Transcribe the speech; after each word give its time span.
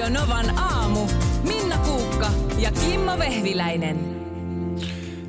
Radio 0.00 0.20
Novan 0.20 0.58
aamu. 0.58 1.08
Minna 1.42 1.78
Kuukka 1.78 2.30
ja 2.58 2.72
Kimmo 2.72 3.18
Vehviläinen. 3.18 3.96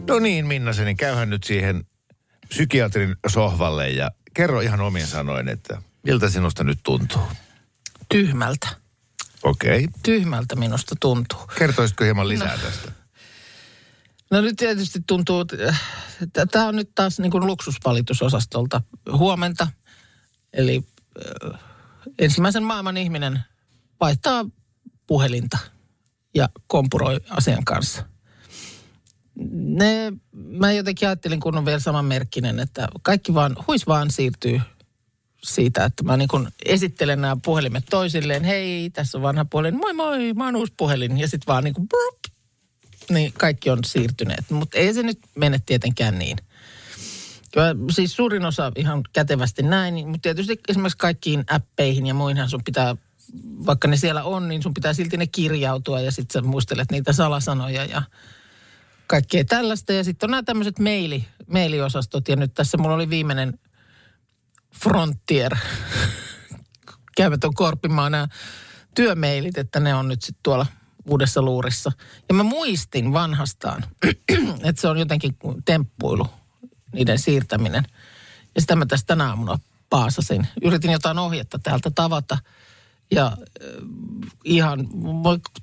No 0.08 0.20
niin, 0.20 0.48
Minnaseni, 0.48 0.96
käyhän 0.96 1.30
nyt 1.30 1.44
siihen 1.44 1.86
psykiatrin 2.48 3.16
sohvalle 3.28 3.90
ja 3.90 4.12
kerro 4.34 4.62
ihan 4.62 4.82
omin 4.82 5.08
sanoin, 5.08 5.50
että 5.50 5.82
miltä 6.04 6.30
sinusta 6.30 6.64
nyt 6.64 6.80
tuntuu. 6.84 7.22
Tyhmältä. 8.10 8.68
Okei. 9.44 9.84
Okay. 9.84 10.00
Tyhmältä 10.04 10.56
minusta 10.56 10.96
tuntuu. 11.00 11.40
Kertoisitko 11.58 12.04
hieman 12.04 12.28
lisää 12.28 12.56
no. 12.56 12.62
tästä? 12.64 12.92
No 14.32 14.42
nyt 14.42 14.56
tietysti 14.56 15.00
tuntuu, 15.08 15.42
että 16.22 16.46
tämä 16.46 16.68
on 16.68 16.76
nyt 16.76 16.92
taas 16.96 17.20
niin 17.20 17.32
kuin 17.32 17.46
luksusvalitusosastolta 17.46 18.82
huomenta. 19.12 19.68
Eli 20.54 20.84
ensimmäisen 22.20 22.64
maailman 22.64 22.98
ihminen 22.98 23.40
vaihtaa 24.00 24.46
puhelinta 25.08 25.58
ja 26.36 26.50
kompuroi 26.68 27.20
asian 27.30 27.66
kanssa. 27.66 28.06
Ne, 29.52 30.14
mä 30.34 30.72
jotenkin 30.72 31.08
ajattelin, 31.08 31.40
kun 31.40 31.58
on 31.58 31.66
vielä 31.66 31.80
samanmerkkinen, 31.80 32.60
että 32.60 32.88
kaikki 33.02 33.34
vaan, 33.34 33.56
huis 33.68 33.88
vaan 33.88 34.12
siirtyy 34.12 34.62
siitä, 35.44 35.86
että 35.86 36.04
mä 36.04 36.18
niin 36.18 36.28
kun 36.28 36.52
esittelen 36.66 37.22
nämä 37.22 37.38
puhelimet 37.46 37.84
toisilleen. 37.90 38.44
Hei, 38.44 38.90
tässä 38.90 39.18
on 39.18 39.22
vanha 39.22 39.46
puhelin. 39.46 39.78
Moi 39.78 39.94
moi, 39.94 40.34
mä 40.34 40.46
oon 40.46 40.56
uusi 40.56 40.74
puhelin. 40.78 41.18
Ja 41.18 41.28
sitten 41.28 41.48
vaan 41.48 41.64
niin 41.64 41.74
kuin 41.74 41.88
brup, 41.88 42.20
niin 43.10 43.34
kaikki 43.34 43.70
on 43.70 43.80
siirtyneet. 43.86 44.50
Mutta 44.50 44.78
ei 44.78 44.94
se 44.94 45.04
nyt 45.04 45.20
mene 45.36 45.60
tietenkään 45.66 46.20
niin. 46.20 46.38
Kyllä, 47.54 47.76
siis 47.92 48.16
suurin 48.16 48.46
osa 48.46 48.72
ihan 48.76 49.02
kätevästi 49.14 49.64
näin, 49.64 50.08
mutta 50.08 50.22
tietysti 50.22 50.60
esimerkiksi 50.68 50.98
kaikkiin 50.98 51.44
appeihin 51.50 52.06
ja 52.06 52.14
muihinhan 52.14 52.50
sun 52.50 52.64
pitää, 52.64 52.96
vaikka 53.66 53.88
ne 53.88 53.98
siellä 53.98 54.24
on, 54.24 54.48
niin 54.48 54.64
sun 54.64 54.74
pitää 54.74 54.94
silti 54.94 55.18
ne 55.18 55.28
kirjautua 55.28 56.02
ja 56.02 56.12
sitten 56.12 56.44
sä 56.44 56.48
muistelet 56.48 56.92
niitä 56.92 57.14
salasanoja 57.14 57.86
ja 57.86 58.02
kaikkea 59.08 59.46
tällaista. 59.46 59.94
Ja 59.94 60.04
sitten 60.04 60.28
on 60.28 60.32
nämä 60.32 60.44
tämmöiset 60.44 60.80
maili, 60.80 61.28
mailiosastot 61.48 62.28
ja 62.28 62.36
nyt 62.36 62.54
tässä 62.54 62.78
mulla 62.78 62.96
oli 62.96 63.10
viimeinen 63.10 63.60
Frontier 64.84 65.56
käymätön 67.18 67.54
korppimaan 67.54 68.12
nämä 68.12 68.28
työmeilit, 68.96 69.58
että 69.58 69.80
ne 69.80 69.96
on 69.96 70.08
nyt 70.08 70.22
sitten 70.22 70.44
tuolla 70.44 70.66
uudessa 71.06 71.42
luurissa. 71.42 71.92
Ja 72.30 72.36
mä 72.36 72.44
muistin 72.44 73.14
vanhastaan, 73.14 73.84
että 74.64 74.82
se 74.82 74.88
on 74.88 74.98
jotenkin 74.98 75.36
temppuilu, 75.66 76.28
niiden 76.94 77.20
siirtäminen. 77.20 77.84
Ja 78.56 78.62
sitä 78.62 78.76
mä 78.76 78.86
tästä 78.86 79.08
tänä 79.08 79.30
aamuna 79.30 79.60
paasasin. 79.90 80.48
Yritin 80.62 80.92
jotain 80.92 81.20
ohjetta 81.20 81.60
täältä 81.60 81.92
tavata. 81.96 82.38
Ja 83.12 83.38
ihan 84.44 84.88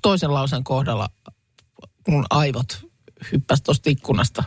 toisen 0.01 0.33
lausen 0.33 0.63
kohdalla 0.63 1.09
mun 2.07 2.25
aivot 2.29 2.87
hyppäsi 3.31 3.63
tuosta 3.63 3.89
ikkunasta 3.89 4.43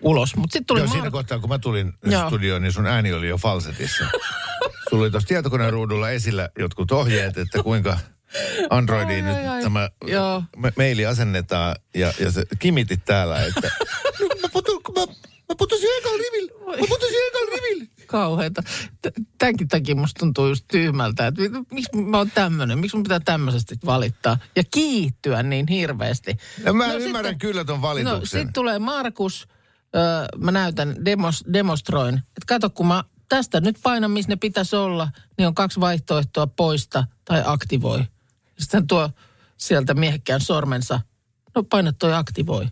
ulos. 0.00 0.36
Mut 0.36 0.52
sit 0.52 0.66
tuli 0.66 0.80
Joo, 0.80 0.86
ma- 0.86 0.92
siinä 0.92 1.10
kohtaa, 1.10 1.38
kun 1.38 1.48
mä 1.48 1.58
tulin 1.58 1.92
Joo. 2.04 2.28
studioon, 2.28 2.62
niin 2.62 2.72
sun 2.72 2.86
ääni 2.86 3.12
oli 3.12 3.28
jo 3.28 3.38
falsetissa. 3.38 4.04
Sulla 4.90 5.02
oli 5.02 5.10
tuossa 5.10 5.26
tietokoneen 5.28 5.72
ruudulla 5.72 6.10
esillä 6.10 6.48
jotkut 6.58 6.90
ohjeet, 6.92 7.38
että 7.38 7.62
kuinka 7.62 7.98
Androidiin 8.70 9.24
Ai, 9.26 9.32
nyt 9.34 9.40
ai, 9.40 9.48
ai. 9.48 9.62
tämä 9.62 9.90
Joo. 10.06 10.42
me- 10.56 10.72
maili 10.76 11.06
asennetaan 11.06 11.76
ja, 11.94 12.12
ja 12.20 12.30
se 12.30 12.44
kimitit 12.58 13.04
täällä, 13.04 13.46
että 13.46 13.70
no, 14.20 14.26
mä, 14.42 14.48
putu, 14.52 14.80
mä, 14.94 15.00
mä 15.48 15.54
putosin 15.58 15.88
ekalla 15.98 16.18
rivillä, 16.18 16.52
mä 16.80 16.86
putosin 16.88 17.16
ekalla 17.28 17.50
rivillä. 17.56 17.84
Kauheita. 18.06 18.62
Tämänkin 19.38 19.68
takia 19.68 19.94
musta 19.94 20.18
tuntuu 20.18 20.48
just 20.48 20.64
tyhmältä, 20.68 21.26
että 21.26 21.40
mi- 21.42 21.64
miksi 21.72 21.96
mä 21.96 22.18
oon 22.18 22.30
tämmönen, 22.30 22.78
miksi 22.78 22.96
mun 22.96 23.02
pitää 23.02 23.20
tämmöisestä 23.20 23.74
valittaa 23.86 24.38
ja 24.56 24.62
kiihtyä 24.70 25.42
niin 25.42 25.66
hirveästi. 25.68 26.36
Ja 26.64 26.72
mä 26.72 26.86
No 26.86 26.94
ymmärrän 26.94 27.32
sitten- 27.32 27.38
kyllä 27.48 27.64
ton 27.64 27.76
No 27.76 27.82
valituksen. 27.82 28.26
sitten 28.26 28.52
tulee 28.52 28.78
Markus, 28.78 29.48
öö, 29.96 30.02
mä 30.38 30.50
näytän, 30.50 31.04
demos, 31.04 31.44
demonstroin, 31.52 32.14
että 32.14 32.46
kato 32.46 32.70
kun 32.70 32.86
mä 32.86 33.04
tästä 33.28 33.60
nyt 33.60 33.78
painan, 33.82 34.10
missä 34.10 34.28
ne 34.32 34.36
pitäisi 34.36 34.76
olla, 34.76 35.08
niin 35.38 35.46
on 35.48 35.54
kaksi 35.54 35.80
vaihtoehtoa, 35.80 36.46
poista 36.46 37.04
tai 37.24 37.42
aktivoi. 37.46 38.04
Sitten 38.58 38.86
tuo 38.86 39.10
sieltä 39.56 39.94
miehekkään 39.94 40.40
sormensa, 40.40 41.00
no 41.54 41.62
paina 41.62 41.92
toi 41.92 42.14
aktivoi. 42.14 42.66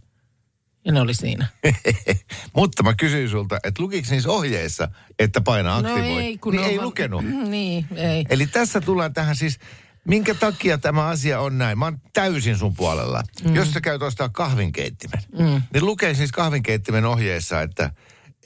Ja 0.84 0.93
ne 0.93 1.00
oli 1.00 1.15
siinä. 1.15 1.47
Mutta 2.56 2.83
mä 2.83 2.95
kysyin 2.95 3.28
sulta, 3.28 3.59
että 3.65 3.83
lukiko 3.83 4.09
niissä 4.11 4.31
ohjeissa, 4.31 4.89
että 5.19 5.41
paina 5.41 5.77
aktivoi? 5.77 6.00
No 6.00 6.21
ei, 6.21 6.39
kun 6.39 6.53
niin 6.53 6.65
ei 6.67 6.81
lukenut. 6.81 7.25
Niin, 7.55 7.87
ei. 7.97 8.25
Eli 8.28 8.47
tässä 8.47 8.81
tullaan 8.81 9.15
tähän 9.15 9.37
siis, 9.37 9.59
minkä 10.09 10.34
takia 10.34 10.78
tämä 10.78 11.06
asia 11.06 11.41
on 11.41 11.59
näin. 11.59 11.78
Mä 11.78 11.84
oon 11.84 12.00
täysin 12.12 12.59
sun 12.59 12.75
puolella. 12.75 13.22
Mm. 13.45 13.55
Jos 13.55 13.72
sä 13.72 13.81
käyt 13.81 14.03
ostaa 14.03 14.28
kahvinkeittimen, 14.28 15.21
mm. 15.39 15.62
niin 15.72 15.87
lukee 15.87 16.15
siis 16.15 16.33
kahvinkeittimen 16.33 17.05
ohjeessa, 17.05 17.62
että 17.62 17.91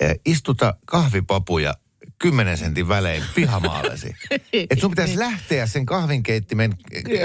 eh, 0.00 0.20
istuta 0.26 0.74
kahvipapuja 0.86 1.74
10 2.18 2.58
sentin 2.58 2.88
välein 2.88 3.22
pihamaallesi. 3.34 4.14
että 4.52 4.80
sun 4.80 4.90
pitäisi 4.90 5.18
lähteä 5.18 5.66
sen 5.66 5.86
kahvinkeittimen 5.86 6.76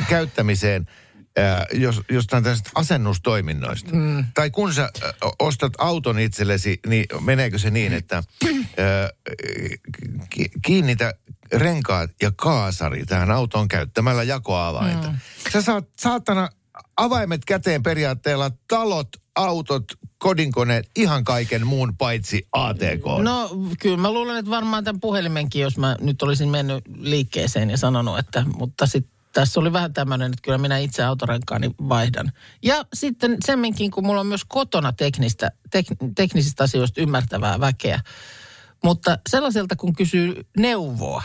käyttämiseen 0.09 0.87
jos, 1.73 2.01
jostain 2.09 2.43
tästä 2.43 2.69
asennustoiminnoista. 2.75 3.95
Mm. 3.95 4.25
Tai 4.33 4.49
kun 4.49 4.73
sä 4.73 4.83
äh, 4.83 5.11
ostat 5.39 5.73
auton 5.77 6.19
itsellesi, 6.19 6.79
niin 6.87 7.05
meneekö 7.21 7.57
se 7.57 7.69
niin, 7.69 7.93
että 7.93 8.17
äh, 8.17 8.23
ki- 10.29 10.51
kiinnitä 10.65 11.13
renkaat 11.53 12.11
ja 12.21 12.31
kaasari 12.35 13.05
tähän 13.05 13.31
autoon 13.31 13.67
käyttämällä 13.67 14.23
jakoavainta. 14.23 15.07
Mm. 15.07 15.17
Sä 15.53 15.61
saat 15.61 15.85
saatana 15.99 16.49
avaimet 16.97 17.45
käteen 17.45 17.83
periaatteella 17.83 18.51
talot, 18.67 19.09
autot, 19.35 19.83
kodinkoneet, 20.17 20.89
ihan 20.95 21.23
kaiken 21.23 21.67
muun 21.67 21.97
paitsi 21.97 22.47
ATK. 22.51 23.05
No 23.23 23.49
kyllä 23.79 23.97
mä 23.97 24.11
luulen, 24.11 24.37
että 24.37 24.51
varmaan 24.51 24.83
tämän 24.83 24.99
puhelimenkin, 24.99 25.61
jos 25.61 25.77
mä 25.77 25.95
nyt 26.01 26.21
olisin 26.21 26.49
mennyt 26.49 26.83
liikkeeseen 26.97 27.69
ja 27.69 27.77
sanonut, 27.77 28.19
että 28.19 28.45
mutta 28.55 28.87
sitten 28.87 29.12
tässä 29.33 29.59
oli 29.59 29.73
vähän 29.73 29.93
tämmöinen, 29.93 30.31
että 30.31 30.41
kyllä 30.41 30.57
minä 30.57 30.77
itse 30.77 31.03
autorenkaani 31.03 31.71
vaihdan. 31.89 32.31
Ja 32.63 32.85
sitten 32.93 33.37
semminkin, 33.45 33.91
kun 33.91 34.05
mulla 34.05 34.19
on 34.19 34.27
myös 34.27 34.45
kotona 34.47 34.93
teknistä, 34.93 35.51
tek, 35.71 35.85
teknisistä 36.15 36.63
asioista 36.63 37.01
ymmärtävää 37.01 37.59
väkeä. 37.59 37.99
Mutta 38.83 39.17
sellaiselta, 39.29 39.75
kun 39.75 39.95
kysyy 39.95 40.45
neuvoa, 40.57 41.23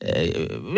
eh, 0.00 0.30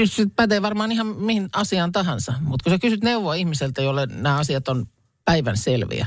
se 0.05 0.27
pätee 0.37 0.63
varmaan 0.63 0.93
ihan 0.93 1.07
mihin 1.07 1.49
asiaan 1.53 1.93
tahansa. 1.93 2.35
Mutta 2.41 2.63
kun 2.65 2.73
sä 2.73 2.79
kysyt 2.79 3.03
neuvoa 3.03 3.35
ihmiseltä, 3.35 3.83
jolle 3.83 4.07
nämä 4.07 4.39
asiat 4.39 4.69
on 4.69 4.87
päivän 5.25 5.57
selviä. 5.57 6.07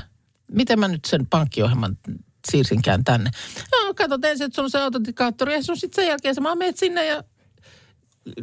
Miten 0.52 0.80
mä 0.80 0.88
nyt 0.88 1.06
sen 1.06 1.28
pankkiohjelman 1.28 1.98
siirsinkään 2.52 3.04
tänne? 3.04 3.30
No 3.72 3.94
katsot 3.94 4.26
ensin, 4.26 4.46
että 4.46 4.56
sulla 4.56 4.66
on 4.66 4.72
se 4.72 4.82
autentikaattori 4.82 5.54
ja 5.54 5.64
sun 5.64 5.78
sitten 5.78 6.04
sen 6.04 6.10
jälkeen 6.10 6.36
sä 6.36 6.44
vaan 6.44 6.58
meet 6.58 6.78
sinne 6.78 7.06
ja... 7.06 7.24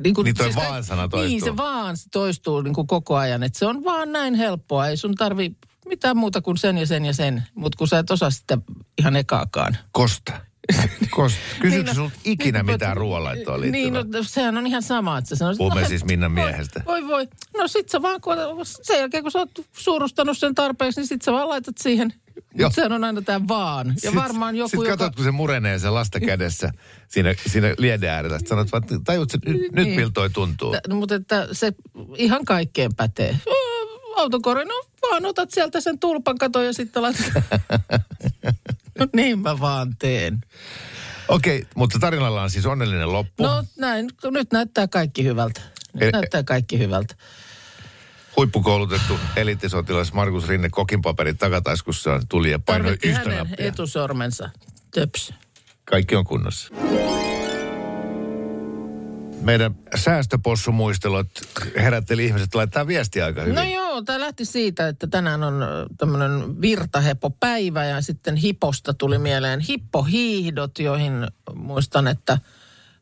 Niin, 0.04 0.14
kun, 0.14 0.24
Niin 0.24 0.36
toi 0.36 0.50
kaik- 0.52 0.56
vaan-sana 0.68 1.08
toistuu. 1.08 1.28
Niin, 1.28 1.44
se 1.44 1.56
vaan 1.56 1.96
toistuu 2.12 2.60
niin 2.62 2.74
kuin 2.74 2.86
koko 2.86 3.16
ajan. 3.16 3.42
Että 3.42 3.58
se 3.58 3.66
on 3.66 3.84
vaan 3.84 4.12
näin 4.12 4.34
helppoa. 4.34 4.86
Ei 4.88 4.96
sun 4.96 5.14
tarvi 5.14 5.56
mitään 5.88 6.16
muuta 6.16 6.40
kuin 6.42 6.56
sen 6.56 6.78
ja 6.78 6.86
sen 6.86 7.04
ja 7.04 7.12
sen. 7.12 7.42
Mutta 7.54 7.78
kun 7.78 7.88
sä 7.88 7.98
et 7.98 8.10
osaa 8.10 8.30
sitä 8.30 8.58
ihan 8.98 9.16
ekaakaan. 9.16 9.76
Kosta. 9.92 10.32
Kosta. 11.10 11.38
Kysytkö 11.60 11.68
Niin, 11.68 11.86
no- 11.86 11.94
sulta 11.94 12.16
ikinä 12.24 12.58
niin, 12.62 12.66
mitään 12.72 12.96
ruoanlaittoon 12.96 13.60
Niin, 13.60 13.72
liittyvää? 13.72 14.20
no 14.20 14.22
sehän 14.28 14.56
on 14.58 14.66
ihan 14.66 14.82
sama, 14.82 15.18
että 15.18 15.28
sä 15.28 15.36
sanoisit... 15.36 15.58
Puhumme 15.58 15.80
no, 15.82 15.88
siis 15.88 16.04
Minnan 16.04 16.32
miehestä. 16.32 16.82
Voi 16.86 17.06
voi. 17.06 17.28
No 17.58 17.68
sit 17.68 17.88
sä 17.88 18.02
vaan, 18.02 18.20
kun, 18.20 18.36
sen 18.82 18.98
jälkeen 18.98 19.22
kun 19.22 19.32
sä 19.32 19.38
oot 19.38 19.50
suurustanut 19.72 20.38
sen 20.38 20.54
tarpeeksi, 20.54 21.00
niin 21.00 21.08
sit 21.08 21.22
sä 21.22 21.32
vaan 21.32 21.48
laitat 21.48 21.78
siihen. 21.78 22.12
Joo. 22.54 22.70
Sehän 22.70 22.92
on 22.92 23.04
aina 23.04 23.22
tää 23.22 23.40
vaan. 23.48 23.94
Ja 24.02 24.14
varmaan 24.14 24.56
joku, 24.56 24.68
Sitten 24.68 24.84
joka... 24.90 24.96
katsot, 24.96 25.16
kun 25.16 25.24
se 25.24 25.30
murenee 25.30 25.78
se 25.78 25.90
lasta 25.90 26.20
kädessä 26.20 26.70
siinä, 27.08 27.34
siinä 27.46 27.74
lieden 27.78 28.10
äärellä. 28.10 28.38
Sitten 28.38 28.48
sanot 28.56 28.72
vaan, 28.72 28.82
että 28.82 28.96
tajut, 29.04 29.34
että 29.34 29.50
nyt, 29.50 29.60
nyt 29.60 29.72
Niin. 29.86 29.96
miltä 30.00 30.12
toi 30.12 30.30
tuntuu. 30.30 30.72
Tä- 30.72 30.80
No, 30.88 30.96
mutta 30.96 31.14
että 31.14 31.48
se 31.52 31.72
ihan 32.16 32.44
kaikkeen 32.44 32.94
pätee. 32.94 33.36
Autokore, 34.16 34.64
no 34.64 34.82
vaan 35.10 35.26
otat 35.26 35.50
sieltä 35.50 35.80
sen 35.80 35.98
tulpan 35.98 36.38
kato 36.38 36.62
ja 36.62 36.72
sitten 36.72 37.02
laitat. 37.02 37.32
no 38.98 39.06
niin 39.14 39.38
mä 39.38 39.60
vaan 39.60 39.96
teen. 39.98 40.40
Okei, 41.28 41.66
mutta 41.74 41.98
tarinalla 41.98 42.42
on 42.42 42.50
siis 42.50 42.66
onnellinen 42.66 43.12
loppu. 43.12 43.42
No 43.42 43.64
näin, 43.78 44.10
nyt 44.30 44.52
näyttää 44.52 44.88
kaikki 44.88 45.24
hyvältä. 45.24 45.60
Nyt 45.92 46.02
E- 46.02 46.10
näyttää 46.12 46.42
kaikki 46.42 46.78
hyvältä. 46.78 47.14
Huippukoulutettu 48.36 49.18
elittisotilas 49.36 50.12
Markus 50.12 50.48
Rinne 50.48 50.68
kokinpaperit 50.68 51.38
takataskussaan 51.38 52.22
tuli 52.28 52.50
ja 52.50 52.58
painoi 52.58 52.84
Tarvitti 52.84 53.08
yhtä 53.08 53.20
hänen 53.20 53.38
nappia. 53.38 53.66
etusormensa. 53.66 54.50
Töps. 54.90 55.34
Kaikki 55.84 56.16
on 56.16 56.24
kunnossa. 56.24 56.74
Meidän 59.40 59.74
säästöpossumuistelot 59.94 61.26
herätteli 61.76 62.24
ihmiset, 62.26 62.54
laittaa 62.54 62.86
viestiä 62.86 63.24
aika 63.24 63.42
hyvin. 63.42 63.54
No 63.54 63.62
joo, 63.64 64.02
tämä 64.02 64.20
lähti 64.20 64.44
siitä, 64.44 64.88
että 64.88 65.06
tänään 65.06 65.42
on 65.42 65.54
tämmöinen 65.98 66.60
virtahepopäivä 66.60 67.84
ja 67.84 68.00
sitten 68.00 68.36
hiposta 68.36 68.94
tuli 68.94 69.18
mieleen 69.18 69.60
hippohiihdot, 69.60 70.78
joihin 70.78 71.12
muistan, 71.54 72.08
että 72.08 72.38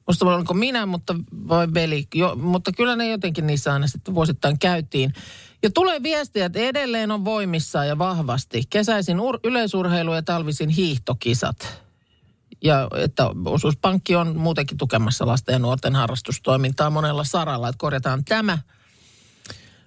Musta 0.07 0.27
oliko 0.27 0.55
minä, 0.55 0.87
mutta 0.87 1.15
vai 1.49 1.69
veli. 1.75 2.09
Jo, 2.15 2.37
mutta 2.37 2.73
kyllä 2.73 2.97
ne 2.97 3.09
jotenkin 3.09 3.47
niissä 3.47 3.73
aina 3.73 3.87
sitten 3.87 4.15
vuosittain 4.15 4.59
käytiin. 4.59 5.13
Ja 5.63 5.71
tulee 5.71 6.03
viestiä, 6.03 6.47
että 6.47 6.59
edelleen 6.59 7.11
on 7.11 7.25
voimissa 7.25 7.85
ja 7.85 7.99
vahvasti. 7.99 8.63
Kesäisin 8.71 9.19
ur- 9.19 9.41
yleisurheilu 9.45 10.15
ja 10.15 10.23
talvisin 10.23 10.69
hiihtokisat. 10.69 11.85
Ja 12.65 12.89
että 12.97 13.31
osuuspankki 13.45 14.17
on 14.17 14.37
muutenkin 14.37 14.77
tukemassa 14.77 15.27
lasten 15.27 15.53
ja 15.53 15.59
nuorten 15.59 15.95
harrastustoimintaa 15.95 16.91
monella 16.91 17.25
saralla, 17.25 17.69
että 17.69 17.79
korjataan 17.79 18.25
tämä. 18.25 18.59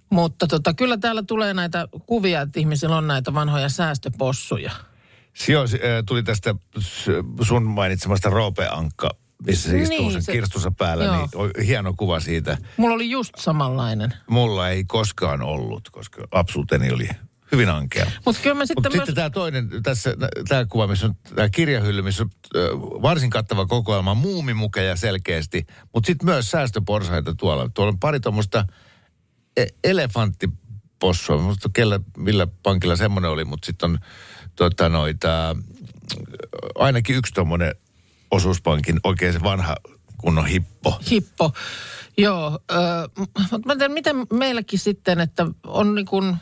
Mutta 0.09 0.47
tota, 0.47 0.73
kyllä 0.73 0.97
täällä 0.97 1.23
tulee 1.23 1.53
näitä 1.53 1.87
kuvia, 2.05 2.41
että 2.41 2.59
ihmisillä 2.59 2.97
on 2.97 3.07
näitä 3.07 3.33
vanhoja 3.33 3.69
säästöpossuja. 3.69 4.71
Sio, 5.33 5.65
tuli 6.05 6.23
tästä 6.23 6.55
sun 7.41 7.63
mainitsemasta 7.63 8.29
Roope 8.29 8.67
Ankka, 8.67 9.09
missä 9.45 9.69
se 9.69 9.81
istuu 9.81 9.97
Niin, 9.99 10.11
sen 10.11 10.21
se- 10.21 10.31
kirstunsa 10.31 10.71
päällä, 10.71 11.03
joo. 11.03 11.15
niin 11.17 11.29
on 11.35 11.51
hieno 11.65 11.93
kuva 11.97 12.19
siitä. 12.19 12.57
Mulla 12.77 12.95
oli 12.95 13.09
just 13.09 13.33
samanlainen. 13.37 14.13
Mulla 14.29 14.69
ei 14.69 14.83
koskaan 14.85 15.41
ollut, 15.41 15.89
koska 15.89 16.27
lapsuuteni 16.31 16.91
oli 16.91 17.09
hyvin 17.51 17.69
ankea. 17.69 18.11
Mutta 18.25 18.41
kyllä 18.41 18.55
mä 18.55 18.65
sitten 18.65 18.77
Mutta 18.77 18.89
myös... 18.89 18.97
sitten 18.99 19.15
tämä 19.15 19.29
toinen, 19.29 19.69
tässä 19.83 20.13
tämä 20.47 20.65
kuva, 20.65 20.87
missä 20.87 21.05
on 21.05 21.15
tämä 21.35 21.49
kirjahylly, 21.49 22.01
missä 22.01 22.23
on 22.23 22.29
varsin 23.01 23.29
kattava 23.29 23.65
kokoelma 23.65 24.13
muumimukeja 24.13 24.95
selkeästi, 24.95 25.65
mutta 25.93 26.07
sitten 26.07 26.25
myös 26.25 26.51
säästöporsaita 26.51 27.35
tuolla. 27.35 27.69
Tuolla 27.73 27.91
on 27.91 27.99
pari 27.99 28.19
tuommoista 28.19 28.65
e- 29.57 29.65
elefanttipossua, 29.83 31.37
muista 31.41 31.69
kellä, 31.73 31.99
millä 32.17 32.47
pankilla 32.63 32.95
semmoinen 32.95 33.31
oli, 33.31 33.45
mutta 33.45 33.65
sitten 33.65 33.89
on 33.91 33.97
tota, 34.55 34.89
noita, 34.89 35.55
ainakin 36.75 37.15
yksi 37.15 37.33
tuommoinen 37.33 37.75
osuuspankin 38.31 38.99
oikein 39.03 39.33
se 39.33 39.43
vanha 39.43 39.75
kunnon 40.17 40.45
hippo. 40.45 40.99
Hippo. 41.11 41.51
Joo, 42.17 42.59
ö, 42.71 42.75
mutta 43.27 43.59
mä 43.65 43.71
en 43.71 43.77
tiedä, 43.79 43.93
miten 43.93 44.15
meilläkin 44.33 44.79
sitten, 44.79 45.19
että 45.19 45.45
on 45.63 45.95
niin 45.95 46.05
kuin 46.05 46.37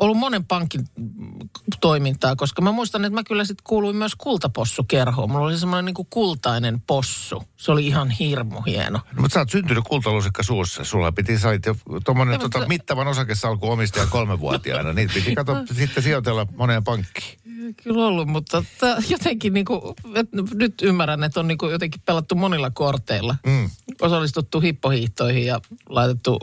ollut 0.00 0.18
monen 0.18 0.44
pankin 0.44 0.84
toimintaa, 1.80 2.36
koska 2.36 2.62
mä 2.62 2.72
muistan, 2.72 3.04
että 3.04 3.14
mä 3.14 3.24
kyllä 3.24 3.44
sitten 3.44 3.64
kuuluin 3.64 3.96
myös 3.96 4.14
kultapossukerhoon. 4.14 5.30
Mulla 5.30 5.46
oli 5.46 5.58
semmoinen 5.58 5.84
niin 5.84 6.06
kultainen 6.10 6.80
possu. 6.80 7.42
Se 7.56 7.72
oli 7.72 7.86
ihan 7.86 8.10
hirmu 8.10 8.60
hieno. 8.60 8.98
No, 8.98 9.22
mutta 9.22 9.34
sä 9.34 9.40
oot 9.40 9.50
syntynyt 9.50 9.84
kultalusikka 9.84 10.42
suussa. 10.42 10.84
Sulla 10.84 11.12
piti, 11.12 11.38
sä 11.38 11.48
olit 11.48 11.66
jo 11.66 11.76
tuommoinen 12.04 12.40
tota, 12.40 12.58
mutta- 12.58 12.68
mittavan 12.68 13.08
osakesalku 13.08 13.70
omistaja 13.70 14.06
kolmevuotiaana. 14.06 14.92
Niitä 14.92 15.14
piti 15.14 15.34
kato, 15.34 15.56
sitten 15.72 16.02
sijoitella 16.02 16.46
moneen 16.56 16.84
pankkiin. 16.84 17.39
Kyllä 17.82 18.06
ollut, 18.06 18.28
mutta 18.28 18.64
jotenkin 19.08 19.54
niin 19.54 19.64
kuin, 19.64 19.80
nyt 20.54 20.74
ymmärrän, 20.82 21.24
että 21.24 21.40
on 21.40 21.48
niin 21.48 21.58
kuin 21.58 21.72
jotenkin 21.72 22.00
pelattu 22.04 22.34
monilla 22.34 22.70
korteilla. 22.70 23.36
Mm. 23.46 23.70
Osallistuttu 24.00 24.60
hippohiihtoihin 24.60 25.46
ja 25.46 25.60
laitettu 25.88 26.40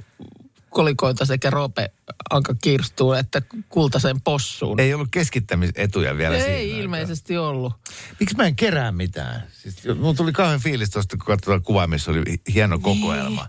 kolikoita 0.70 1.26
sekä 1.26 1.50
Roope 1.50 1.92
Anka 2.30 2.56
Kirstuun 2.62 3.18
että 3.18 3.42
kultaiseen 3.70 4.22
possuun. 4.22 4.80
Ei 4.80 4.94
ollut 4.94 5.08
keskittämisetuja 5.12 6.18
vielä 6.18 6.36
siinä. 6.36 6.50
Ei 6.50 6.70
ilmeisesti 6.80 7.38
ollut. 7.38 7.74
Miksi 8.20 8.36
mä 8.36 8.46
en 8.48 8.56
kerää 8.56 8.92
mitään? 8.92 9.44
Siis, 9.52 9.76
mulla 10.00 10.14
tuli 10.14 10.32
kauhean 10.32 10.60
fiilis 10.60 10.90
tuosta, 10.90 11.18
kun 11.18 11.26
katsotaan 11.26 11.62
kuvaa, 11.64 11.88
missä 11.88 12.12
oli 12.12 12.24
hieno 12.54 12.80
kokoelma. 12.80 13.48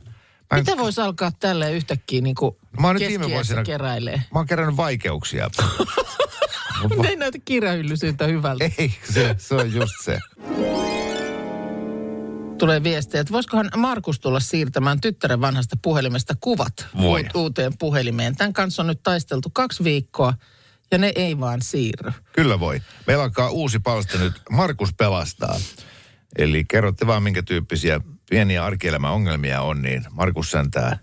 Mä, 0.50 0.58
en, 0.58 0.64
Mitä 0.64 0.76
voisi 0.76 1.00
alkaa 1.00 1.32
tälleen 1.40 1.74
yhtäkkiä 1.74 2.20
niin 2.20 2.34
kuin 2.34 2.56
Mä 2.80 2.86
oon 2.86 2.96
nyt 2.96 3.08
viime 3.08 3.26
vuosina- 3.26 3.64
keräilee? 3.64 4.16
mä 4.16 4.38
oon 4.38 4.46
kerännyt 4.46 4.76
vaikeuksia. 4.76 5.50
Ei 7.08 7.16
näytä 7.16 7.38
kirjahyllysiltä 7.44 8.26
hyvältä. 8.26 8.64
Ei, 8.78 8.94
se, 9.12 9.34
se 9.38 9.54
on 9.54 9.72
just 9.74 9.94
se. 10.04 10.18
Tulee 12.58 12.82
viestiä, 12.82 13.20
että 13.20 13.32
voisikohan 13.32 13.70
Markus 13.76 14.20
tulla 14.20 14.40
siirtämään 14.40 15.00
tyttären 15.00 15.40
vanhasta 15.40 15.76
puhelimesta 15.82 16.34
kuvat 16.40 16.72
Voi. 17.02 17.22
uut- 17.22 17.36
uuteen 17.36 17.72
puhelimeen. 17.78 18.36
Tämän 18.36 18.52
kanssa 18.52 18.82
on 18.82 18.86
nyt 18.86 19.02
taisteltu 19.02 19.50
kaksi 19.52 19.84
viikkoa 19.84 20.34
ja 20.90 20.98
ne 20.98 21.12
ei 21.14 21.40
vaan 21.40 21.62
siirry. 21.62 22.12
Kyllä 22.32 22.60
voi. 22.60 22.80
Meillä 23.06 23.24
alkaa 23.24 23.50
uusi 23.50 23.78
palsta 23.78 24.18
nyt. 24.18 24.32
Markus 24.50 24.94
pelastaa. 24.94 25.56
Eli 26.38 26.64
kerrotte 26.64 27.06
vaan, 27.06 27.22
minkä 27.22 27.42
tyyppisiä 27.42 28.00
pieniä 28.30 28.64
arkielämän 28.64 29.12
ongelmia 29.12 29.62
on, 29.62 29.82
niin 29.82 30.04
Markus 30.10 30.50
säntää 30.50 30.98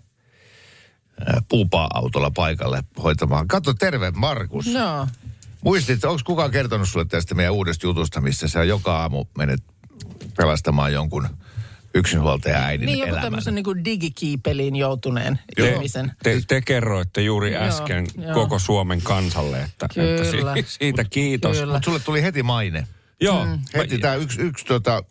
ää, 1.26 1.42
puupaa-autolla 1.48 2.30
paikalle 2.30 2.82
hoitamaan. 3.02 3.48
Katso, 3.48 3.74
terve 3.74 4.10
Markus. 4.10 4.66
Joo. 4.66 5.06
Muistit, 5.64 6.04
onko 6.04 6.20
kukaan 6.24 6.50
kertonut 6.50 6.88
sulle 6.88 7.04
tästä 7.04 7.34
meidän 7.34 7.52
uudesta 7.54 7.86
jutusta, 7.86 8.20
missä 8.20 8.48
sä 8.48 8.64
joka 8.64 8.96
aamu 8.96 9.24
menet 9.38 9.60
pelastamaan 10.36 10.92
jonkun 10.92 11.28
yksinhuoltaja 11.94 12.58
äidin 12.64 12.86
Niin 12.86 12.98
joku 12.98 13.08
elämän? 13.08 13.22
tämmöisen 13.22 13.54
niin 13.54 13.64
kuin 13.64 13.84
digikiipeliin 13.84 14.76
joutuneen 14.76 15.38
Te, 15.56 15.72
ihmisen. 15.72 16.12
te, 16.22 16.42
te 16.48 16.60
kerroitte 16.60 17.22
juuri 17.22 17.52
Joo, 17.54 17.62
äsken 17.62 18.06
joo. 18.22 18.34
koko 18.34 18.58
Suomen 18.58 19.02
kansalle, 19.02 19.62
että, 19.62 19.86
että 19.86 20.30
Kyllä. 20.30 20.54
si, 20.56 20.64
siitä 20.78 21.04
kiitos. 21.04 21.56
Kyllä. 21.58 21.72
Mutta 21.72 21.84
sulle 21.84 21.98
tuli 22.00 22.22
heti 22.22 22.42
maine. 22.42 22.86
Joo, 23.20 23.46
Heti 23.74 23.98
tämä 23.98 24.14
yksi, 24.14 24.40
yksi 24.40 24.64
tota, 24.64 25.04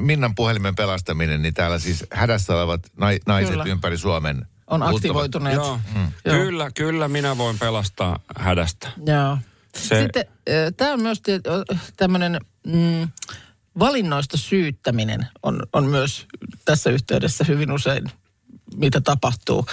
Minnan 0.00 0.34
puhelimen 0.34 0.74
pelastaminen, 0.74 1.42
niin 1.42 1.54
täällä 1.54 1.78
siis 1.78 2.04
hädässä 2.12 2.56
olevat 2.56 2.80
nai, 2.96 3.20
naiset 3.26 3.50
Kyllä. 3.50 3.64
ympäri 3.64 3.98
Suomen. 3.98 4.36
On 4.66 4.80
muuttavat- 4.80 4.94
aktivoituneet. 4.96 5.54
Joo. 5.56 5.80
Joo. 6.24 6.36
Kyllä, 6.36 6.70
kyllä 6.70 7.08
minä 7.08 7.38
voin 7.38 7.58
pelastaa 7.58 8.18
hädästä. 8.36 8.88
Joo. 9.06 9.38
Se- 9.76 10.02
Sitten 10.02 10.24
tämä 10.76 10.92
on 10.92 11.02
myös 11.02 11.22
tämmöinen 11.96 12.38
mm, 12.66 13.08
valinnoista 13.78 14.36
syyttäminen 14.36 15.26
on, 15.42 15.62
on 15.72 15.86
myös 15.86 16.26
tässä 16.64 16.90
yhteydessä 16.90 17.44
hyvin 17.48 17.72
usein, 17.72 18.04
mitä 18.76 19.00
tapahtuu. 19.00 19.66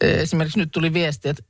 Esimerkiksi 0.00 0.58
nyt 0.58 0.70
tuli 0.72 0.92
viesti, 0.92 1.28
että 1.28 1.42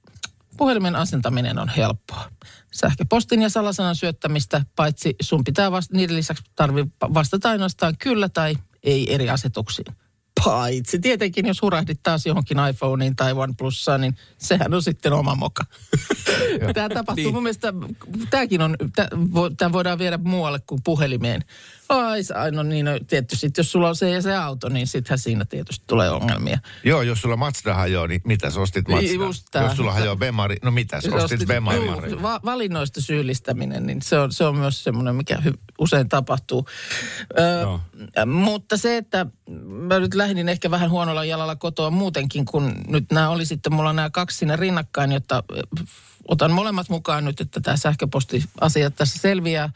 puhelimen 0.56 0.96
asentaminen 0.96 1.58
on 1.58 1.69
helppoa. 1.69 2.31
Sähköpostin 2.72 3.43
ja 3.43 3.49
salasanan 3.49 3.96
syöttämistä, 3.96 4.64
paitsi 4.76 5.14
sun 5.22 5.44
pitää 5.44 5.72
vasta, 5.72 5.96
niiden 5.96 6.16
lisäksi 6.16 6.44
tarvii 6.56 6.84
vastata 7.00 7.50
ainoastaan 7.50 7.94
kyllä 7.99 8.28
tai 8.28 8.54
ei 8.82 9.14
eri 9.14 9.31
asetuksiin. 9.31 9.96
Paitsi 10.44 10.98
tietenkin, 10.98 11.46
jos 11.46 11.62
hurahdit 11.62 12.00
taas 12.02 12.26
johonkin 12.26 12.58
iPhoneen 12.70 13.16
tai 13.16 13.32
OnePlusaan, 13.32 14.00
niin 14.00 14.16
sehän 14.38 14.74
on 14.74 14.82
sitten 14.82 15.12
oma 15.12 15.34
moka. 15.34 15.64
Tämä 16.74 16.88
tapahtuu 16.88 17.24
Niin. 17.24 17.34
mun 17.34 17.42
mielestä, 17.42 17.72
tämäkin 18.30 18.62
on, 18.62 18.76
tämä 19.56 19.72
voidaan 19.72 19.98
viedä 19.98 20.18
muualle 20.18 20.60
kuin 20.66 20.80
puhelimeen. 20.84 21.44
Ai, 22.34 22.50
no 22.50 22.62
niin, 22.62 22.84
no, 22.84 22.92
tietysti 23.06 23.50
jos 23.58 23.72
sulla 23.72 23.88
on 23.88 23.96
se 23.96 24.10
ja 24.10 24.22
se 24.22 24.36
auto, 24.36 24.68
niin 24.68 24.86
sittenhän 24.86 25.18
siinä 25.18 25.44
tietysti 25.44 25.84
tulee 25.86 26.10
ongelmia. 26.10 26.58
Joo, 26.84 27.02
jos 27.02 27.20
sulla 27.20 27.36
Mazda 27.36 27.74
hajoaa, 27.74 28.06
niin 28.06 28.20
mitä 28.24 28.50
sä 28.50 28.60
ostit 28.60 28.88
Mazda? 28.88 29.62
Jos 29.62 29.76
sulla 29.76 29.92
hajoaa 29.92 30.16
Bemari, 30.16 30.56
no 30.62 30.70
mitä 30.70 31.00
sä 31.00 31.14
ostit 31.14 31.40
Juu, 31.40 31.46
Bemari? 31.46 32.22
va- 32.22 32.40
valinnoista 32.44 33.00
syyllistäminen, 33.00 33.87
niin 33.87 34.02
se 34.02 34.18
on, 34.18 34.32
se 34.32 34.44
on 34.44 34.56
myös 34.56 34.84
semmoinen, 34.84 35.14
mikä 35.14 35.37
hy- 35.37 35.58
usein 35.78 36.08
tapahtuu. 36.08 36.66
Ö, 37.38 37.61
Joo. 37.61 37.80
mutta 38.26 38.76
se, 38.76 38.96
että 38.96 39.26
mä 39.66 39.99
nyt 39.99 40.14
lähdin 40.14 40.49
ehkä 40.49 40.70
vähän 40.70 40.90
huonolla 40.90 41.25
jalalla 41.25 41.56
kotoa 41.56 41.90
muutenkin, 41.90 42.44
kun 42.44 42.75
nyt 42.88 43.04
nämä 43.12 43.28
oli 43.28 43.46
sitten, 43.46 43.75
mulla 43.75 43.92
nämä 43.92 44.11
kaksi 44.11 44.38
siinä 44.38 44.56
rinnakkain, 44.56 45.12
jotta 45.12 45.42
otan 46.28 46.50
molemmat 46.52 46.88
mukaan 46.88 47.25
nyt, 47.25 47.40
että 47.40 47.61
tämä 47.61 47.76
sähköpostiasia 47.76 48.90
tässä 48.90 49.18
selviää. 49.18 49.70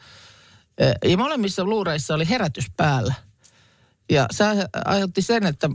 Ja 1.05 1.17
molemmissa 1.17 1.63
luureissa 1.63 2.15
oli 2.15 2.29
herätys 2.29 2.65
päällä. 2.77 3.13
Ja 4.09 4.25
se 4.31 4.43
ai- 4.45 4.67
aiheutti 4.85 5.21
sen, 5.21 5.45
että 5.45 5.69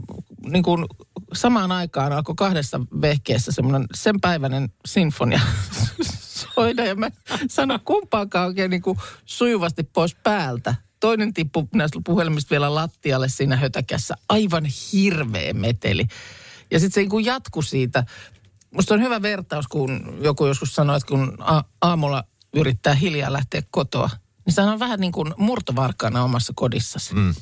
niin 0.45 0.63
kuin 0.63 0.85
samaan 1.33 1.71
aikaan 1.71 2.13
alkoi 2.13 2.35
kahdessa 2.35 2.81
vehkeessä 3.01 3.51
semmoinen 3.51 3.85
sen 3.93 4.21
päiväinen 4.21 4.69
sinfonia 4.85 5.39
soida. 6.55 6.85
Ja 6.85 6.95
mä 6.95 7.05
en 7.05 7.13
sano 7.49 7.79
kumpaakaan 7.85 8.47
oikein 8.47 8.71
niin 8.71 8.81
kuin 8.81 8.97
sujuvasti 9.25 9.83
pois 9.83 10.15
päältä. 10.15 10.75
Toinen 10.99 11.33
tippui 11.33 11.67
näistä 11.75 11.99
puhelimista 12.05 12.49
vielä 12.49 12.75
lattialle 12.75 13.29
siinä 13.29 13.55
hötäkässä. 13.55 14.15
Aivan 14.29 14.65
hirveä 14.93 15.53
meteli. 15.53 16.07
Ja 16.71 16.79
sitten 16.79 16.93
se 16.93 16.99
niin 17.01 17.09
kuin 17.09 17.25
jatkui 17.25 17.63
siitä. 17.63 18.03
Musta 18.71 18.93
on 18.93 19.01
hyvä 19.01 19.21
vertaus, 19.21 19.67
kun 19.67 20.17
joku 20.21 20.45
joskus 20.45 20.75
sanoi, 20.75 20.97
että 20.97 21.07
kun 21.07 21.37
a- 21.39 21.63
aamulla 21.81 22.23
yrittää 22.53 22.93
hiljaa 22.93 23.33
lähteä 23.33 23.61
kotoa, 23.71 24.09
niin 24.45 24.53
sehän 24.53 24.73
on 24.73 24.79
vähän 24.79 24.99
niin 24.99 25.11
kuin 25.11 25.33
murtovarkana 25.37 26.23
omassa 26.23 26.53
kodissasi. 26.55 27.13
Mm. 27.13 27.33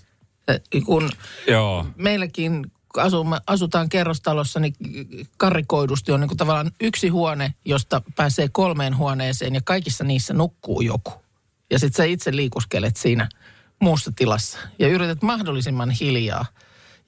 Kun 0.86 1.10
Joo. 1.48 1.86
meilläkin 1.96 2.72
asumme, 2.98 3.39
asutaan 3.48 3.89
kerrostalossa, 3.89 4.60
niin 4.60 4.75
karikoidusti 5.38 6.12
on 6.12 6.20
niin 6.20 6.27
kuin 6.27 6.38
tavallaan 6.38 6.72
yksi 6.81 7.08
huone, 7.08 7.53
josta 7.65 8.01
pääsee 8.15 8.50
kolmeen 8.51 8.98
huoneeseen 8.98 9.55
ja 9.55 9.62
kaikissa 9.65 10.03
niissä 10.03 10.34
nukkuu 10.34 10.81
joku. 10.81 11.13
Ja 11.72 11.79
sitten 11.79 11.98
sä 11.98 12.03
itse 12.03 12.36
liikuskelet 12.36 12.98
siinä 12.98 13.29
muussa 13.79 14.12
tilassa 14.15 14.60
ja 14.79 14.88
yrität 14.88 15.22
mahdollisimman 15.22 15.89
hiljaa. 15.89 16.46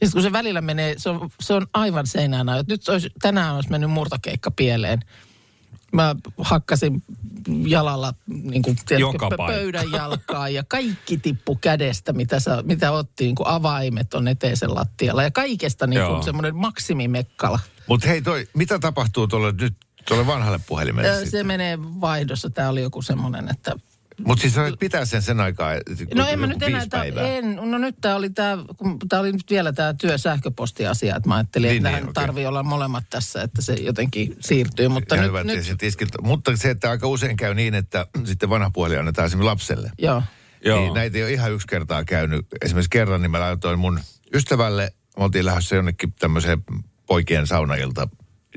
Ja 0.01 0.07
sitten 0.07 0.11
kun 0.11 0.21
se 0.21 0.31
välillä 0.31 0.61
menee, 0.61 0.95
se 0.97 1.09
on, 1.09 1.29
se 1.39 1.53
on 1.53 1.67
aivan 1.73 2.07
seinään. 2.07 2.47
Nyt 2.67 2.89
olisi, 2.89 3.09
tänään 3.21 3.55
olisi 3.55 3.69
mennyt 3.69 3.91
murtokeikka 3.91 4.51
pieleen. 4.51 4.99
Mä 5.91 6.15
hakkasin 6.37 7.03
jalalla 7.67 8.13
niin 8.27 8.61
kuin, 8.61 8.75
tiedätkö, 8.87 8.95
Joka 9.15 9.29
paikka. 9.37 9.53
pöydän 9.53 9.91
jalkaa 9.91 10.49
ja 10.49 10.63
kaikki 10.67 11.17
tippu 11.17 11.55
kädestä, 11.55 12.13
mitä, 12.13 12.39
sä, 12.39 12.63
mitä 12.65 12.91
otti, 12.91 13.23
niin 13.23 13.35
kuin 13.35 13.47
avaimet 13.47 14.13
on 14.13 14.27
eteisen 14.27 14.75
lattialla. 14.75 15.23
Ja 15.23 15.31
kaikesta 15.31 15.87
niin 15.87 16.07
kuin 16.07 16.23
semmoinen 16.23 16.55
maksimimekkala. 16.55 17.59
Mutta 17.87 18.07
hei 18.07 18.21
toi, 18.21 18.47
mitä 18.53 18.79
tapahtuu 18.79 19.27
tuolle 19.27 19.53
nyt 19.61 19.73
tuolle 20.07 20.27
vanhalle 20.27 20.59
puhelimelle 20.67 21.15
Se 21.15 21.21
sitten? 21.23 21.47
menee 21.47 21.79
vaihdossa. 21.81 22.49
Tämä 22.49 22.69
oli 22.69 22.81
joku 22.81 23.01
semmoinen, 23.01 23.49
että 23.49 23.75
Mutta 24.27 24.41
siis 24.41 24.53
sä 24.55 24.61
pitää 24.79 25.05
sen 25.05 25.21
sen 25.21 25.39
aikaa, 25.39 25.71
No 26.15 26.27
en 26.27 26.39
mä 26.39 26.47
nyt 26.47 26.63
enää, 26.63 26.85
tää, 26.89 27.03
en, 27.03 27.55
no 27.55 27.77
nyt 27.77 27.95
tämä 28.01 28.15
oli 28.15 28.29
tämä, 28.29 28.57
tämä 29.09 29.19
oli 29.19 29.31
nyt 29.31 29.43
vielä 29.49 29.73
tämä 29.73 29.93
työsähköpostiasia, 29.93 31.15
että 31.15 31.29
mä 31.29 31.35
ajattelin, 31.35 31.67
Niin, 31.67 31.77
että 31.77 31.89
niin, 31.89 31.93
tähän 31.95 32.09
okei. 32.09 32.13
tarvii 32.13 32.45
olla 32.45 32.63
molemmat 32.63 33.03
tässä, 33.09 33.41
että 33.41 33.61
se 33.61 33.73
jotenkin 33.73 34.35
siirtyy, 34.39 34.87
mutta 34.87 35.15
Ja 35.15 35.21
nyt, 35.21 35.29
hyvät 35.29 35.45
nyt. 35.47 35.83
Iskiltä. 35.83 36.17
Mutta 36.21 36.55
se, 36.57 36.69
että 36.69 36.89
aika 36.89 37.07
usein 37.07 37.37
käy 37.37 37.53
niin, 37.53 37.73
että 37.73 38.07
sitten 38.25 38.49
vanha 38.49 38.69
puhelin 38.69 38.99
annetaan 38.99 39.25
esimerkiksi 39.25 39.45
lapselle. 39.49 39.91
joo, 39.97 40.23
Joo. 40.65 40.79
Niin 40.79 40.93
näitä 40.93 41.17
ei 41.17 41.23
ole 41.23 41.31
ihan 41.31 41.51
yksi 41.51 41.67
kertaa 41.67 42.03
käynyt. 42.03 42.45
Esimerkiksi 42.61 42.89
kerran 42.89 43.21
niin 43.21 43.31
mä 43.31 43.39
laitoin 43.39 43.79
mun 43.79 43.99
ystävälle, 44.33 44.93
me 45.17 45.23
oltiin 45.23 45.45
lähdössä 45.45 45.75
jonnekin 45.75 46.13
tämmöiseen 46.19 46.63
poikien 47.07 47.47
saunailta, 47.47 48.07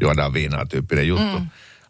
juodaan 0.01 0.33
viinaa 0.33 0.67
tyyppinen 0.67 1.09
juttu. 1.09 1.39
Mm. 1.39 1.47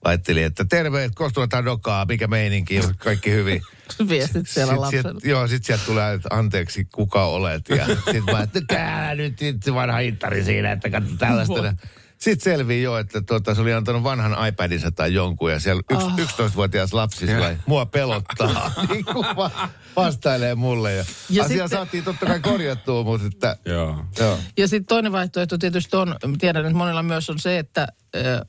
Laittelin, 0.06 0.44
että 0.44 0.64
terve, 0.64 1.10
kohtuutaan 1.14 1.64
dokaa, 1.64 2.04
mikä 2.04 2.26
meininki, 2.26 2.80
kaikki 2.98 3.30
hyvin. 3.30 3.62
viestit 4.08 4.48
siellä 4.48 4.72
Sit 4.72 4.80
lapselle. 4.80 5.02
sieltä- 5.02 5.28
joo, 5.28 5.48
sit 5.48 5.64
sieltä 5.64 5.84
tulee, 5.86 6.14
että 6.14 6.28
anteeksi, 6.32 6.84
kuka 6.84 7.24
olet. 7.24 7.68
Ja 7.68 7.86
sit 7.86 8.24
mä 8.32 8.42
että 8.42 8.60
täällä 8.68 9.22
nyt 9.22 9.38
sit 9.38 9.74
vanha 9.74 9.98
hittari 9.98 10.44
siinä, 10.44 10.72
että 10.72 10.90
katso 10.90 11.10
tällaista. 11.18 11.74
Sitten 12.18 12.44
selvii 12.52 12.82
jo, 12.82 12.98
että 12.98 13.20
tuota, 13.22 13.54
se 13.54 13.60
oli 13.60 13.72
antanut 13.72 14.02
vanhan 14.02 14.48
iPadinsa 14.48 14.90
tai 14.92 15.14
jonkun 15.14 15.52
ja 15.52 15.60
siellä 15.60 15.82
yks, 15.90 16.04
Ah. 16.04 16.16
11-vuotias 16.18 16.92
lapsi 16.92 17.26
sillä 17.26 17.56
mua 17.66 17.86
pelottaa. 17.86 18.72
niin 18.92 19.04
kuin 19.04 19.26
va- 19.36 19.68
vastailee 19.96 20.54
mulle. 20.54 20.94
Ja, 20.94 21.04
Ja 21.30 21.44
asia 21.44 21.48
sitten- 21.62 21.68
saatiin 21.68 22.04
totta 22.04 22.26
kai 22.26 22.40
korjattua, 22.40 23.04
mutta 23.04 23.26
että, 23.26 23.56
Joo. 23.64 24.04
joo. 24.18 24.38
Ja 24.58 24.68
sitten 24.68 24.86
toinen 24.86 25.12
vaihtoehto 25.12 25.58
tietysti 25.58 25.96
on, 25.96 26.16
tiedän, 26.38 26.66
että 26.66 26.78
monilla 26.78 27.02
myös 27.02 27.30
on 27.30 27.38
se, 27.38 27.58
että 27.58 27.88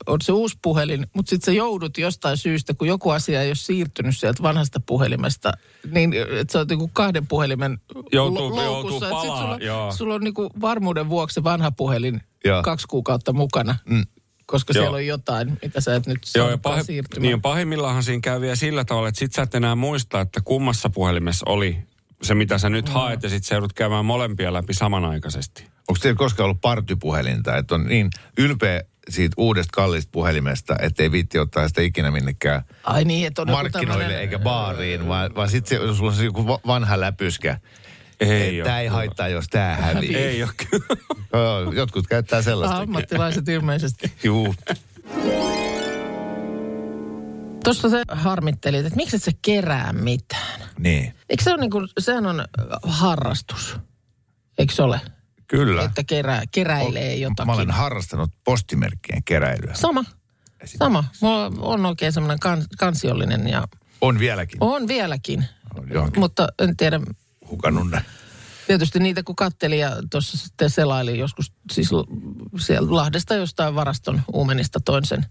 on 0.06 0.20
se 0.22 0.32
uusi 0.32 0.58
puhelin, 0.62 1.06
mutta 1.14 1.30
sitten 1.30 1.46
sä 1.54 1.56
joudut 1.58 1.98
jostain 1.98 2.36
syystä, 2.36 2.74
kun 2.74 2.88
joku 2.88 3.10
asia 3.10 3.42
ei 3.42 3.48
ole 3.48 3.54
siirtynyt 3.54 4.18
sieltä 4.18 4.42
vanhasta 4.42 4.80
puhelimesta, 4.80 5.52
niin 5.90 6.12
että 6.40 6.52
sä 6.52 6.58
oot 6.58 6.68
niinku 6.68 6.90
kahden 6.92 7.26
puhelimen 7.26 7.78
Joutuu- 8.12 8.56
lo- 8.56 8.62
joutuu 8.62 8.90
loukussa. 8.90 8.98
Sit 9.00 9.10
palaa, 9.10 9.42
sulla, 9.42 9.56
joo. 9.58 9.92
sulla 9.92 10.14
on 10.14 10.20
niinku 10.20 10.50
varmuuden 10.60 11.08
vuoksi 11.08 11.44
vanha 11.44 11.70
puhelin 11.70 12.20
Joo. 12.44 12.62
kaksi 12.62 12.86
kuukautta 12.86 13.32
mukana, 13.32 13.76
Mm. 13.90 14.04
koska 14.46 14.72
Joo. 14.74 14.82
siellä 14.82 14.96
on 14.96 15.06
jotain, 15.06 15.58
mitä 15.62 15.80
sä 15.80 15.94
et 15.96 16.06
nyt 16.06 16.18
Joo, 16.36 16.50
ja 16.50 16.58
pahi, 16.58 16.84
siirtymään. 16.84 17.22
niin 17.22 17.42
pahimmillaan 17.42 18.02
siinä 18.02 18.20
käy 18.20 18.40
vielä 18.40 18.56
sillä 18.56 18.84
tavalla, 18.84 19.08
että 19.08 19.18
sit 19.18 19.32
sä 19.32 19.42
et 19.42 19.54
enää 19.54 19.74
muista, 19.74 20.20
että 20.20 20.40
kummassa 20.44 20.90
puhelimessa 20.90 21.44
oli 21.48 21.78
se, 22.22 22.34
mitä 22.34 22.58
sä 22.58 22.68
nyt 22.70 22.86
Mm. 22.86 22.92
haet, 22.92 23.22
ja 23.22 23.28
sit 23.28 23.44
sä 23.44 23.54
joudut 23.54 23.72
käymään 23.72 24.04
molempia 24.04 24.52
läpi 24.52 24.74
samanaikaisesti. 24.74 25.66
Onko 25.88 25.98
teillä 26.02 26.18
koskaan 26.18 26.44
ollut 26.44 26.60
partypuhelinta, 26.60 27.56
että 27.56 27.74
on 27.74 27.86
niin 27.86 28.10
ylpeä 28.38 28.82
siitä 29.08 29.34
uudesta 29.36 29.70
kallista 29.72 30.10
puhelimesta, 30.12 30.76
että 30.80 31.02
ei 31.02 31.12
viitti 31.12 31.38
ottaa 31.38 31.68
sitä 31.68 31.82
ikinä 31.82 32.10
minnekään 32.10 32.62
Ai 32.84 33.04
niin, 33.04 33.26
että 33.26 33.42
on 33.42 33.50
markkinoille 33.50 34.04
tämmönen- 34.04 34.20
eikä 34.20 34.38
baariin, 34.38 35.08
vaan, 35.08 35.34
vaan 35.34 35.48
sitten 35.50 35.80
se, 35.88 35.94
sulla 35.96 36.10
on 36.10 36.16
se 36.16 36.24
joku 36.24 36.46
va- 36.46 36.60
vanha 36.66 37.00
läpyskä. 37.00 37.60
Ei 38.20 38.62
Tämä 38.62 38.76
oo 38.76 38.80
ei 38.80 38.86
haittaa, 38.88 39.28
jos 39.28 39.46
tämä 39.50 39.76
hävii. 39.76 40.16
Ei 40.16 40.42
ole 40.42 40.50
kyllä. 40.70 40.86
Jotkut 41.80 42.06
käyttää 42.06 42.42
sellaista. 42.42 42.78
Ammattilaiset 42.78 43.48
ilmeisesti. 43.48 44.12
Juu. 44.24 44.54
Tuossa 47.64 47.88
se 47.88 48.02
harmittelit, 48.08 48.86
että 48.86 48.96
miksi 48.96 49.16
et 49.16 49.22
sä 49.22 49.30
kerää 49.42 49.92
mitään. 49.92 50.60
Niin, 50.78 51.14
Eikö 51.28 51.42
se 51.42 51.50
ole 51.50 51.60
niin 51.60 51.70
kuin, 51.70 51.88
sehän 51.98 52.26
on 52.26 52.44
harrastus, 52.82 53.76
eikö 54.58 54.72
se 54.72 54.82
ole? 54.82 55.00
Kyllä. 55.48 55.82
Että 55.82 56.04
kerää, 56.04 56.42
keräilee 56.50 57.16
jotakin. 57.16 57.46
Mä 57.46 57.52
olen 57.52 57.70
harrastanut 57.70 58.30
postimerkkien 58.44 59.24
keräilyä. 59.24 59.74
Sama, 59.74 60.04
sama. 60.64 61.04
Mulla 61.20 61.52
on 61.60 61.86
oikein 61.86 62.12
semmoinen 62.12 62.38
kan, 62.38 62.64
kansiollinen 62.78 63.48
ja 63.48 63.68
On 64.00 64.18
vieläkin. 64.18 64.58
on 64.60 64.88
vieläkin. 64.88 65.44
On 65.74 65.88
johonkin 65.92 66.20
Mutta 66.20 66.48
en 66.58 66.76
tiedä, 66.76 67.00
hukannut 67.50 67.90
ne. 67.90 68.04
tietysti 68.66 68.98
niitä 68.98 69.22
kun 69.22 69.36
katteli 69.36 69.78
ja 69.78 69.90
tuossa 70.10 70.36
sitten 70.36 70.70
selaili 70.70 71.18
joskus 71.18 71.52
siis 71.72 71.90
siellä 72.60 72.94
Lahdesta 72.96 73.34
jostain 73.34 73.74
varaston 73.74 74.22
uumenista 74.32 74.80
toin 74.84 75.04
sen 75.04 75.26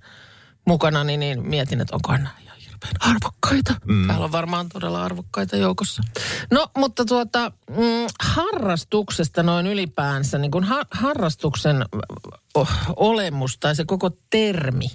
mukana, 0.67 1.03
niin, 1.03 1.19
niin 1.19 1.47
mietin, 1.47 1.81
että 1.81 1.95
onko 1.95 2.12
nämä 2.12 2.29
ihan 2.43 2.47
hirveän 2.86 3.15
arvokkaita. 3.15 3.74
Mm. 3.86 4.07
Täällä 4.07 4.25
on 4.25 4.31
varmaan 4.31 4.69
todella 4.69 5.03
arvokkaita 5.03 5.55
joukossa. 5.55 6.03
No, 6.51 6.67
mutta 6.77 7.05
tuota, 7.05 7.51
mm, 7.69 8.07
harrastuksesta 8.22 9.43
noin 9.43 9.67
ylipäänsä, 9.67 10.38
niin 10.38 10.51
kuin 10.51 10.63
ha- 10.63 10.86
harrastuksen 10.91 11.86
oh, 12.55 12.69
olemus 12.96 13.57
tai 13.57 13.75
se 13.75 13.86
koko 13.86 14.10
termi, 14.29 14.88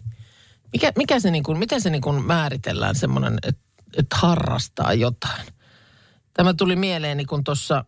mikä, 0.73 0.93
mikä 0.97 1.21
se 1.21 1.31
niin 1.31 1.45
kuin, 1.45 1.59
miten 1.59 1.81
se 1.81 1.91
niin 1.91 2.03
kuin 2.03 2.25
määritellään 2.25 2.95
semmoinen, 2.95 3.39
että, 3.43 3.63
että 3.97 4.17
harrastaa 4.17 4.95
jotain? 4.95 5.47
Tämä 6.35 6.55
tuli 6.55 6.77
mieleeni, 6.77 7.25
kun 7.25 7.45
tuossa 7.45 7.85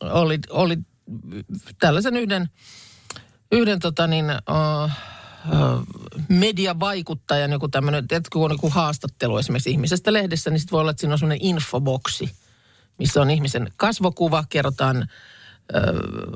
oli, 0.00 0.38
oli 0.50 0.78
tällaisen 1.80 2.16
yhden, 2.16 2.48
yhden 3.52 3.78
tota 3.78 4.06
niin, 4.06 4.26
uh, 4.30 4.90
mediavaikuttajan 6.28 7.52
joku 7.52 7.68
tämmöinen, 7.68 8.08
tiedätkö, 8.08 8.28
kun 8.32 8.44
on 8.44 8.50
joku 8.50 8.70
haastattelu 8.70 9.38
esimerkiksi 9.38 9.70
ihmisestä 9.70 10.12
lehdessä, 10.12 10.50
niin 10.50 10.60
sitten 10.60 10.72
voi 10.72 10.80
olla, 10.80 10.90
että 10.90 11.00
siinä 11.00 11.14
on 11.14 11.18
semmoinen 11.18 11.46
infoboksi, 11.46 12.30
missä 12.98 13.22
on 13.22 13.30
ihmisen 13.30 13.72
kasvokuva, 13.76 14.44
kerrotaan 14.48 15.08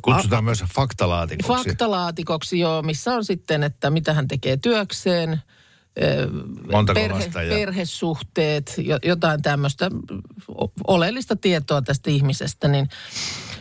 Kutsutaan 0.02 0.44
myös 0.44 0.64
faktalaatikoksi. 0.74 1.64
faktalaatikoksi, 1.64 2.58
joo, 2.58 2.82
missä 2.82 3.14
on 3.14 3.24
sitten, 3.24 3.62
että 3.62 3.90
mitä 3.90 4.14
hän 4.14 4.28
tekee 4.28 4.56
työkseen, 4.56 5.42
Montako 6.72 7.00
lasta 7.10 7.42
ja- 7.42 7.56
perhesuhteet, 7.56 8.74
jo, 8.78 8.98
jotain 9.02 9.42
tämmöistä 9.42 9.90
oleellista 10.86 11.36
tietoa 11.36 11.82
tästä 11.82 12.10
ihmisestä, 12.10 12.68
niin 12.68 12.88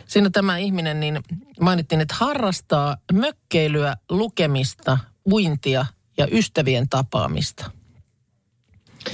siinä 0.06 0.30
tämä 0.30 0.58
ihminen, 0.58 1.00
niin 1.00 1.20
mainittiin, 1.60 2.00
että 2.00 2.14
harrastaa 2.18 2.96
mökkeilyä, 3.12 3.96
lukemista, 4.10 4.98
uintia 5.32 5.86
ja 6.18 6.26
ystävien 6.32 6.88
tapaamista. 6.88 7.70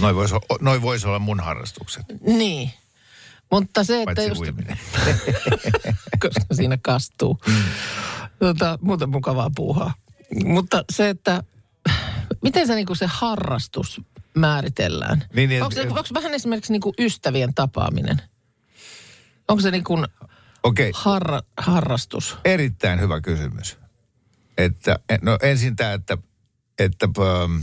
Noin 0.00 0.16
voisi 0.16 0.34
noi 0.60 0.82
vois 0.82 1.04
olla 1.04 1.18
mun 1.18 1.40
harrastukset, 1.40 2.04
Niin. 2.20 2.70
Mutta 3.50 3.84
se, 3.84 4.02
että 4.02 4.04
paitsi 4.04 4.28
just, 4.28 4.40
uiminen. 4.40 4.78
koska 6.22 6.54
siinä 6.54 6.78
kastuu. 6.82 7.40
Tota, 8.38 8.78
muuten 8.82 9.08
mukavaa 9.08 9.50
puuhaa. 9.56 9.94
Mutta 10.44 10.84
se, 10.92 11.08
että 11.08 11.42
miten 12.42 12.66
se, 12.66 12.74
niin 12.74 12.86
kuin 12.86 12.96
se 12.96 13.06
harrastus 13.06 14.00
määritellään? 14.34 15.24
Niin, 15.34 15.48
niin, 15.48 15.62
onko, 15.62 15.74
se, 15.74 15.80
onko 15.80 16.04
vähän 16.14 16.34
esimerkiksi 16.34 16.72
niin 16.72 16.80
kuin 16.80 16.94
ystävien 16.98 17.54
tapaaminen? 17.54 18.22
Onko 19.48 19.60
se 19.60 19.70
niin 19.70 19.84
kuin 19.84 20.06
Okei, 20.62 20.92
harra, 20.94 21.40
harrastus? 21.58 22.36
erittäin 22.44 23.00
hyvä 23.00 23.20
kysymys. 23.20 23.76
Että, 24.58 24.98
no 25.22 25.38
ensin 25.42 25.76
tämä, 25.76 25.92
että, 25.92 26.18
että 26.78 27.08
ähm, 27.18 27.56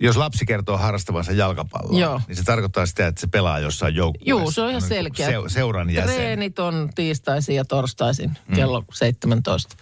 jos 0.00 0.16
lapsi 0.16 0.46
kertoo 0.46 0.76
harrastavansa 0.76 1.32
jalkapalloa, 1.32 2.00
Joo. 2.00 2.20
niin 2.28 2.36
se 2.36 2.42
tarkoittaa 2.42 2.86
sitä, 2.86 3.06
että 3.06 3.20
se 3.20 3.26
pelaa 3.26 3.58
jossain 3.58 3.94
joukkueessa. 3.94 4.30
Joo, 4.30 4.50
se 4.50 4.62
on 4.62 4.70
ihan 4.70 4.82
niin 4.82 4.88
kuin 4.88 4.96
selkeä. 4.96 5.48
Se, 5.48 5.54
seuran 5.54 5.90
jäsen. 5.90 6.14
Treenit 6.14 6.58
on 6.58 6.90
tiistaisin 6.94 7.56
ja 7.56 7.64
torstaisin 7.64 8.38
mm. 8.48 8.54
kello 8.54 8.84
17. 8.92 9.76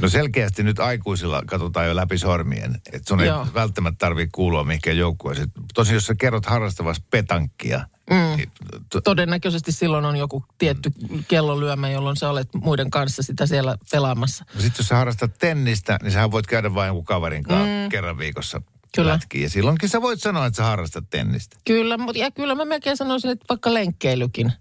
No 0.00 0.08
selkeästi 0.08 0.62
nyt 0.62 0.78
aikuisilla 0.78 1.42
katsotaan 1.46 1.86
jo 1.86 1.96
läpi 1.96 2.18
sormien. 2.18 2.74
Että 2.92 3.08
sun 3.08 3.24
Joo. 3.24 3.42
ei 3.42 3.54
välttämättä 3.54 3.98
tarvitse 3.98 4.30
kuulua 4.32 4.64
mihinkään 4.64 4.96
joukkueeseen. 4.96 5.48
Tosin 5.74 5.94
jos 5.94 6.06
sä 6.06 6.14
kerrot 6.14 6.46
harrastavassa 6.46 7.02
petankkia, 7.10 7.86
mm. 8.10 8.36
niin, 8.36 8.50
to, 8.90 9.00
Todennäköisesti 9.00 9.72
silloin 9.72 10.04
on 10.04 10.16
joku 10.16 10.44
tietty 10.58 10.92
kellolyömä, 11.28 11.90
jolloin 11.90 12.16
sä 12.16 12.30
olet 12.30 12.48
muiden 12.54 12.90
kanssa 12.90 13.22
sitä 13.22 13.46
siellä 13.46 13.76
pelaamassa. 13.90 14.44
sitten 14.50 14.72
jos 14.78 14.88
sä 14.88 14.96
harrastat 14.96 15.38
tennistä, 15.38 15.98
niin 16.02 16.12
sä 16.12 16.30
voit 16.30 16.46
käydä 16.46 16.74
vain 16.74 16.86
jonkun 16.86 17.04
kaverin 17.04 17.42
kanssa 17.42 17.64
mm. 17.66 17.88
kerran 17.88 18.18
viikossa 18.18 18.62
Kyllä. 18.94 19.12
lätkiin. 19.12 19.42
Ja 19.42 19.50
silloinkin 19.50 19.88
sä 19.88 20.02
voit 20.02 20.20
sanoa, 20.20 20.46
että 20.46 20.56
sä 20.56 20.64
harrastat 20.64 21.10
tennistä. 21.10 21.56
Kyllä, 21.64 21.98
mutta 21.98 22.18
ja 22.18 22.30
kyllä 22.30 22.54
mä 22.54 22.64
melkein 22.64 22.96
sanoisin, 22.96 23.30
että 23.30 23.44
vaikka 23.48 23.74
lenkkeilykin. 23.74 24.52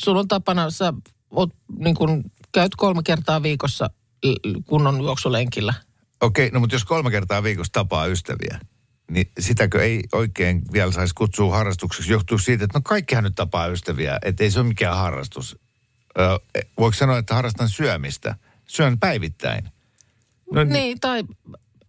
Sulla 0.00 0.20
on 0.20 0.28
tapana, 0.28 0.70
sä 0.70 0.92
oot, 1.30 1.50
niin 1.78 1.94
kun, 1.94 2.24
käyt 2.52 2.76
kolme 2.76 3.02
kertaa 3.02 3.42
viikossa 3.42 3.90
kunnon 4.66 5.00
juoksulenkillä. 5.00 5.74
Okei, 6.20 6.50
no 6.50 6.60
mutta 6.60 6.74
jos 6.74 6.84
kolme 6.84 7.10
kertaa 7.10 7.42
viikossa 7.42 7.72
tapaa 7.72 8.06
ystäviä, 8.06 8.60
niin 9.12 9.30
sitäkö 9.40 9.82
ei 9.84 10.02
oikein 10.12 10.62
vielä 10.72 10.92
saisi 10.92 11.14
kutsua 11.14 11.56
harrastukseksi, 11.56 12.12
johtuu 12.12 12.38
siitä, 12.38 12.64
että 12.64 12.78
no 12.78 12.82
kaikkihan 12.84 13.24
nyt 13.24 13.34
tapaa 13.34 13.66
ystäviä, 13.66 14.18
että 14.22 14.44
ei 14.44 14.50
se 14.50 14.60
ole 14.60 14.68
mikään 14.68 14.96
harrastus. 14.96 15.56
Ö, 16.18 16.40
voiko 16.78 16.92
sanoa, 16.96 17.18
että 17.18 17.34
harrastan 17.34 17.68
syömistä? 17.68 18.36
Syön 18.66 18.98
päivittäin. 18.98 19.68
No, 20.52 20.64
Niin, 20.64 21.00
tai 21.00 21.24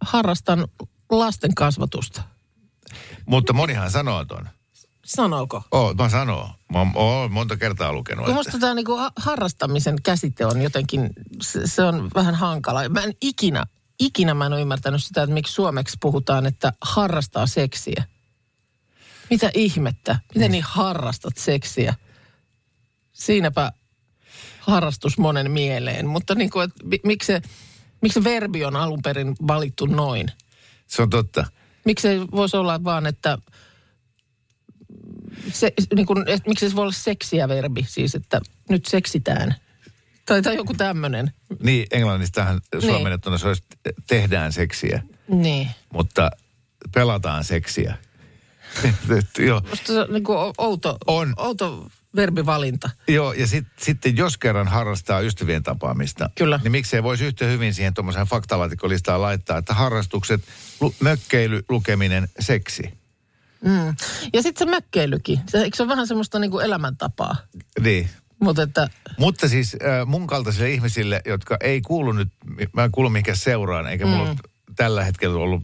harrastan 0.01 0.67
lasten 1.11 1.55
kasvatusta. 1.55 2.23
Mutta 3.25 3.53
monihan 3.53 3.91
sanoo 3.91 4.25
ton. 4.25 4.49
Sanooko? 5.05 5.63
Oo, 5.71 5.93
mä 5.93 6.09
sanoo. 6.09 6.49
Mä 6.73 6.85
oon- 6.95 7.31
monta 7.31 7.57
kertaa 7.57 7.93
lukenut. 7.93 8.25
Kun 8.25 8.31
Että. 8.33 8.37
musta 8.39 8.59
tämä 8.59 8.73
niinku 8.73 8.95
ha- 8.97 9.11
harrastamisen 9.15 9.95
käsite 10.03 10.45
on 10.45 10.61
jotenkin, 10.61 11.09
se, 11.41 11.67
se 11.67 11.83
on 11.83 12.09
vähän 12.15 12.35
hankala. 12.35 12.89
Mä 12.89 13.03
en 13.03 13.13
ikinä, 13.21 13.63
ikinä 13.99 14.33
mä 14.33 14.45
en 14.45 14.53
ole 14.53 14.61
ymmärtänyt 14.61 15.03
sitä, 15.03 15.23
että 15.23 15.33
miksi 15.33 15.53
suomeksi 15.53 15.97
puhutaan, 16.01 16.45
että 16.45 16.73
harrastaa 16.81 17.47
seksiä. 17.47 18.03
Mitä 19.29 19.51
ihmettä? 19.53 20.19
Miten 20.35 20.51
niin 20.51 20.63
harrastat 20.67 21.37
seksiä? 21.37 21.93
Siinäpä 23.13 23.71
harrastus 24.59 25.17
monen 25.17 25.51
mieleen. 25.51 26.07
Mutta 26.07 26.35
niin 26.35 26.49
kuin, 26.49 26.63
että 26.63 26.83
mi- 26.83 26.99
miksi 27.03 27.27
se, 27.27 27.41
miksi 28.01 28.19
se 28.19 28.23
verbi 28.23 28.65
on 28.65 28.75
alun 28.75 29.01
perin 29.01 29.35
valittu 29.47 29.85
noin? 29.85 30.27
Se 30.87 31.01
on 31.01 31.09
totta. 31.09 31.45
Miksi 31.85 32.01
se 32.01 32.27
voisi 32.31 32.57
olla 32.57 32.83
vaan, 32.83 33.05
että, 33.05 33.37
se, 35.51 35.73
niin 35.95 36.05
kuin, 36.05 36.23
että 36.27 36.49
miksi 36.49 36.69
se 36.69 36.75
voi 36.75 36.81
olla 36.81 36.91
seksiä 36.91 37.47
verbi, 37.47 37.85
siis 37.89 38.15
että 38.15 38.41
nyt 38.69 38.85
seksitään. 38.85 39.55
Tai, 40.25 40.41
tai 40.41 40.55
joku 40.55 40.73
tämmöinen. 40.73 41.33
Niin, 41.63 41.87
englannistahan 41.91 42.61
Niin. 42.73 42.81
suomennettuna 42.81 43.37
se 43.37 43.47
olisi 43.47 43.63
tehdään 44.07 44.53
seksiä, 44.53 45.03
Niin. 45.27 45.69
mutta 45.93 46.31
pelataan 46.93 47.43
seksiä. 47.43 47.97
Joo. 49.39 49.61
Musta 49.69 49.93
se 49.93 49.99
on 49.99 50.07
niin 50.13 50.23
kuin 50.23 50.37
outo, 50.57 50.97
On. 51.07 51.33
outo 51.37 51.87
verbivalinta. 52.15 52.89
Joo, 53.07 53.33
ja 53.33 53.47
sit, 53.47 53.65
sitten 53.79 54.17
jos 54.17 54.37
kerran 54.37 54.67
harrastaa 54.67 55.19
ystävien 55.19 55.63
tapaamista, 55.63 56.29
Kyllä. 56.35 56.59
niin 56.63 56.71
miksei 56.71 57.03
voisi 57.03 57.25
yhtä 57.25 57.45
hyvin 57.45 57.73
siihen 57.73 57.93
tuommoiseen 57.93 58.27
faktalaatikkolistaan 58.27 59.21
laittaa, 59.21 59.57
että 59.57 59.73
harrastukset, 59.73 60.41
lu, 60.81 60.95
mökkeily, 60.99 61.63
lukeminen, 61.69 62.27
seksi. 62.39 62.93
Mm. 63.65 63.95
Ja 64.33 64.41
sitten 64.41 64.67
se 64.67 64.71
mökkeilykin. 64.71 65.39
Se, 65.47 65.57
eikö 65.61 65.77
se 65.77 65.83
ole 65.83 65.89
vähän 65.89 66.07
semmoista 66.07 66.39
niin 66.39 66.51
kuin 66.51 66.65
elämäntapaa? 66.65 67.35
Niin. 67.79 68.09
Mutta 68.43 68.61
että, 68.61 68.89
Mutta 69.17 69.47
siis 69.47 69.75
äh, 69.75 70.07
mun 70.07 70.27
kaltaisille 70.27 70.69
ihmisille, 70.69 71.21
jotka 71.25 71.57
ei 71.61 71.81
kuulu 71.81 72.11
nyt, 72.11 72.29
mä 72.73 72.83
en 72.83 72.91
kuulu 72.91 73.09
mihinkään 73.09 73.37
seuraan, 73.37 73.87
eikä 73.87 74.05
mulla 74.05 74.29
ole 74.29 74.35
tällä 74.75 75.03
hetkellä 75.03 75.39
ollut 75.39 75.63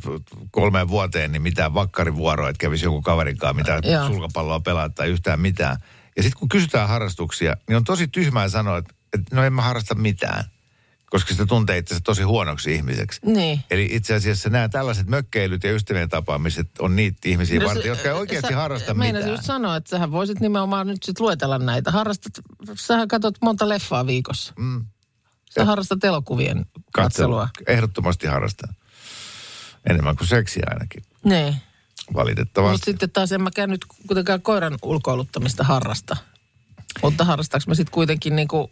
kolmeen 0.51 0.87
vuoteen 0.87 1.31
niin 1.31 1.41
mitään 1.41 1.73
vakkarivuoroa, 1.73 2.49
että 2.49 2.61
kävisi 2.61 2.85
joku 2.85 3.01
kaverinkaan 3.01 3.55
mitään 3.55 3.81
Joo. 3.83 4.07
sulkapalloa 4.07 4.59
pelaa 4.59 4.89
tai 4.89 5.09
yhtään 5.09 5.39
mitään. 5.39 5.77
Ja 6.17 6.23
sitten 6.23 6.39
kun 6.39 6.49
kysytään 6.49 6.89
harrastuksia, 6.89 7.57
niin 7.67 7.77
on 7.77 7.83
tosi 7.83 8.07
tyhmää 8.07 8.49
sanoa, 8.49 8.77
että, 8.77 8.93
että 9.13 9.35
no 9.35 9.43
en 9.43 9.53
mä 9.53 9.61
harrasta 9.61 9.95
mitään, 9.95 10.43
koska 11.09 11.31
sitä 11.33 11.45
tuntee 11.45 11.77
itsensä 11.77 12.01
tosi 12.05 12.23
huonoksi 12.23 12.73
ihmiseksi. 12.75 13.19
niin. 13.25 13.59
Eli 13.71 13.87
itse 13.91 14.15
asiassa 14.15 14.49
nämä 14.49 14.69
tällaiset 14.69 15.07
mökkeilyt 15.07 15.63
ja 15.63 15.71
ystävien 15.75 16.09
tapaamiset 16.09 16.67
on 16.79 16.95
niitä 16.95 17.17
ihmisiä 17.25 17.59
No 17.59 17.65
varten, 17.65 17.83
se- 17.83 17.87
jotka 17.89 18.07
ei 18.09 18.15
oikeasti 18.15 18.49
sä- 18.53 18.55
harrasta 18.59 18.93
mitään. 18.93 19.29
just 19.29 19.43
sanoa, 19.43 19.75
että 19.75 19.89
sähän 19.89 20.11
voisit 20.11 20.39
nimenomaan 20.39 20.87
nyt 20.87 21.03
sit 21.03 21.19
luetella 21.19 21.57
näitä. 21.57 21.91
Harrastat, 21.91 22.33
sähän 22.75 23.07
katsot 23.07 23.35
monta 23.41 23.69
leffaa 23.69 24.07
viikossa. 24.07 24.53
Mm. 24.57 24.85
Sä 25.55 25.65
harrastat 25.65 26.03
elokuvien 26.03 26.65
katselua. 26.93 27.49
Ehdottomasti 27.67 28.27
harrastan. 28.27 28.75
Enemmän 29.89 30.15
kuin 30.15 30.27
seksiä 30.27 30.63
ainakin, 30.69 31.03
Niin. 31.23 31.55
valitettavasti. 32.13 32.71
Mutta 32.73 32.85
sitten 32.85 33.09
taas 33.11 33.31
en 33.31 33.43
mäkään 33.43 33.69
nyt 33.69 33.85
kuitenkaan 34.07 34.41
koiran 34.41 34.77
ulkoiluttamista 34.81 35.63
harrasta. 35.63 36.17
Mutta 37.03 37.23
harrastaanko 37.25 37.63
mä 37.67 37.75
sitten 37.75 37.93
kuitenkin 37.93 38.35
niinku 38.35 38.71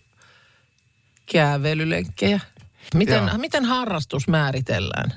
kävelylenkkejä? 1.31 2.39
Miten, 2.93 3.27
Joo. 3.27 3.37
miten 3.37 3.65
harrastus 3.65 4.27
määritellään? 4.27 5.13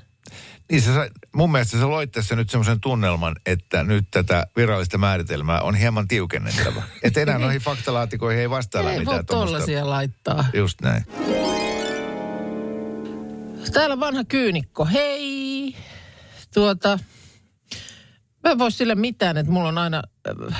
Niin 0.70 0.82
sä, 0.82 1.10
mun 1.34 1.52
mielestä 1.52 1.78
sä 1.78 1.88
loit 1.88 2.12
tässä 2.12 2.36
nyt 2.36 2.50
semmoisen 2.50 2.80
tunnelman, 2.80 3.36
että 3.46 3.84
nyt 3.84 4.04
tätä 4.10 4.46
virallista 4.56 4.98
määritelmää 4.98 5.60
on 5.60 5.74
hieman 5.74 6.08
tiukennettava. 6.08 6.82
Että 7.02 7.20
enää 7.20 7.38
noihin 7.38 7.60
faktalaatikoihin 7.60 8.40
ei 8.40 8.50
vastailla 8.50 8.92
Ei 8.92 8.98
mitään 8.98 9.16
voi 9.16 9.24
tuommoista. 9.24 9.56
tollasia 9.56 9.90
laittaa. 9.90 10.44
Just 10.54 10.80
näin. 10.80 11.04
Täällä 13.72 14.00
vanha 14.00 14.24
kyynikko. 14.24 14.84
Hei! 14.84 15.76
Tuota, 16.54 16.98
mä 18.44 18.50
en 18.50 18.58
voi 18.58 18.72
sille 18.72 18.94
mitään, 18.94 19.36
että 19.36 19.52
mulla 19.52 19.68
on 19.68 19.78
aina, 19.78 20.02
äh, 20.52 20.56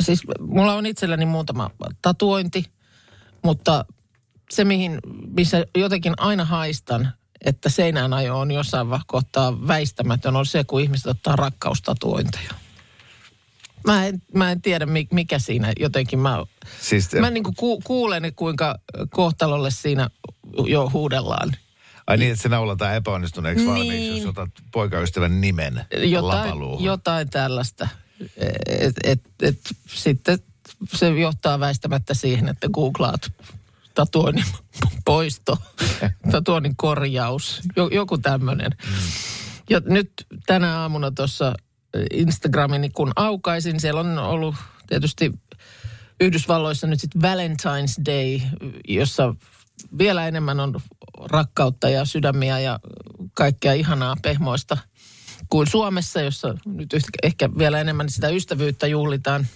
siis 0.00 0.22
mulla 0.40 0.74
on 0.74 0.86
itselläni 0.86 1.26
muutama 1.26 1.70
tatuointi, 2.02 2.64
mutta 3.44 3.84
se 4.50 4.64
mihin, 4.64 4.98
missä 5.36 5.64
jotenkin 5.76 6.12
aina 6.16 6.44
haistan, 6.44 7.12
että 7.44 7.68
seinään 7.68 8.12
ajo 8.12 8.38
on 8.38 8.50
jossain 8.50 8.86
kohtaa 9.06 9.68
väistämätön, 9.68 10.36
on 10.36 10.46
se, 10.46 10.64
kun 10.64 10.80
ihmiset 10.80 11.06
ottaa 11.06 11.36
rakkaustatuointeja. 11.36 12.50
Mä 13.86 14.06
en, 14.06 14.22
mä 14.34 14.50
en 14.50 14.62
tiedä, 14.62 14.86
mi- 14.86 15.08
mikä 15.10 15.38
siinä 15.38 15.72
jotenkin, 15.80 16.18
mä, 16.18 16.44
Siis, 16.80 17.08
mä 17.20 17.30
niin 17.30 17.44
kuin 17.44 17.56
ku, 17.56 17.80
kuulen, 17.80 18.32
kuinka 18.36 18.78
kohtalolle 19.10 19.70
siinä 19.70 20.10
jo 20.66 20.90
huudellaan. 20.92 21.52
ai 22.06 22.16
niin, 22.16 22.32
että 22.32 22.42
se 22.42 22.48
naulataan 22.48 22.94
epäonnistuneeksi 22.94 23.64
Niin. 23.64 23.74
valmiiksi, 23.74 24.08
jos 24.18 24.26
otat 24.26 24.50
poikaystävän 24.72 25.40
nimen 25.40 25.84
jotain, 25.96 26.24
lapaluuhun. 26.24 26.84
jotain 26.84 27.30
tällaista. 27.30 27.88
Et, 28.66 28.94
et, 29.04 29.20
et, 29.42 29.58
sitten 29.86 30.38
se 30.94 31.08
johtaa 31.08 31.60
väistämättä 31.60 32.14
siihen, 32.14 32.48
että 32.48 32.68
googlaat 32.68 33.32
tatuoinnin 33.94 34.44
poisto, 35.04 35.58
tatuoinnin 36.30 36.76
korjaus, 36.76 37.60
jo, 37.76 37.88
joku 37.88 38.18
tämmöinen. 38.18 38.72
Ja 39.70 39.80
nyt 39.84 40.12
tänä 40.46 40.78
aamuna 40.78 41.10
tuossa 41.10 41.54
Instagramini 42.12 42.90
kun 42.90 43.12
aukaisin, 43.16 43.80
siellä 43.80 44.00
on 44.00 44.18
ollut 44.18 44.54
tietysti 44.88 45.32
Yhdysvalloissa 46.20 46.86
nyt 46.86 47.00
sitten 47.00 47.22
Valentine's 47.22 48.04
Day, 48.06 48.40
jossa 48.88 49.34
vielä 49.98 50.28
enemmän 50.28 50.60
on 50.60 50.80
rakkautta 51.24 51.88
ja 51.88 52.04
sydämiä 52.04 52.58
ja 52.58 52.80
kaikkea 53.34 53.72
ihanaa 53.72 54.16
pehmoista 54.22 54.78
kuin 55.48 55.66
Suomessa, 55.66 56.20
jossa 56.20 56.54
nyt 56.66 56.90
ehkä 57.22 57.48
vielä 57.58 57.80
enemmän 57.80 58.08
sitä 58.08 58.28
ystävyyttä 58.28 58.86
juhlitaan. 58.86 59.46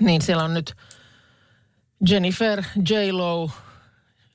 Niin 0.00 0.22
siellä 0.22 0.44
on 0.44 0.54
nyt 0.54 0.74
Jennifer, 2.08 2.62
J-Lo, 2.88 3.50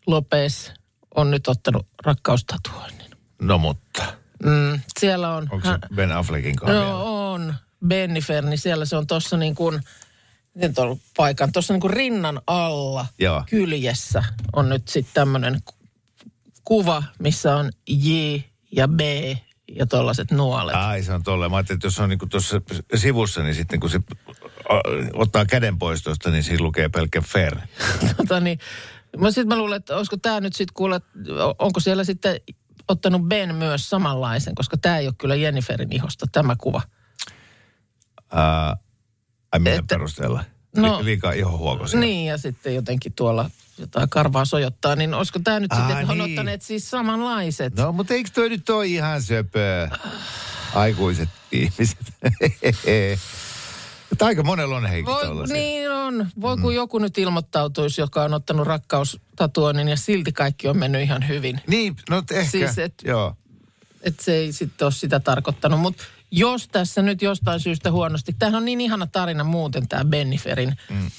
Lopez 0.08 0.70
on 1.16 1.32
nyt 1.32 1.48
ottanut 1.48 1.88
rakkaustatuoinnin. 2.06 3.12
No 3.42 3.58
mutta, 3.58 4.04
Mm, 4.44 4.80
siellä 5.00 5.36
on... 5.36 5.48
onko 5.52 5.68
se 5.68 5.96
Ben 5.96 6.12
Affleckin 6.12 6.56
kanssa 6.56 6.74
vielä? 6.80 6.90
No 6.90 7.32
on. 7.34 7.56
Bennifer, 7.88 8.46
niin 8.46 8.58
siellä 8.58 8.86
se 8.86 8.96
on 8.98 9.08
tuossa 9.08 9.38
niin 9.38 9.56
kuin, 9.56 9.82
miten 10.54 10.74
tuolla 10.76 10.98
paikan, 11.18 11.52
tuossa 11.52 11.74
niin 11.74 11.82
kuin 11.82 11.94
rinnan 11.94 12.42
alla 12.48 13.06
Joo. 13.20 13.44
kyljessä 13.50 14.24
on 14.54 14.70
nyt 14.70 14.88
sitten 14.88 15.14
tämmöinen 15.14 15.60
kuva, 16.64 17.04
missä 17.20 17.56
on 17.56 17.72
J 17.90 18.10
ja 18.72 18.88
B 18.88 19.00
ja 19.76 19.86
tuollaiset 19.86 20.32
nuolet. 20.32 20.76
Ai 20.76 21.04
se 21.04 21.14
on 21.14 21.24
tolleen. 21.24 21.52
Mä 21.52 21.58
ajattelin, 21.58 21.78
että 21.78 21.88
jos 21.88 22.00
on 22.00 22.10
niinku 22.10 22.28
tuossa 22.28 22.62
sivussa, 22.96 23.44
niin 23.44 23.56
sitten 23.56 23.80
kun 23.80 23.90
se 23.90 24.00
ottaa 25.14 25.46
käden 25.46 25.80
pois 25.80 26.04
tuosta, 26.04 26.30
niin 26.32 26.44
siinä 26.44 26.64
lukee 26.64 26.90
pelkkä 26.90 27.22
Fer. 27.22 27.58
Tota 28.18 28.40
niin, 28.40 28.60
mä 29.18 29.32
sitten 29.32 29.48
mä 29.48 29.58
luulen, 29.58 29.78
että 29.78 29.96
olisiko 29.96 30.18
tämä 30.18 30.40
nyt 30.40 30.56
sitten 30.56 30.74
kuule, 30.74 31.02
onko 31.60 31.80
siellä 31.80 32.04
sitten 32.04 32.40
ottanut 32.88 33.22
Ben 33.22 33.56
myös 33.56 33.90
samanlaisen, 33.90 34.56
koska 34.56 34.78
tämä 34.78 34.98
ei 34.98 35.08
ole 35.08 35.16
kyllä 35.18 35.36
Jenniferin 35.36 35.94
ihosta 35.94 36.26
tämä 36.32 36.56
kuva. 36.60 36.82
Ää, 38.32 38.78
ai 39.52 39.60
millä 39.60 39.76
Että- 39.80 39.96
perusteella? 39.96 40.44
No- 40.78 41.00
Li, 41.00 41.06
liikaa 41.06 41.32
ihohuokoisia. 41.32 42.00
Niin, 42.00 42.26
ja 42.26 42.38
sitten 42.38 42.76
jotenkin 42.76 43.14
tuolla 43.14 43.50
jotain 43.78 44.10
karvaa 44.10 44.46
sojottaa, 44.46 44.96
niin 44.96 45.14
olisiko 45.14 45.40
tämä 45.44 45.60
nyt 45.60 45.72
sitten, 45.76 46.10
on 46.10 46.18
niin. 46.18 46.32
ottaneet 46.32 46.62
siis 46.62 46.90
samanlaiset? 46.90 47.76
No, 47.76 47.92
mutta 47.92 48.14
eikö 48.14 48.30
toi 48.34 48.50
nyt 48.50 48.70
ole 48.70 48.86
ihan 48.86 49.22
söpö? 49.22 49.90
Aikuiset 50.74 51.30
ihmiset. 51.52 51.98
Että 54.12 54.26
aika 54.26 54.44
monella 54.44 54.78
on 54.78 54.86
heikin 54.86 55.06
Voi, 55.06 55.48
niin 55.48 55.92
on. 55.92 56.30
Voi 56.42 56.58
kun 56.58 56.76
joku 56.76 57.00
nyt 57.00 57.18
ilmoittautuisi, 57.18 58.02
joka 58.02 58.24
on 58.24 58.34
ottanut 58.34 58.68
rakkaustatuoinnin 58.68 59.88
ja 59.88 59.98
silti 59.98 60.32
kaikki 60.32 60.68
on 60.68 60.78
mennyt 60.78 61.02
ihan 61.02 61.28
hyvin. 61.28 61.62
Niin, 61.68 61.96
no 62.10 62.24
ehkä, 62.32 62.52
Siis, 62.52 62.78
et- 62.78 63.04
joo. 63.06 63.36
Että 64.02 64.24
se 64.24 64.36
ei 64.36 64.54
sitten 64.54 64.86
ole 64.86 64.92
sitä 64.92 65.20
tarkoittanut. 65.20 65.80
Mutta 65.80 66.04
jos 66.32 66.68
tässä 66.68 67.02
nyt 67.02 67.22
jostain 67.22 67.60
syystä 67.60 67.92
huonosti, 67.92 68.34
tämähän 68.40 68.56
on 68.58 68.66
niin 68.66 68.82
ihana 68.82 69.08
tarina 69.08 69.44
muuten 69.44 69.88
tämä 69.88 70.06
Benniferin, 70.06 70.78
mm. 70.90 71.12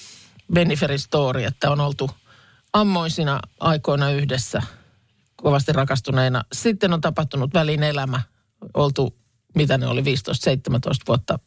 Benniferin 0.53 0.99
story, 0.99 1.45
että 1.45 1.71
on 1.71 1.81
oltu 1.81 2.11
ammoisina 2.73 3.41
aikoina 3.61 4.11
yhdessä 4.11 4.63
kovasti 5.37 5.73
rakastuneina. 5.73 6.45
Sitten 6.53 6.93
on 6.93 7.01
tapahtunut 7.01 7.55
välin 7.55 7.83
elämä, 7.83 8.21
oltu, 8.75 9.17
mitä 9.55 9.79
ne 9.79 9.87
oli, 9.87 10.01
15-17 10.01 10.05
vuotta 11.09 11.39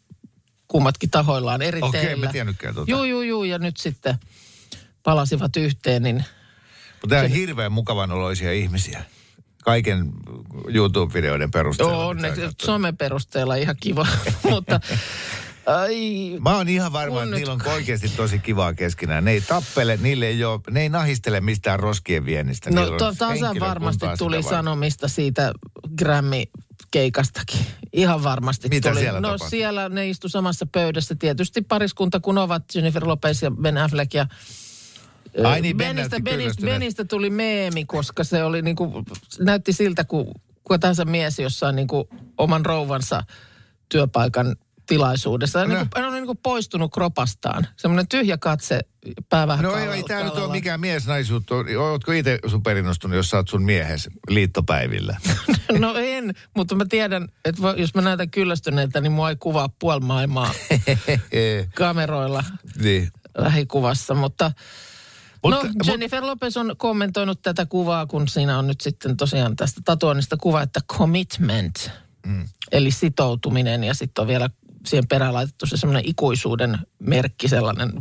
kummatkin 0.69 1.09
tahoillaan 1.09 1.61
eri 1.61 1.79
Okei, 1.81 2.01
teillä. 2.01 2.25
mä 2.25 2.31
tiennytkään 2.31 2.75
tota. 2.75 2.91
Juu, 2.91 3.03
juu, 3.03 3.21
juu, 3.21 3.43
ja 3.43 3.59
nyt 3.59 3.77
sitten 3.77 4.15
palasivat 5.03 5.55
yhteen, 5.57 6.03
niin 6.03 6.15
Mutta 7.01 7.07
tämä 7.09 7.21
on 7.21 7.29
hirveän 7.29 7.71
mukavan 7.71 8.11
oloisia 8.11 8.53
ihmisiä. 8.53 9.03
kaiken 9.63 10.11
YouTube-videoiden 10.67 11.51
perusteella. 11.51 11.93
Joo, 11.93 12.07
onneksi 12.07 12.41
katsoo. 12.41 12.65
somen 12.65 12.97
perusteella 12.97 13.55
ihan 13.55 13.75
kiva, 13.79 14.07
mutta 14.49 14.79
ai, 15.65 16.37
Mä 16.41 16.55
oon 16.55 16.69
ihan 16.69 16.93
varma, 16.93 17.23
että 17.23 17.35
niillä 17.35 17.53
on 17.53 17.61
oikeasti 17.65 18.09
tosi 18.09 18.39
kivaa 18.39 18.73
keskenään. 18.73 19.25
Ne 19.25 19.31
ei 19.31 19.41
tappele, 19.41 19.97
niille 20.01 20.27
ei 20.27 20.43
ole, 20.43 20.59
ne 20.69 20.81
ei 20.81 20.89
nahistele 20.89 21.41
mistään 21.41 21.79
roskien 21.79 22.25
viennistä. 22.25 22.71
no 22.71 22.81
on 22.81 23.17
tasan 23.17 23.59
varmasti 23.59 24.05
tuli 24.17 24.43
sanomista 24.43 25.07
siitä 25.07 25.53
Grammy-keikastakin. 26.79 27.65
Ihan 27.93 28.23
varmasti 28.23 28.69
Mitä 28.69 28.89
tuli. 28.89 28.99
siellä 29.01 29.19
no 29.19 29.27
tapahtui? 29.27 29.49
siellä 29.49 29.89
ne 29.89 30.09
istu 30.09 30.29
samassa 30.29 30.65
pöydässä. 30.65 31.15
Tietysti 31.15 31.61
pariskunta 31.61 32.19
kun 32.19 32.37
ovat 32.37 32.63
Jennifer 32.75 33.07
Lopez 33.07 33.43
ja 33.43 33.51
Ben 33.51 33.77
Affleck 33.77 34.13
ja 34.13 34.27
Ai 35.43 35.61
niin, 35.61 35.77
Ben 35.77 35.95
Benistä, 35.95 36.19
Benistä. 36.19 36.65
Benistä 36.65 37.05
tuli 37.05 37.29
meemi, 37.29 37.85
koska 37.85 38.23
se 38.23 38.43
oli 38.43 38.61
niinku, 38.61 39.03
näytti 39.39 39.73
siltä, 39.73 40.03
kun 40.03 40.31
kuka 40.63 40.79
tahansa 40.79 41.05
mies 41.05 41.39
jossain 41.39 41.75
niinku 41.75 42.09
oman 42.37 42.65
rouvansa 42.65 43.23
työpaikan 43.89 44.55
tilaisuudessa. 44.89 45.59
Hän, 45.59 45.69
No. 45.69 45.75
niinku, 45.75 45.89
hän 45.95 46.05
on 46.07 46.13
niinku 46.13 46.35
poistunut 46.35 46.91
kropastaan. 46.93 47.67
Semmoinen 47.77 48.07
tyhjä 48.07 48.37
katse, 48.37 48.79
pää 49.29 49.47
vähän 49.47 49.63
No 49.63 49.69
ei, 49.69 49.75
kallella- 49.75 49.95
ei 49.95 50.03
tämä 50.03 50.23
nyt 50.23 50.33
ole 50.33 50.51
mikään 50.51 50.79
mies-naisuutta. 50.79 51.55
Ootko 51.79 52.11
itse 52.11 52.39
superinnostunut, 52.47 53.17
jos 53.17 53.33
oot 53.33 53.47
sun 53.47 53.63
miehes 53.63 54.09
liittopäivillä? 54.29 55.17
No 55.79 55.93
en, 55.97 56.33
mutta 56.55 56.75
mä 56.75 56.85
tiedän, 56.89 57.27
että 57.45 57.61
jos 57.77 57.95
mä 57.95 58.01
näytän 58.01 58.29
kyllästyneeltä, 58.29 59.01
niin 59.01 59.11
mua 59.11 59.29
ei 59.29 59.35
kuvaa 59.35 59.69
puoli 59.79 59.99
maailmaa 59.99 60.51
kameroilla 61.75 62.43
niin. 62.83 63.09
lähikuvassa. 63.37 64.13
Mutta, 64.15 64.51
Mutta- 65.43 65.63
no, 65.67 65.69
mut- 65.73 65.87
Jennifer 65.87 66.23
Lopez 66.23 66.57
on 66.57 66.75
kommentoinut 66.77 67.41
tätä 67.41 67.65
kuvaa, 67.65 68.05
kun 68.05 68.27
siinä 68.27 68.59
on 68.59 68.67
nyt 68.67 68.81
sitten 68.81 69.17
tosiaan 69.17 69.55
tästä 69.55 69.81
tatuoinnista 69.85 70.37
kuva, 70.37 70.61
että 70.61 70.79
commitment, 70.91 71.91
mm. 72.25 72.45
eli 72.71 72.91
sitoutuminen 72.91 73.83
ja 73.83 73.93
sitten 73.93 74.21
on 74.21 74.27
vielä 74.27 74.49
siihen 74.85 75.07
perään 75.07 75.33
laitettu 75.33 75.65
se 75.65 75.77
semmoinen 75.77 76.09
ikuisuuden 76.09 76.77
merkki, 76.99 77.47
sellainen 77.47 77.91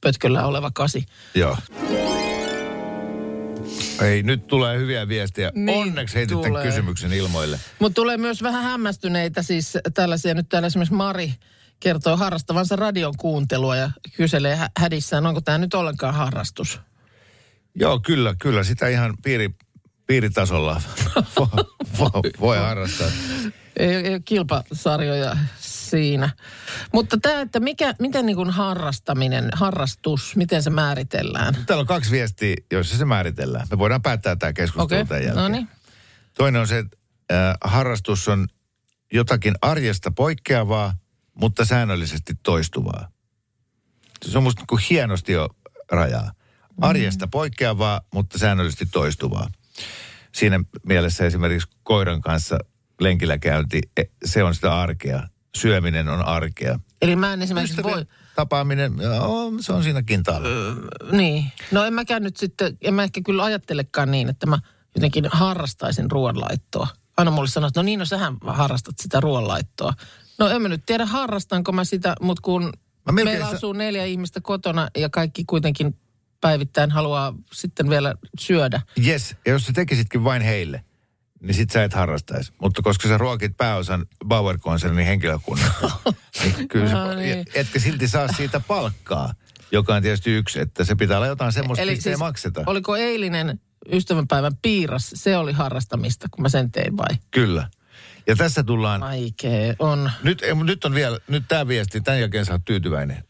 pötköllä 0.00 0.46
oleva 0.46 0.70
kasi. 0.70 1.06
Joo. 1.34 1.56
Ei, 4.02 4.22
nyt 4.22 4.46
tulee 4.46 4.78
hyviä 4.78 5.08
viestejä. 5.08 5.52
Niin 5.54 5.78
Onneksi 5.78 6.14
heitit 6.14 6.40
tämän 6.40 6.62
kysymyksen 6.62 7.12
ilmoille. 7.12 7.60
Mutta 7.78 7.94
tulee 7.94 8.16
myös 8.16 8.42
vähän 8.42 8.62
hämmästyneitä 8.64 9.42
siis 9.42 9.78
tällaisia. 9.94 10.34
Nyt 10.34 10.48
täällä 10.48 10.66
esimerkiksi 10.66 10.94
Mari 10.94 11.34
kertoo 11.80 12.16
harrastavansa 12.16 12.76
radion 12.76 13.14
kuuntelua 13.16 13.76
ja 13.76 13.90
kyselee 14.16 14.56
hä- 14.56 14.70
hädissään, 14.76 15.26
onko 15.26 15.40
tämä 15.40 15.58
nyt 15.58 15.74
ollenkaan 15.74 16.14
harrastus. 16.14 16.80
Joo, 17.74 18.00
kyllä, 18.00 18.34
kyllä. 18.38 18.64
Sitä 18.64 18.88
ihan 18.88 19.14
piiri, 19.22 19.50
piiritasolla 20.06 20.82
voi, 21.38 21.48
voi, 21.98 22.30
voi 22.40 22.58
harrastaa. 22.58 23.08
Ei, 23.76 23.94
ei 23.94 24.20
kilpasarjoja 24.24 25.36
siinä. 25.90 26.30
Mutta 26.92 27.18
tämä, 27.22 27.40
että 27.40 27.60
mikä, 27.60 27.94
miten 27.98 28.26
niin 28.26 28.36
kuin 28.36 28.50
harrastaminen, 28.50 29.48
harrastus, 29.52 30.36
miten 30.36 30.62
se 30.62 30.70
määritellään? 30.70 31.54
Täällä 31.66 31.80
on 31.80 31.86
kaksi 31.86 32.10
viestiä, 32.10 32.56
joissa 32.72 32.96
se 32.96 33.04
määritellään. 33.04 33.66
Me 33.70 33.78
voidaan 33.78 34.02
päättää 34.02 34.36
tämä 34.36 34.52
keskustelu 34.52 34.84
Okei, 34.84 35.04
tämän 35.04 35.24
jälkeen. 35.24 35.42
no 35.42 35.48
niin. 35.48 35.68
Toinen 36.34 36.60
on 36.60 36.68
se, 36.68 36.78
että 36.78 36.96
äh, 37.32 37.56
harrastus 37.64 38.28
on 38.28 38.46
jotakin 39.12 39.54
arjesta 39.62 40.10
poikkeavaa, 40.10 40.94
mutta 41.34 41.64
säännöllisesti 41.64 42.32
toistuvaa. 42.42 43.08
Se 44.24 44.38
on 44.38 44.44
musta 44.44 44.60
niin 44.60 44.66
kuin 44.66 44.82
hienosti 44.90 45.32
jo 45.32 45.48
rajaa. 45.90 46.32
Arjesta 46.80 47.28
poikkeavaa, 47.28 48.00
mutta 48.14 48.38
säännöllisesti 48.38 48.86
toistuvaa. 48.86 49.48
Siinä 50.34 50.60
mielessä 50.86 51.26
esimerkiksi 51.26 51.68
koiran 51.82 52.20
kanssa 52.20 52.58
lenkillä 53.00 53.38
käynti, 53.38 53.80
e, 53.96 54.02
se 54.24 54.42
on 54.42 54.54
sitä 54.54 54.80
arkea. 54.80 55.28
Syöminen 55.56 56.08
on 56.08 56.26
arkea. 56.26 56.78
Eli 57.02 57.16
mä 57.16 57.32
en 57.32 57.42
esimerkiksi 57.42 57.72
Ystävien 57.72 57.96
voi... 57.96 58.06
tapaaminen, 58.36 58.92
joo, 59.00 59.52
se 59.60 59.72
on 59.72 59.82
siinä 59.82 60.02
kintaalla. 60.02 60.48
Niin. 61.12 61.44
No 61.70 61.84
en 61.84 61.94
mäkään 61.94 62.22
nyt 62.22 62.36
sitten, 62.36 62.78
en 62.82 62.94
mä 62.94 63.02
ehkä 63.02 63.20
kyllä 63.20 63.44
ajattelekaan 63.44 64.10
niin, 64.10 64.28
että 64.28 64.46
mä 64.46 64.58
jotenkin 64.94 65.24
harrastaisin 65.32 66.10
ruoanlaittoa. 66.10 66.88
Aina 67.16 67.30
mulle 67.30 67.48
sanoo, 67.48 67.68
että 67.68 67.80
no 67.80 67.84
niin, 67.84 67.98
no 67.98 68.04
sähän 68.04 68.36
harrastat 68.46 68.98
sitä 68.98 69.20
ruoanlaittoa. 69.20 69.92
No 70.38 70.48
en 70.48 70.62
mä 70.62 70.68
nyt 70.68 70.86
tiedä, 70.86 71.06
harrastanko 71.06 71.72
mä 71.72 71.84
sitä, 71.84 72.14
mutta 72.20 72.42
kun 72.42 72.72
Mä 73.06 73.12
meillä 73.12 73.46
asuu 73.46 73.72
neljä 73.72 74.04
ihmistä 74.04 74.40
kotona 74.40 74.88
ja 74.96 75.10
kaikki 75.10 75.44
kuitenkin 75.44 75.98
päivittäin 76.40 76.90
haluaa 76.90 77.34
sitten 77.52 77.90
vielä 77.90 78.14
syödä. 78.40 78.80
Yes, 79.06 79.36
ja 79.46 79.52
jos 79.52 79.66
sä 79.66 79.72
tekisitkin 79.72 80.24
vain 80.24 80.42
heille, 80.42 80.84
niin 81.46 81.54
sit 81.54 81.70
sä 81.70 81.84
et 81.84 81.94
harrastaisi. 81.94 82.52
Mutta 82.62 82.82
koska 82.82 83.08
sä 83.08 83.18
ruokit 83.18 83.56
pääosan 83.56 84.06
Bauer-konsernin 84.24 85.06
henkilökunnasta, 85.06 85.90
niin 86.42 86.68
kyllä 86.68 86.90
sä, 86.90 87.14
niin. 87.14 87.44
etkä 87.54 87.78
silti 87.78 88.08
saa 88.08 88.28
siitä 88.28 88.60
palkkaa, 88.60 89.34
joka 89.72 89.94
on 89.94 90.02
tietysti 90.02 90.30
yksi, 90.30 90.60
että 90.60 90.84
se 90.84 90.94
pitää 90.94 91.16
olla 91.16 91.26
jotain 91.26 91.52
semmoista, 91.52 91.82
Eli 91.82 91.90
mistä 91.90 92.02
siis, 92.02 92.12
ei 92.12 92.16
makseta. 92.18 92.62
oliko 92.66 92.96
eilinen 92.96 93.60
ystävänpäivän 93.92 94.56
piiras, 94.62 95.10
se 95.14 95.36
oli 95.36 95.52
harrastamista, 95.52 96.26
kun 96.30 96.42
mä 96.42 96.48
sen 96.48 96.72
tein 96.72 96.96
vai? 96.96 97.16
Kyllä. 97.30 97.68
Ja 98.26 98.36
tässä 98.36 98.62
tullaan, 98.62 99.00
Vaikee 99.00 99.76
on. 99.78 100.10
nyt, 100.22 100.42
nyt 100.64 100.84
on 100.84 100.94
vielä, 100.94 101.18
nyt 101.28 101.44
tämä 101.48 101.68
viesti, 101.68 102.00
tämän 102.00 102.20
jälkeen 102.20 102.46
sä 102.46 102.52
oot 102.52 102.64
tyytyväinen. 102.64 103.24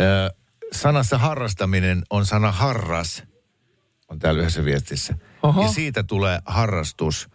Ö, 0.00 0.34
sanassa 0.72 1.18
harrastaminen 1.18 2.02
on 2.10 2.26
sana 2.26 2.52
harras, 2.52 3.22
on 4.08 4.18
täällä 4.18 4.40
yhdessä 4.40 4.64
viestissä. 4.64 5.14
Oho. 5.42 5.62
Ja 5.62 5.68
siitä 5.68 6.02
tulee 6.02 6.40
harrastus. 6.46 7.28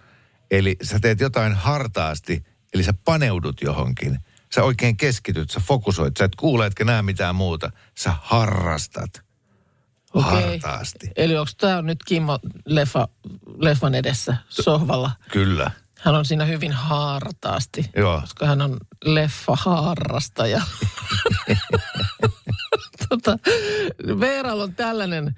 Eli 0.51 0.75
sä 0.81 0.99
teet 0.99 1.19
jotain 1.19 1.53
hartaasti, 1.53 2.43
eli 2.73 2.83
sä 2.83 2.93
paneudut 3.05 3.61
johonkin. 3.61 4.19
Sä 4.55 4.63
oikein 4.63 4.97
keskityt, 4.97 5.49
sä 5.49 5.59
fokusoit, 5.59 6.17
sä 6.17 6.25
et 6.25 6.35
kuule 6.35 6.65
etkä 6.65 6.83
näe 6.83 7.01
mitään 7.01 7.35
muuta. 7.35 7.71
Sä 7.95 8.13
harrastat 8.21 9.23
Okei. 10.13 10.41
hartaasti. 10.41 11.11
Eli 11.15 11.37
onko 11.37 11.51
tämä 11.57 11.81
nyt 11.81 12.03
Kimmo 12.05 12.39
leffa, 12.65 13.07
leffan 13.57 13.95
edessä 13.95 14.37
sohvalla? 14.49 15.11
Kyllä. 15.31 15.71
Hän 15.99 16.15
on 16.15 16.25
siinä 16.25 16.45
hyvin 16.45 16.71
hartaasti, 16.71 17.89
Joo. 17.95 18.21
koska 18.21 18.45
hän 18.45 18.61
on 18.61 18.77
leffa-harrastaja. 19.05 20.61
tota, 23.09 23.37
Veeralla 24.19 24.63
on 24.63 24.75
tällainen 24.75 25.35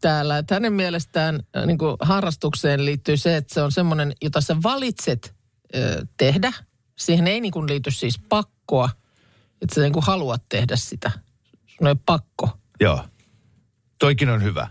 täällä, 0.00 0.38
että 0.38 0.54
hänen 0.54 0.72
mielestään 0.72 1.40
äh, 1.56 1.66
niin 1.66 1.78
kuin 1.78 1.96
harrastukseen 2.00 2.84
liittyy 2.84 3.16
se, 3.16 3.36
että 3.36 3.54
se 3.54 3.62
on 3.62 3.72
semmoinen, 3.72 4.12
jota 4.22 4.40
sä 4.40 4.56
valitset 4.62 5.34
ö, 5.74 6.06
tehdä. 6.16 6.52
Siihen 6.96 7.26
ei 7.26 7.40
niin 7.40 7.52
kuin 7.52 7.68
liity 7.68 7.90
siis 7.90 8.18
pakkoa, 8.28 8.90
että 9.62 9.74
sä 9.74 9.80
niin 9.80 9.92
kuin 9.92 10.04
haluat 10.04 10.42
tehdä 10.48 10.76
sitä. 10.76 11.10
Sun 11.66 11.86
ei 11.86 11.94
pakko. 12.06 12.58
Joo. 12.80 13.04
Toikin 13.98 14.28
on 14.28 14.42
hyvä. 14.42 14.68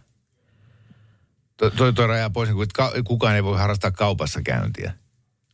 To, 1.57 1.69
toi, 1.69 1.93
toi 1.93 2.07
rajaa 2.07 2.29
pois, 2.29 2.49
niin 2.49 2.63
että 2.63 2.73
ka, 2.73 2.91
kukaan 3.03 3.35
ei 3.35 3.43
voi 3.43 3.57
harrastaa 3.57 3.91
kaupassa 3.91 4.41
käyntiä. 4.41 4.93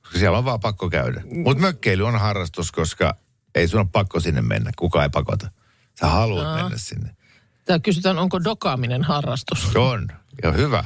Koska 0.02 0.20
siellä 0.20 0.38
on 0.38 0.46
vaan 0.46 0.60
pakko 0.60 0.90
käydä. 0.90 1.22
Mutta 1.44 1.62
mökkeily 1.62 2.08
on 2.08 2.20
harrastus, 2.20 2.72
koska 2.72 3.16
ei 3.56 3.68
sun 3.68 3.80
ole 3.80 3.88
pakko 3.92 4.20
sinne 4.20 4.42
mennä. 4.42 4.72
Kukaan 4.76 5.04
ei 5.04 5.10
pakota. 5.10 5.52
Sä 6.00 6.08
haluat 6.08 6.48
Aa. 6.48 6.56
mennä 6.56 6.78
sinne. 6.78 7.16
Tää 7.66 7.80
kysytään, 7.80 8.20
onko 8.20 8.44
dokaaminen 8.44 9.04
harrastus? 9.04 9.76
On. 9.76 10.08
Ja 10.44 10.52
hyvä. 10.52 10.84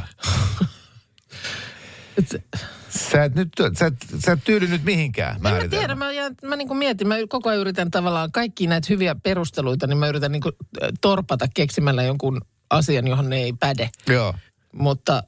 Et, 2.17 2.43
Sä 2.89 3.23
et, 3.23 3.35
nyt, 3.35 3.49
sä 3.79 3.85
et, 3.85 3.93
sä 4.25 4.31
et 4.31 4.43
tyydy 4.43 4.67
nyt 4.67 4.83
mihinkään 4.83 5.35
en 5.35 5.41
mä 5.41 5.67
tiedä, 5.69 5.95
mä, 5.95 6.11
jään, 6.11 6.35
mä 6.43 6.55
niin 6.55 6.77
mietin, 6.77 7.07
mä 7.07 7.15
koko 7.29 7.49
ajan 7.49 7.61
yritän 7.61 7.91
tavallaan 7.91 8.31
kaikki 8.31 8.67
näitä 8.67 8.87
hyviä 8.89 9.15
perusteluita, 9.15 9.87
niin 9.87 9.97
mä 9.97 10.07
yritän 10.07 10.31
niin 10.31 10.41
torpata 11.01 11.47
keksimällä 11.53 12.03
jonkun 12.03 12.41
asian, 12.69 13.07
johon 13.07 13.29
ne 13.29 13.37
ei 13.37 13.53
päde. 13.53 13.89
Joo. 14.07 14.33
Mutta, 14.73 15.23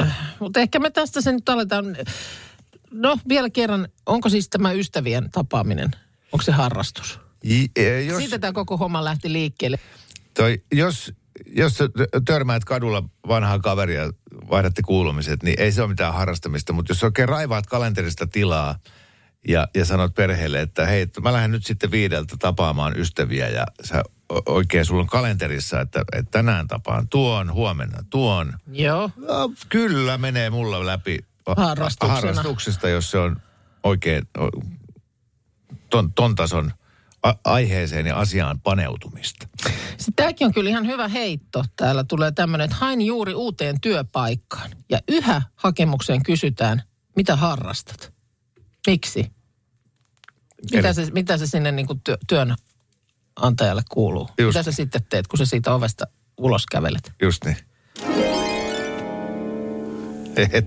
äh, 0.00 0.36
mutta 0.40 0.60
ehkä 0.60 0.78
me 0.78 0.90
tästä 0.90 1.20
sen 1.20 1.34
nyt 1.34 1.48
aletaan. 1.48 1.96
No 2.90 3.18
vielä 3.28 3.50
kerran, 3.50 3.88
onko 4.06 4.28
siis 4.28 4.48
tämä 4.48 4.72
ystävien 4.72 5.28
tapaaminen, 5.32 5.90
onko 6.32 6.42
se 6.42 6.52
harrastus? 6.52 7.20
J, 7.44 7.64
e, 7.76 8.02
jos, 8.02 8.18
Siitä 8.18 8.38
tämä 8.38 8.52
koko 8.52 8.76
homma 8.76 9.04
lähti 9.04 9.32
liikkeelle. 9.32 9.78
Toi, 10.38 10.62
jos, 10.72 11.12
jos 11.46 11.78
törmäät 12.24 12.64
kadulla 12.64 13.04
vanhaa 13.28 13.58
kaveria, 13.58 14.10
vaihdatte 14.50 14.82
kuulumiset, 14.82 15.42
niin 15.42 15.60
ei 15.60 15.72
se 15.72 15.82
ole 15.82 15.88
mitään 15.88 16.14
harrastamista. 16.14 16.72
Mutta 16.72 16.90
jos 16.90 17.04
oikein 17.04 17.28
raivaat 17.28 17.66
kalenterista 17.66 18.26
tilaa 18.26 18.78
ja, 19.48 19.68
ja 19.74 19.84
sanot 19.84 20.14
perheelle, 20.14 20.60
että 20.60 20.86
hei, 20.86 21.06
mä 21.22 21.32
lähden 21.32 21.50
nyt 21.50 21.66
sitten 21.66 21.90
viideltä 21.90 22.36
tapaamaan 22.38 22.98
ystäviä 23.00 23.48
ja 23.48 23.66
sä 23.84 24.02
oikein 24.46 24.84
sulla 24.84 25.02
on 25.02 25.06
kalenterissa, 25.06 25.80
että, 25.80 26.04
että 26.12 26.30
tänään 26.30 26.68
tapaan 26.68 27.08
tuon, 27.08 27.52
huomenna 27.52 28.04
tuon. 28.10 28.52
Joo. 28.72 29.10
No, 29.16 29.52
kyllä 29.68 30.18
menee 30.18 30.50
mulla 30.50 30.86
läpi 30.86 31.18
harrastuksesta, 32.06 32.88
jos 32.88 33.10
se 33.10 33.18
on 33.18 33.36
oikein 33.82 34.28
ton, 35.90 36.12
ton 36.12 36.34
tason 36.34 36.72
a- 37.22 37.34
aiheeseen 37.44 38.06
ja 38.06 38.18
asiaan 38.18 38.60
paneutumista. 38.60 39.48
Sitten 39.88 40.14
tämäkin 40.16 40.46
on 40.46 40.54
kyllä 40.54 40.70
ihan 40.70 40.86
hyvä 40.86 41.08
heitto. 41.08 41.64
Täällä 41.76 42.04
tulee 42.04 42.32
tämmöinen, 42.32 42.64
että 42.64 42.76
hain 42.76 43.02
juuri 43.02 43.34
uuteen 43.34 43.80
työpaikkaan. 43.80 44.70
Ja 44.90 44.98
yhä 45.08 45.42
hakemukseen 45.56 46.22
kysytään, 46.22 46.82
mitä 47.16 47.36
harrastat? 47.36 48.12
Miksi? 48.86 49.32
Mitä 50.72 50.92
se, 50.92 51.10
mitä 51.12 51.38
se 51.38 51.46
sinne 51.46 51.72
niin 51.72 51.86
kuin 51.86 52.00
työ, 52.00 52.18
työnantajalle 52.28 53.82
kuuluu? 53.90 54.28
Just. 54.38 54.56
Mitä 54.56 54.62
sä 54.62 54.72
sitten 54.72 55.06
teet, 55.10 55.26
kun 55.26 55.38
sä 55.38 55.46
siitä 55.46 55.74
ovesta 55.74 56.04
ulos 56.38 56.66
kävelet? 56.66 57.12
Just 57.22 57.44
niin. 57.44 57.56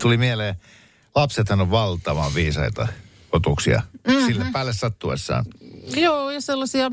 Tuli 0.02 0.18
mieleen, 0.18 0.56
lapsethan 1.16 1.62
on 1.62 1.72
valtavan 1.72 2.36
viisaita 2.36 2.88
otuksia 3.32 3.82
mm-hmm. 4.08 4.26
sille 4.26 4.46
päälle 4.54 4.74
sattuessaan. 4.74 5.46
Joo, 5.96 6.32
ja 6.32 6.42
sellaisia, 6.42 6.92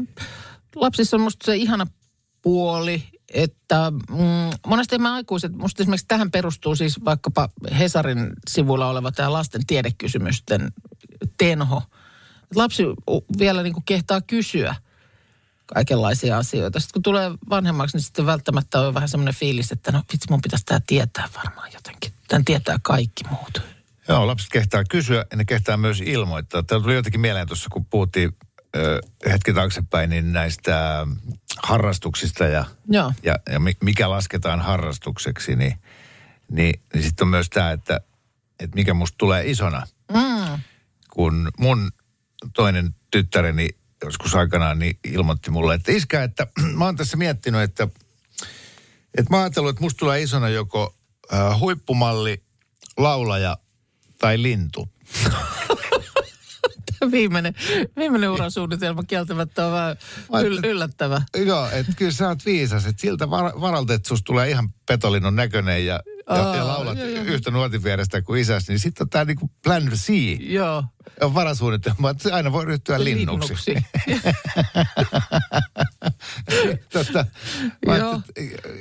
lapsissa 0.77 1.17
on 1.17 1.21
musta 1.21 1.47
se 1.47 1.57
ihana 1.57 1.87
puoli, 2.43 3.03
että 3.35 3.93
mm, 4.11 4.51
monesti 4.67 4.99
mä 4.99 5.15
aikuiset, 5.15 5.53
musta 5.53 5.83
esimerkiksi 5.83 6.07
tähän 6.09 6.31
perustuu 6.31 6.77
siis 6.77 7.05
vaikkapa 7.05 7.49
Hesarin 7.79 8.31
sivuilla 8.49 8.91
oleva 8.91 9.13
tämä 9.13 9.33
lasten 9.33 9.67
tiedekysymysten 9.67 10.73
tenho. 11.39 11.83
Lapsi 12.55 12.83
vielä 13.39 13.63
niin 13.63 13.73
kuin 13.73 13.85
kehtaa 13.85 14.21
kysyä 14.21 14.75
kaikenlaisia 15.75 16.39
asioita. 16.39 16.81
Sitten 16.81 16.93
kun 16.93 17.03
tulee 17.03 17.31
vanhemmaksi, 17.51 17.97
niin 17.97 18.05
sitten 18.05 18.27
välttämättä 18.27 18.81
on 18.81 18.95
vähän 18.95 19.09
semmoinen 19.09 19.35
fiilis, 19.35 19.73
että 19.73 19.93
no 19.93 20.03
vitsi, 20.13 20.27
mun 20.31 20.41
pitäisi 20.41 20.65
tämä 20.65 20.81
tietää 20.87 21.29
varmaan 21.37 21.71
jotenkin. 21.75 22.13
Tän 22.29 22.45
tietää 22.45 22.79
kaikki 22.83 23.25
muut. 23.31 23.63
Joo, 24.09 24.27
lapset 24.27 24.49
kehtaa 24.53 24.85
kysyä 24.85 25.25
ja 25.31 25.37
ne 25.37 25.45
kehtaa 25.45 25.77
myös 25.77 26.01
ilmoittaa. 26.01 26.63
Täällä 26.63 26.83
tuli 26.83 26.95
jotenkin 26.95 27.21
mieleen 27.21 27.47
tuossa, 27.47 27.71
kun 27.73 27.85
puhuttiin 27.85 28.37
hetki 29.31 29.53
taaksepäin, 29.53 30.11
niin 30.11 30.33
näistä 30.33 31.07
harrastuksista 31.63 32.45
ja, 32.45 32.65
Joo. 32.89 33.13
ja, 33.23 33.39
ja 33.53 33.61
mi- 33.61 33.77
mikä 33.83 34.11
lasketaan 34.11 34.61
harrastukseksi, 34.61 35.57
niin, 35.57 35.79
niin, 36.51 36.81
niin 36.95 37.05
sitten 37.05 37.25
on 37.25 37.29
myös 37.31 37.51
tämä, 37.51 37.71
että, 37.71 38.01
että 38.61 38.75
mikä 38.75 38.95
musta 38.95 39.19
tulee 39.19 39.51
isona. 39.51 39.87
Mm. 40.13 40.63
Kun 41.11 41.49
mun 41.59 41.91
toinen 42.55 42.95
tyttäreni 43.11 43.69
joskus 44.05 44.35
aikanaan 44.35 44.79
niin 44.79 44.99
ilmoitti 45.05 45.51
mulle, 45.51 45.75
että 45.75 45.93
iskä, 45.93 46.23
että 46.23 46.47
mä 46.79 46.85
oon 46.85 46.97
tässä 46.97 47.17
miettinyt, 47.17 47.61
että, 47.61 47.89
että 49.19 49.31
mä 49.31 49.37
oon 49.37 49.45
ajatellut, 49.45 49.71
että 49.71 49.83
musta 49.83 49.99
tulee 49.99 50.23
isona 50.23 50.49
joko 50.49 50.95
äh, 51.33 51.61
huippumalli, 51.61 52.43
laulaja 52.97 53.57
tai 54.19 54.43
lintu. 54.43 54.89
Viimeinen, 57.11 57.55
viimeinen 57.97 58.31
urasuunnitelma 58.31 59.03
kieltämättä 59.03 59.67
on 59.67 59.73
vähän 59.73 59.97
yl- 60.33 60.67
yllättävä. 60.67 61.23
Joo, 61.37 61.69
että 61.73 61.93
kyllä 61.97 62.13
sä 62.13 62.29
oot 62.29 62.47
viisas, 62.47 62.87
että 62.87 63.01
siltä 63.01 63.31
var- 63.31 63.61
varalta, 63.61 63.95
että 63.95 64.09
susta 64.09 64.25
tulee 64.25 64.51
ihan 64.51 64.69
petolinnon 64.89 65.37
näköinen 65.37 65.87
ja, 65.87 66.01
ja, 66.29 66.57
ja 66.57 66.67
laulat 66.67 66.99
joo, 66.99 67.09
joo. 67.09 67.25
yhtä 67.25 67.51
nuotin 67.51 67.85
vierestä 67.85 68.23
kuin 68.23 68.41
isäsi, 68.41 68.73
niin 68.73 68.79
sitten 68.79 69.05
on 69.05 69.11
tää 69.11 69.25
niinku 69.25 69.51
plan 69.65 69.83
C. 69.83 70.09
Joo. 70.41 70.85
On 71.21 71.35
varasuunnitelma, 71.35 72.11
että 72.11 72.35
aina 72.35 72.53
voi 72.53 72.65
ryhtyä 72.65 73.05
linnuksi. 73.05 73.75
tota, 76.93 77.25
mä 77.87 77.97
Joo. 77.97 78.21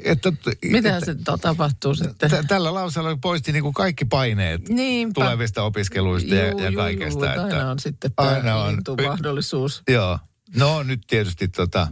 että, 0.04 0.30
että, 0.30 0.52
Mitähän 0.72 1.06
se 1.06 1.16
tapahtuu 1.42 1.96
sitten? 1.96 2.30
Tä- 2.30 2.44
Tällä 2.44 2.74
lauseella 2.74 3.18
poisti 3.22 3.52
niin 3.52 3.64
kuin 3.64 3.74
kaikki 3.74 4.06
paineet 4.06 4.70
Niinpä. 4.70 5.14
tulevista 5.14 5.64
opiskeluista 5.64 6.36
ja, 6.36 6.46
ja 6.46 6.72
kaikesta. 6.76 7.26
Juu, 7.26 7.44
että, 7.44 7.44
aina 7.44 7.72
on 7.72 7.80
sitten 7.80 8.12
tämä 8.16 8.30
aina 8.30 8.56
on. 8.56 8.82
mahdollisuus. 9.06 9.84
Joo. 9.90 10.20
No 10.56 10.84
nyt 10.84 11.02
tietysti 11.08 11.48
tota, 11.48 11.88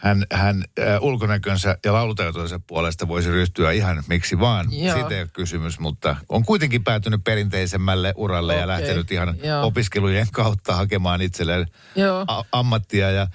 hän, 0.00 0.26
hän 0.32 0.64
äh, 0.78 1.02
ulkonäkönsä 1.02 1.78
ja 1.84 1.92
laulutaitojensa 1.92 2.60
puolesta 2.66 3.08
voisi 3.08 3.30
ryhtyä 3.30 3.70
ihan 3.72 4.02
miksi 4.08 4.38
vaan. 4.40 4.66
Joo. 4.70 4.94
Siitä 4.94 5.14
ei 5.14 5.20
ole 5.22 5.30
kysymys, 5.32 5.78
mutta 5.78 6.16
on 6.28 6.44
kuitenkin 6.44 6.84
päätynyt 6.84 7.24
perinteisemmälle 7.24 8.14
uralle 8.16 8.54
ja 8.54 8.58
Okei, 8.64 8.68
lähtenyt 8.68 9.12
ihan 9.12 9.36
joo. 9.44 9.66
opiskelujen 9.66 10.26
kautta 10.32 10.74
hakemaan 10.76 11.22
itselleen 11.22 11.66
a- 12.26 12.44
ammattia 12.52 13.10
ja, 13.10 13.26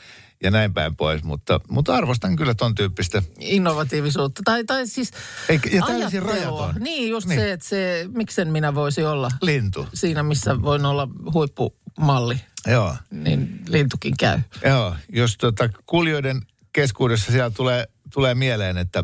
ja 0.44 0.52
näin 0.52 0.74
päin 0.74 0.96
pois. 0.96 1.24
Mutta, 1.24 1.60
mutta 1.70 1.96
arvostan 1.96 2.36
kyllä 2.36 2.54
ton 2.54 2.76
tyyppistä. 2.76 3.24
Innovatiivisuutta. 3.40 4.42
Tai, 4.46 4.64
tai 4.64 4.88
siis 4.88 5.12
Eikä- 5.50 5.70
ja 5.74 5.82
täysin 5.88 6.24
rajaton. 6.24 6.76
Niin, 6.80 7.10
just 7.10 7.28
Niin. 7.28 7.40
se, 7.40 7.52
että 7.52 7.68
se, 7.68 8.06
miksen 8.14 8.52
minä 8.52 8.76
voisi 8.76 9.04
olla 9.04 9.30
Lintu. 9.42 9.88
siinä, 9.94 10.24
missä 10.24 10.62
voin 10.62 10.86
olla 10.86 11.08
huippumalli, 11.34 12.38
Joo. 12.68 12.96
niin 13.12 13.62
lintukin 13.68 14.14
käy. 14.20 14.40
Joo, 14.66 14.96
jos 15.10 15.38
tota 15.38 15.70
kuljoiden 15.86 16.42
keskuudessa 16.76 17.32
siellä 17.32 17.50
tulee, 17.50 17.88
tulee 18.14 18.36
mieleen, 18.36 18.78
että, 18.78 19.04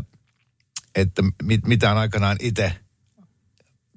että 0.95 1.23
mit, 1.43 1.67
mitä 1.67 1.91
on 1.91 1.97
aikanaan 1.97 2.37
itse 2.39 2.73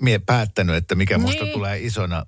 mie 0.03 0.19
päättänyt, 0.19 0.77
että 0.77 0.95
mikä 0.95 1.19
musta 1.19 1.45
Niin. 1.45 1.53
tulee 1.53 1.79
isona, 1.81 2.27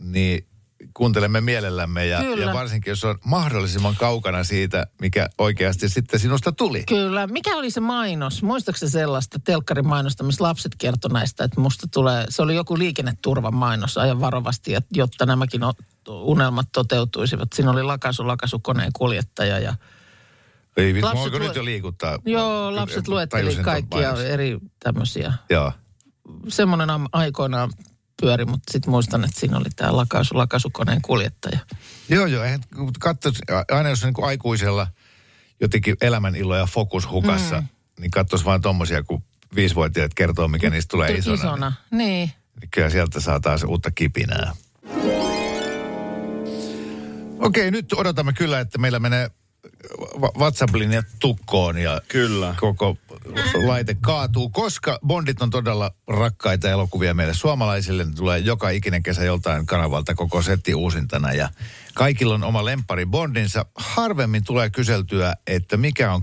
niin 0.00 0.46
kuuntelemme 0.94 1.40
mielellämme 1.40 2.06
ja, 2.06 2.18
Kyllä. 2.20 2.46
ja 2.46 2.52
varsinkin 2.52 2.90
jos 2.90 3.04
on 3.04 3.18
mahdollisimman 3.24 3.96
kaukana 3.96 4.44
siitä, 4.44 4.86
mikä 5.00 5.28
oikeasti 5.38 5.88
sitten 5.88 6.20
sinusta 6.20 6.52
tuli. 6.52 6.84
Kyllä. 6.84 7.26
Mikä 7.26 7.56
oli 7.56 7.70
se 7.70 7.80
mainos? 7.80 8.42
Muistaakseni 8.42 8.90
sellaista 8.90 9.38
telkkarin 9.44 9.86
mainosta, 9.86 10.24
missä 10.24 10.44
lapset 10.44 10.72
kertoi 10.78 11.10
näistä, 11.10 11.44
että 11.44 11.60
musta 11.60 11.86
tulee, 11.92 12.26
se 12.28 12.42
oli 12.42 12.54
joku 12.54 12.78
liikenneturvan 12.78 13.54
mainos 13.54 13.98
ajan 13.98 14.20
varovasti, 14.20 14.74
että 14.74 14.88
jotta 14.92 15.26
nämäkin 15.26 15.60
unelmat 16.08 16.66
toteutuisivat. 16.72 17.48
Siinä 17.54 17.70
oli 17.70 17.82
lakasu, 17.82 18.26
lakasukoneen 18.26 18.90
kuljettaja 18.92 19.58
ja 19.58 19.74
Ei, 20.76 21.02
Lapset 21.02 21.20
voinko 21.20 21.38
lue- 21.38 21.40
nyt 21.40 21.56
jo 21.56 21.64
liikuttaa? 21.64 22.18
joo, 22.26 22.76
lapset 22.76 23.08
luetteli 23.08 23.56
kaikkia 23.56 24.14
eri 24.28 24.58
tämmöisiä. 24.78 25.32
Joo. 25.50 25.72
Semmoinen 26.48 26.88
aikoinaan 27.12 27.70
pyöri, 28.20 28.44
mutta 28.44 28.72
sitten 28.72 28.90
muistan, 28.90 29.24
että 29.24 29.40
siinä 29.40 29.56
oli 29.56 29.68
tämä 29.76 29.96
lakasu, 29.96 30.38
lakasukoneen 30.38 31.02
kuljettaja. 31.02 31.58
Joo, 32.08 32.26
joo. 32.26 32.44
Eihän, 32.44 32.60
katso, 33.00 33.30
aina 33.70 33.88
jos 33.88 34.04
on 34.04 34.12
niin 34.16 34.26
aikuisella 34.26 34.86
jotenkin 35.60 35.96
elämänilo 36.00 36.56
ja 36.56 36.66
fokus 36.66 37.10
hukassa, 37.10 37.60
mm. 37.60 37.66
niin 38.00 38.10
katsoisi 38.10 38.44
vaan 38.44 38.60
tommosia, 38.60 39.02
kun 39.02 39.22
viisivuotiaat 39.54 40.14
kertoo, 40.14 40.48
mikä 40.48 40.70
niistä 40.70 40.90
tulee 40.90 41.12
isona. 41.12 41.34
isona. 41.34 41.72
Niin. 41.90 42.30
Niin 42.60 42.70
kyllä 42.70 42.90
sieltä 42.90 43.20
saa 43.20 43.40
taas 43.40 43.62
uutta 43.62 43.90
kipinää. 43.90 44.52
Okei, 47.38 47.70
nyt 47.70 47.92
odotamme 47.92 48.32
kyllä, 48.32 48.60
että 48.60 48.78
meillä 48.78 48.98
menee 48.98 49.30
wa- 50.20 50.32
WhatsApp-linja 50.38 51.02
tukkoon 51.20 51.78
ja 51.78 52.00
Kyllä. 52.08 52.54
koko 52.60 52.96
laite 53.66 53.96
kaatuu, 54.00 54.50
koska 54.50 54.98
Bondit 55.06 55.42
on 55.42 55.50
todella 55.50 55.90
rakkaita 56.08 56.70
elokuvia 56.70 57.14
meille 57.14 57.34
suomalaisille. 57.34 58.04
Ne 58.04 58.12
tulee 58.14 58.38
joka 58.38 58.70
ikinen 58.70 59.02
kesä 59.02 59.24
joltain 59.24 59.66
kanavalta 59.66 60.14
koko 60.14 60.42
setti 60.42 60.74
uusintana 60.74 61.32
ja 61.32 61.48
kaikilla 61.94 62.34
on 62.34 62.44
oma 62.44 62.64
lempari 62.64 63.06
Bondinsa. 63.06 63.66
Harvemmin 63.74 64.44
tulee 64.44 64.70
kyseltyä, 64.70 65.34
että 65.46 65.76
mikä 65.76 66.12
on 66.12 66.22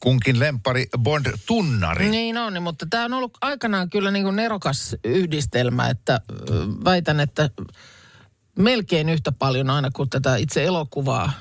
kunkin 0.00 0.38
lempari 0.38 0.86
Bond-tunnari. 0.98 2.08
Niin 2.08 2.38
on, 2.38 2.52
niin, 2.54 2.62
mutta 2.62 2.86
tämä 2.90 3.04
on 3.04 3.12
ollut 3.12 3.38
aikanaan 3.40 3.90
kyllä 3.90 4.10
niin 4.10 4.24
kuin 4.24 4.36
nerokas 4.36 4.96
yhdistelmä, 5.04 5.88
että 5.88 6.20
väitän, 6.84 7.20
että 7.20 7.50
melkein 8.58 9.08
yhtä 9.08 9.32
paljon 9.32 9.70
aina 9.70 9.90
kuin 9.96 10.10
tätä 10.10 10.36
itse 10.36 10.64
elokuvaa 10.64 11.32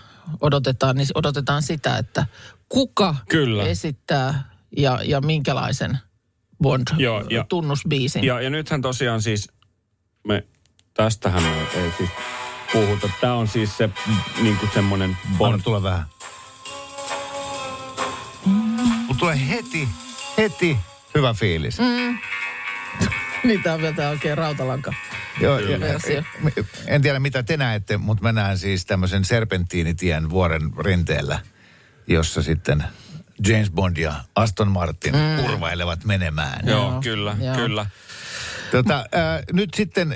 odotetaan, 0.41 0.95
niin 0.95 1.07
odotetaan 1.15 1.61
sitä, 1.61 1.97
että 1.97 2.25
kuka 2.69 3.15
Kyllä. 3.29 3.63
esittää 3.63 4.49
ja, 4.77 4.99
ja 5.05 5.21
minkälaisen 5.21 5.97
Joo, 6.97 7.23
ja- 7.29 7.43
Bond-tunnusbiisin. 7.43 8.23
Ja, 8.23 8.41
ja 8.41 8.49
nythän 8.49 8.81
tosiaan 8.81 9.21
siis, 9.21 9.47
me, 10.27 10.43
tästähän 10.93 11.45
ei, 11.45 11.81
ei 11.81 11.91
siis 11.97 12.09
puhuta. 12.73 13.09
Tämä 13.21 13.33
on 13.33 13.47
siis 13.47 13.77
se 13.77 13.87
mm, 13.87 14.43
niin 14.43 14.57
kuin 14.57 14.71
semmoinen 14.73 15.17
Anna 15.25 15.37
Bond. 15.37 15.61
tulla 15.63 15.83
vähän. 15.83 16.05
Mut 19.07 19.17
tulee 19.17 19.49
heti, 19.49 19.89
heti 20.37 20.77
hyvä 21.15 21.33
fiilis. 21.33 21.79
Mm. 21.79 22.17
Niin 23.43 23.63
tämä 23.63 23.75
on 23.75 23.81
vielä 23.81 23.95
tää 23.95 24.09
oikein 24.09 24.37
rautalanka. 24.37 24.93
Joo, 25.41 25.59
ja, 25.59 25.77
en 26.87 27.01
tiedä 27.01 27.19
mitä 27.19 27.43
te 27.43 27.57
näette, 27.57 27.97
mutta 27.97 28.23
mä 28.23 28.31
näen 28.31 28.57
siis 28.57 28.85
tämmöisen 28.85 29.25
serpentiinitien 29.25 30.29
vuoren 30.29 30.61
rinteellä, 30.79 31.39
jossa 32.07 32.41
sitten 32.41 32.83
James 33.47 33.71
Bond 33.71 33.97
ja 33.97 34.15
Aston 34.35 34.71
Martin 34.71 35.13
mm. 35.15 35.43
kurvailevat 35.43 36.05
menemään. 36.05 36.67
Joo, 36.67 36.91
Joo, 36.91 37.01
kyllä, 37.01 37.37
joo. 37.41 37.55
kyllä. 37.55 37.85
Tota, 38.71 38.97
äh, 38.97 39.43
nyt 39.53 39.73
sitten, 39.73 40.15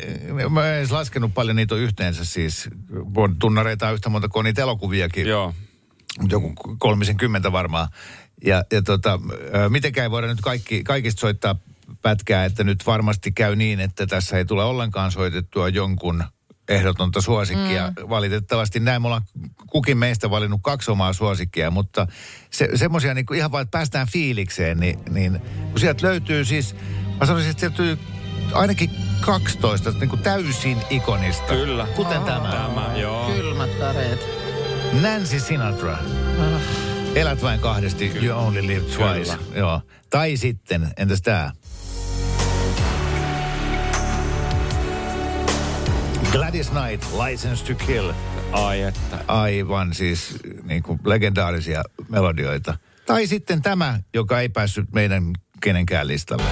mä 0.49 0.67
en 0.67 0.77
edes 0.77 0.91
laskenut 0.91 1.34
paljon 1.34 1.56
niitä 1.56 1.75
on 1.75 1.82
yhteensä 1.82 2.25
siis, 2.25 2.69
on 3.43 3.93
yhtä 3.93 4.10
monta 4.10 4.30
kuin 4.30 4.43
niitä 4.43 4.62
elokuviakin. 4.62 5.27
Joo. 5.27 5.53
joku 6.30 6.53
kolmisen 6.77 7.17
kymmentä 7.17 7.51
varmaan. 7.51 7.88
Ja, 8.45 8.63
ja 8.71 8.82
tota, 8.82 9.19
ö, 9.56 9.69
mitenkään 9.69 10.03
ei 10.03 10.12
voida 10.12 10.27
nyt 10.27 10.41
kaikki, 10.41 10.84
kaikista 10.84 11.19
soittaa 11.19 11.56
pätkää, 12.08 12.46
että 12.46 12.63
nyt 12.63 12.86
varmasti 12.86 13.32
käy 13.32 13.56
niin, 13.56 13.80
että 13.80 14.08
tässä 14.08 14.38
ei 14.38 14.46
tule 14.46 14.63
ollenkaan 14.63 15.12
soitettua 15.12 15.70
jonkun 15.70 16.24
ehdotonta 16.70 17.22
suosikkia. 17.22 17.88
Mm. 17.88 18.10
Valitettavasti 18.10 18.80
näin 18.80 19.02
me 19.02 19.08
ollaan 19.08 19.22
kukin 19.70 19.98
meistä 19.98 20.30
valinnut 20.30 20.62
kaksi 20.63 20.91
omaa 20.91 21.13
suosikkia, 21.13 21.72
mutta 21.72 22.08
se, 22.52 22.70
semmoisia 22.76 23.13
niin 23.13 23.26
ihan 23.36 23.52
vaan, 23.52 23.62
että 23.62 23.78
päästään 23.78 24.08
fiilikseen, 24.08 24.80
niin, 24.80 25.00
niin 25.10 25.41
kun 25.72 25.80
sieltä 25.80 26.08
löytyy 26.08 26.46
siis, 26.46 26.76
mä 27.20 27.26
sanoisin, 27.26 27.52
että 27.52 27.60
sieltä 27.60 27.84
löytyy 27.84 28.06
ainakin 28.54 28.89
12 29.22 29.91
niin 29.91 30.10
kuin 30.10 30.22
täysin 30.22 30.78
ikonista. 30.89 31.54
Kyllä. 31.54 31.88
Kuten 31.96 32.24
tämä. 32.24 32.52
Tämä, 32.52 32.98
joo. 32.98 33.32
Kylmät 33.32 33.80
väreet. 33.80 34.20
Nancy 35.02 35.39
Sinatra. 35.39 35.93
Ah. 35.93 36.62
Elät 37.15 37.41
vain 37.41 37.60
kahdesti, 37.60 38.10
Kyllä. 38.10 38.26
you 38.26 38.48
only 38.48 38.67
live 38.67 38.82
twice. 38.82 39.38
Kyllä. 39.38 39.58
Joo. 39.60 39.82
Tai 40.10 40.38
sitten, 40.38 40.88
entäs 40.98 41.22
tää? 41.22 41.52
Gladys 46.38 46.69
Knight, 46.69 47.04
License 47.28 47.65
to 47.65 47.86
Kill. 47.86 48.12
Ai 48.52 48.82
että. 48.82 49.17
Aivan 49.28 49.93
siis 49.93 50.36
niin 50.63 50.84
kuin 50.84 51.00
legendaarisia 51.06 51.84
melodioita. 52.10 52.78
Tai 53.06 53.28
sitten 53.28 53.62
tämä, 53.62 54.00
joka 54.13 54.39
ei 54.39 54.50
päässyt 54.50 54.86
meidän 54.93 55.23
kenenkään 55.62 56.08
listalle. 56.08 56.43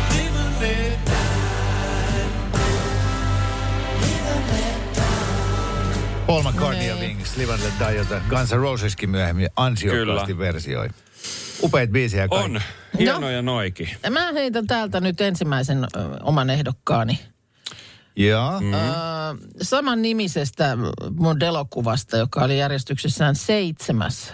Paul 6.28 6.43
McCartney 6.43 6.88
ja 6.88 6.95
Niin. 6.95 7.08
Wings, 7.17 7.38
Live 7.38 7.54
and 7.54 7.62
Let 7.63 7.74
Die, 7.80 7.98
jota 7.98 8.21
Guns 8.30 8.52
N' 8.52 8.58
Roseskin 8.58 9.10
myöhemmin 9.10 9.50
ansiokkaasti 9.56 10.34
Kyllä. 10.34 10.45
versioi. 10.48 10.89
Upeat 11.62 11.89
biisejä 11.89 12.28
kaikki. 12.28 12.56
On. 12.56 12.62
Hienoja 13.00 13.41
noiki. 13.41 13.98
Mä 14.10 14.32
heitän 14.34 14.67
täältä 14.67 15.00
nyt 15.00 15.21
ensimmäisen 15.21 15.84
ö, 15.84 15.88
oman 16.24 16.50
ehdokkaani. 16.50 17.19
Joo. 18.15 18.60
Mm. 18.62 18.73
Ö, 18.73 18.80
saman 19.62 20.01
nimisestä 20.01 20.78
mun 21.19 21.43
elokuvasta, 21.43 22.17
joka 22.17 22.43
oli 22.43 22.58
järjestyksessään 22.60 23.36
seitsemäs 23.36 24.34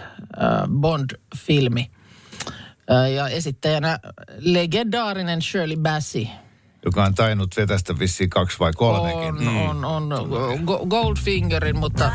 Bond-filmi. 0.80 1.90
Ö, 2.90 3.08
ja 3.08 3.28
esittäjänä 3.28 3.98
legendaarinen 4.38 5.42
Shirley 5.42 5.76
Bassey. 5.76 6.26
Joka 6.84 7.04
on 7.04 7.14
tainnut 7.14 7.56
vetästä 7.56 7.98
vissiin 7.98 8.30
kaksi 8.30 8.58
vai 8.58 8.72
kolmekin. 8.76 9.48
On, 9.48 9.84
on, 9.84 10.12
on 10.12 10.60
Go- 10.64 10.86
Goldfingerin, 10.86 11.78
mutta 11.78 12.10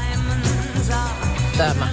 tämä. 1.58 1.88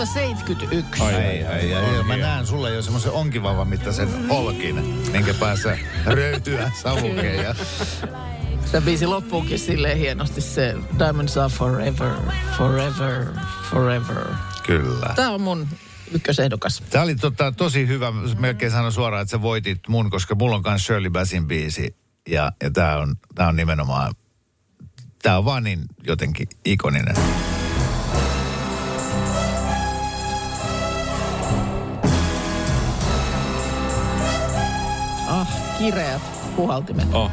Vuodelta 0.00 0.14
71. 0.14 1.02
Ai, 1.02 1.14
Ai, 1.14 1.44
ai, 1.44 1.74
ai, 1.74 1.96
ai. 1.96 2.02
Mä 2.02 2.16
näen 2.16 2.46
sulle 2.46 2.74
jo 2.74 2.82
semmoisen 2.82 3.12
onkivavan 3.12 3.68
mittaisen 3.68 4.28
holkin, 4.28 4.84
minkä 5.12 5.34
päässä 5.34 5.78
röytyä 6.06 6.70
savukeja. 6.82 7.54
Se 8.64 8.80
biisi 8.80 9.06
loppuukin 9.06 9.58
silleen 9.58 9.98
hienosti 9.98 10.40
se 10.40 10.74
Diamonds 10.98 11.36
are 11.36 11.48
forever, 11.48 12.12
forever, 12.58 13.26
forever. 13.70 14.26
Kyllä. 14.66 15.12
Tämä 15.16 15.30
on 15.30 15.40
mun 15.40 15.68
ykkösehdokas. 16.12 16.82
Tämä 16.90 17.04
oli 17.04 17.14
tota, 17.14 17.52
tosi 17.52 17.86
hyvä. 17.86 18.12
Melkein 18.38 18.72
sanon 18.72 18.92
suoraan, 18.92 19.22
että 19.22 19.30
sä 19.30 19.42
voitit 19.42 19.80
mun, 19.88 20.10
koska 20.10 20.34
mulla 20.34 20.56
on 20.56 20.62
myös 20.66 20.86
Shirley 20.86 21.10
Bassin 21.10 21.46
biisi. 21.46 21.96
Ja, 22.28 22.52
ja 22.62 22.70
tämä 22.70 22.96
on, 22.96 23.16
tää 23.34 23.48
on 23.48 23.56
nimenomaan, 23.56 24.14
tämä 25.22 25.38
on 25.38 25.44
vaan 25.44 25.64
niin 25.64 25.80
jotenkin 26.06 26.48
ikoninen. 26.64 27.16
Kireät 35.80 36.22
puhaltimet. 36.56 37.14
Oh. 37.14 37.30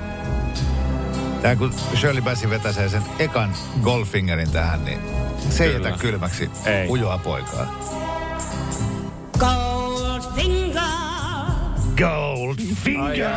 Tämä 1.42 1.56
kun 1.56 1.74
Shirley 1.96 2.22
Bassin 2.22 2.50
vetäsee 2.50 2.90
sen 2.90 3.02
ekan 3.20 3.56
Goldfingerin 3.82 4.52
tähän, 4.52 4.86
niin 4.86 5.00
se 5.50 5.64
ei 5.64 5.74
Kyllä. 5.74 5.90
jätä 5.90 6.00
kylmäksi 6.02 6.50
Ei. 6.66 6.90
ujoa 6.90 7.18
poikaa. 7.18 7.80
Goldfinger. 9.40 10.67
Goldfinger! 11.98 13.30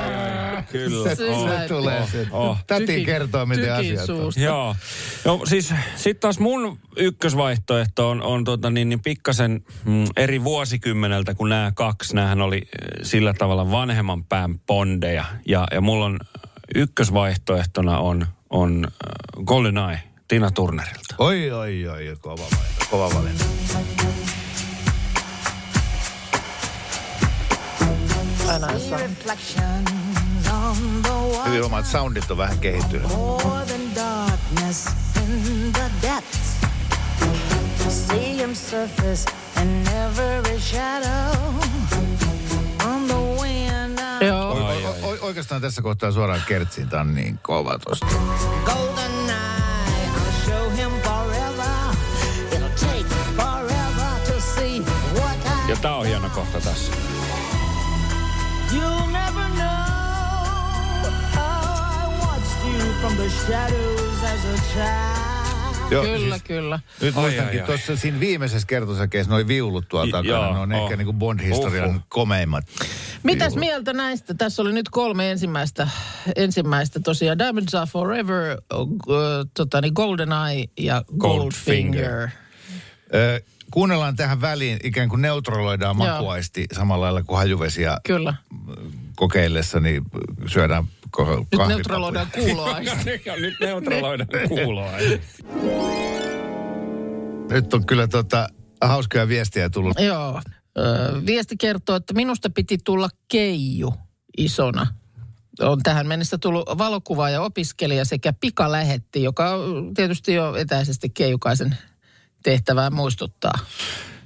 Kyllä. 0.73 1.15
Se, 1.15 1.31
Oh. 1.31 1.49
se 1.49 1.69
tulee 1.69 2.07
se. 2.13 2.27
Oh. 2.31 2.59
Täti 2.67 2.87
Tykin- 2.87 3.07
kertoo, 3.07 3.47
miten 3.47 3.75
asiat 3.75 4.09
on. 4.09 4.33
Joo. 4.37 4.77
No 5.25 5.41
siis 5.45 5.75
sitten 5.97 6.21
taas 6.21 6.39
mun 6.39 6.79
ykkösvaihtoehto 6.97 8.11
on, 8.11 8.23
on 8.23 8.45
tota 8.45 8.71
niin, 8.71 8.89
niin 8.89 9.01
pikkasen 9.03 9.65
mm, 9.85 10.05
eri 10.17 10.45
vuosikymmeneltä 10.45 11.35
kuin 11.35 11.49
nämä 11.49 11.73
kaksi. 11.75 12.15
Nämähän 12.15 12.41
oli 12.41 12.57
äh, 12.63 12.89
sillä 13.03 13.35
tavalla 13.35 13.71
vanhemman 13.71 14.25
pään 14.25 14.59
bondeja. 14.59 15.25
Ja, 15.49 15.67
ja 15.73 15.81
mulla 15.81 16.05
on 16.05 16.19
ykkösvaihtoehtona 16.75 17.99
on, 17.99 18.27
on 18.51 18.85
äh, 18.87 19.45
GoldenEye 19.45 20.03
Tina 20.29 20.51
Turnerilta. 20.51 21.15
Oi, 21.19 21.51
oi, 21.51 21.87
oi, 21.89 22.17
kova 22.21 22.37
valinta, 22.37 22.87
kova 22.91 23.11
valinta. 23.15 23.45
Water. 28.51 28.81
Hyvin 31.47 31.65
omat 31.65 31.87
soundit 31.87 32.31
on 32.31 32.37
vähän 32.39 32.59
kehittynyt. 32.59 33.09
More 33.09 33.65
than 33.67 33.95
darkness 33.95 34.87
in 35.17 35.73
the 35.73 35.91
depths. 36.03 36.41
See 37.89 38.37
him 38.37 38.55
surface 38.55 39.25
in 39.63 39.85
every 39.89 40.61
shadow. 40.61 41.55
On 42.87 43.07
the 43.07 43.43
wind. 43.43 43.99
Joo. 44.27 44.51
O- 44.51 44.89
o- 44.89 45.09
o- 45.09 45.19
oikeastaan 45.27 45.61
tässä 45.61 45.83
kohtaa 45.83 46.13
suoraan 46.13 46.43
kertsiin, 46.49 46.89
tää 46.89 47.01
on 47.01 47.15
niin 47.15 47.39
kova 47.43 47.79
tosta. 47.79 48.07
Ja 55.69 55.77
tää 55.77 55.97
on 55.97 56.07
hieno 56.07 56.31
kohta 56.35 56.61
tässä. 56.61 56.93
Joo, 65.91 66.03
Kyllä, 66.03 66.35
siis 66.35 66.43
kyllä. 66.43 66.81
Nyt 67.01 67.15
muistankin, 67.15 67.63
tuossa 67.63 67.97
siinä 67.97 68.21
viimeisessä 68.21 68.67
kertosäkeessä 68.67 69.33
noi 69.33 69.47
viulut 69.47 69.89
tuolla 69.89 70.09
I- 70.09 70.11
takana, 70.11 70.29
joo, 70.29 70.53
ne 70.53 70.59
on 70.59 70.73
oh. 70.73 70.83
ehkä 70.83 70.97
niin 70.97 71.07
kuin 71.07 71.19
Bond-historian 71.19 71.91
Uhuh. 71.91 72.01
komeimmat. 72.09 72.65
Mitäs 73.23 73.53
viulut. 73.53 73.61
mieltä 73.61 73.93
näistä? 73.93 74.35
Tässä 74.35 74.63
oli 74.63 74.73
nyt 74.73 74.89
kolme 74.89 75.31
ensimmäistä, 75.31 75.89
ensimmäistä 76.37 77.01
tosiaan. 77.01 77.39
Diamonds 77.39 77.75
are 77.75 77.87
forever, 77.87 78.59
uh, 78.75 78.89
tota, 79.55 79.81
niin 79.81 79.93
GoldenEye 79.97 80.65
ja 80.79 81.05
Goldfinger. 81.19 82.03
Goldfinger. 82.03 82.29
Ö, 83.15 83.41
kuunnellaan 83.71 84.17
tähän 84.17 84.41
väliin, 84.41 84.79
ikään 84.85 85.09
kuin 85.09 85.23
neutraloidaan 85.23 85.97
Joo. 85.99 86.07
makuaisti 86.07 86.67
samalla 86.73 87.05
lailla 87.05 87.23
kuin 87.23 87.37
hajuvesiä 87.39 87.97
Kyllä. 88.07 88.35
kokeillessa, 89.17 89.81
niin 89.81 90.03
syödään 90.47 90.85
ko- 90.85 90.89
Nyt 91.09 91.19
kahvipapuja. 91.19 91.69
neutraloidaan 91.69 92.27
kuuloaisti. 92.41 93.11
Nyt 93.41 93.55
neutraloidaan 93.61 94.49
kuuloa. 94.49 94.91
Nyt 97.51 97.75
on 97.75 97.87
kyllä 97.87 98.09
tota, 98.09 98.49
hauskoja 98.83 99.29
viestiä 99.29 99.71
tullut. 99.71 99.99
Joo. 100.01 100.43
Ö, 100.79 100.83
viesti 101.27 101.57
kertoo, 101.57 101.97
että 101.97 102.15
minusta 102.15 102.51
piti 102.51 102.79
tulla 102.85 103.09
keiju 103.29 103.95
isona. 104.39 104.87
On 105.61 105.83
tähän 105.83 106.07
mennessä 106.07 106.39
tullut 106.39 106.69
valokuvaaja 106.79 107.35
ja 107.35 107.43
opiskelija 107.43 108.05
sekä 108.05 108.33
pikalähetti, 108.41 109.23
joka 109.23 109.55
tietysti 109.95 110.35
jo 110.35 110.55
etäisesti 110.57 111.11
keijukaisen 111.11 111.77
tehtävää 112.43 112.91
muistuttaa. 112.91 113.53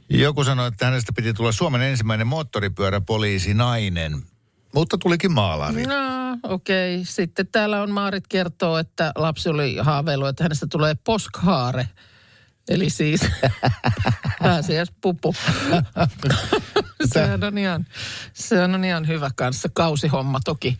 Joku 0.09 0.45
sanoi, 0.45 0.69
että 0.69 0.85
hänestä 0.85 1.13
piti 1.17 1.35
tulla 1.35 1.53
Suomen 1.53 1.83
ensimmäinen 1.83 2.27
moottoripyöräpoliisi 2.27 3.55
nainen, 3.55 4.23
mutta 4.75 4.99
tulikin 4.99 5.33
maalari. 5.33 5.87
No, 5.87 5.95
okei. 6.43 6.95
Okay. 6.95 7.05
Sitten 7.05 7.47
täällä 7.47 7.83
on 7.83 7.91
Maarit 7.91 8.27
kertoo, 8.29 8.79
että 8.79 9.13
lapsi 9.17 9.49
oli 9.49 9.77
haaveillut, 9.77 10.29
että 10.29 10.45
hänestä 10.45 10.67
tulee 10.67 10.95
poskhaare. 11.05 11.89
Eli 12.69 12.91
siis 12.91 13.21
pääsiäispupu. 14.43 15.35
sehän, 17.15 17.45
on 17.45 17.59
ihan, 17.59 17.87
sehän 18.33 18.75
on 18.75 18.85
ihan 18.85 19.09
hyvä 19.09 19.31
kanssa. 19.37 19.69
Kausihomma 19.75 20.41
toki. 20.45 20.79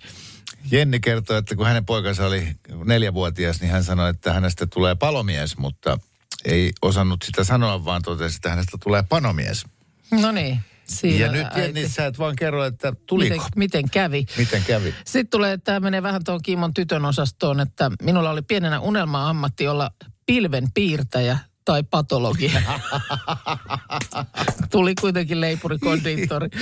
Jenni 0.71 1.01
kertoi, 1.01 1.39
että 1.39 1.57
kun 1.57 1.67
hänen 1.67 1.85
poikansa 1.85 2.27
oli 2.27 2.57
neljävuotias, 2.85 3.61
niin 3.61 3.73
hän 3.73 3.85
sanoi, 3.85 4.11
että 4.11 4.33
hänestä 4.33 4.67
tulee 4.67 4.95
palomies, 4.95 5.57
mutta 5.57 5.99
ei 6.45 6.73
osannut 6.83 7.23
sitä 7.23 7.45
sanoa, 7.45 7.85
vaan 7.85 8.03
totesi, 8.03 8.37
että 8.37 8.51
hänestä 8.51 8.79
tulee 8.85 9.05
panomies. 9.09 9.65
No 10.11 10.33
niin. 10.33 10.61
Siinä 10.89 11.27
ja 11.27 11.33
nyt. 11.33 11.47
Jenni, 11.57 11.89
sä 11.89 12.07
et 12.07 12.19
vaan 12.19 12.37
kerro, 12.37 12.65
että 12.65 12.93
tuliko. 13.07 13.35
Miten, 13.35 13.51
miten 13.57 13.91
kävi? 13.91 14.27
Miten 14.39 14.63
kävi? 14.67 14.95
Sitten 15.05 15.29
tulee, 15.29 15.59
tämä 15.59 15.81
menee 15.81 16.03
vähän 16.03 16.25
tuon 16.25 16.43
Kiimon 16.43 16.75
tytön 16.75 17.05
osastoon, 17.05 17.61
että 17.61 17.91
minulla 18.03 18.31
oli 18.31 18.43
pienenä 18.43 18.81
unelma-ammatti 18.81 19.69
olla 19.69 19.91
pilven 20.27 20.69
piirtäjä 20.75 21.39
tai 21.65 21.83
patologi. 21.83 22.53
Tuli 24.71 24.95
kuitenkin 24.95 25.41
leipurikondiittori. 25.41 26.49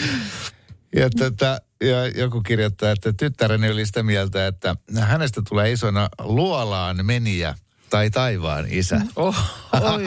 Ja, 0.97 1.11
tätä, 1.11 1.61
ja 1.81 2.09
joku 2.09 2.41
kirjoittaa, 2.41 2.91
että 2.91 3.13
tyttäreni 3.13 3.71
oli 3.71 3.87
sitä 3.87 4.03
mieltä, 4.03 4.47
että 4.47 4.77
hänestä 5.01 5.43
tulee 5.49 5.73
isona 5.73 6.09
luolaan 6.19 7.07
meniä 7.07 7.55
tai 7.93 8.11
taivaan 8.11 8.65
isä. 8.69 9.01
Oh, 9.17 9.37
oi, 9.73 10.07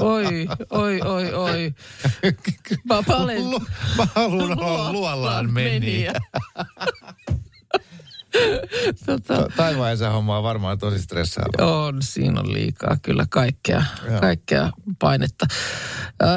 oi, 0.00 0.48
oi, 0.70 1.00
oi, 1.00 1.32
oi. 1.34 1.74
Mä 2.88 3.02
palen, 3.06 3.50
Lu, 3.50 3.60
mä 3.98 4.06
haluan 4.14 4.60
olla 4.64 4.92
luolaan 4.92 5.52
meniä. 5.52 6.12
tota, 9.06 9.48
Taivaan 9.56 9.94
isä 9.94 10.10
homma 10.10 10.36
on 10.38 10.42
varmaan 10.42 10.78
tosi 10.78 10.98
stressaava. 11.02 11.64
on, 11.86 12.02
siinä 12.02 12.40
on 12.40 12.52
liikaa 12.52 12.96
kyllä 13.02 13.26
kaikkea, 13.30 13.82
Joo. 14.10 14.20
kaikkea 14.20 14.70
painetta. 14.98 15.46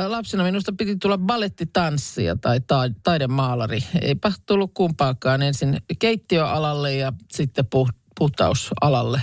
Lapsena 0.08 0.44
minusta 0.44 0.74
piti 0.78 0.96
tulla 0.96 1.18
ballettitanssia 1.18 2.36
tai 2.36 2.60
ta- 2.60 2.92
taidemaalari. 3.04 3.80
Eipä 4.02 4.32
tullut 4.46 4.72
kumpaakaan 4.74 5.42
ensin 5.42 5.78
keittiöalalle 6.00 6.96
ja 6.96 7.14
sitten 7.32 7.66
puh- 7.66 7.94
puhtausalalle. 8.20 9.22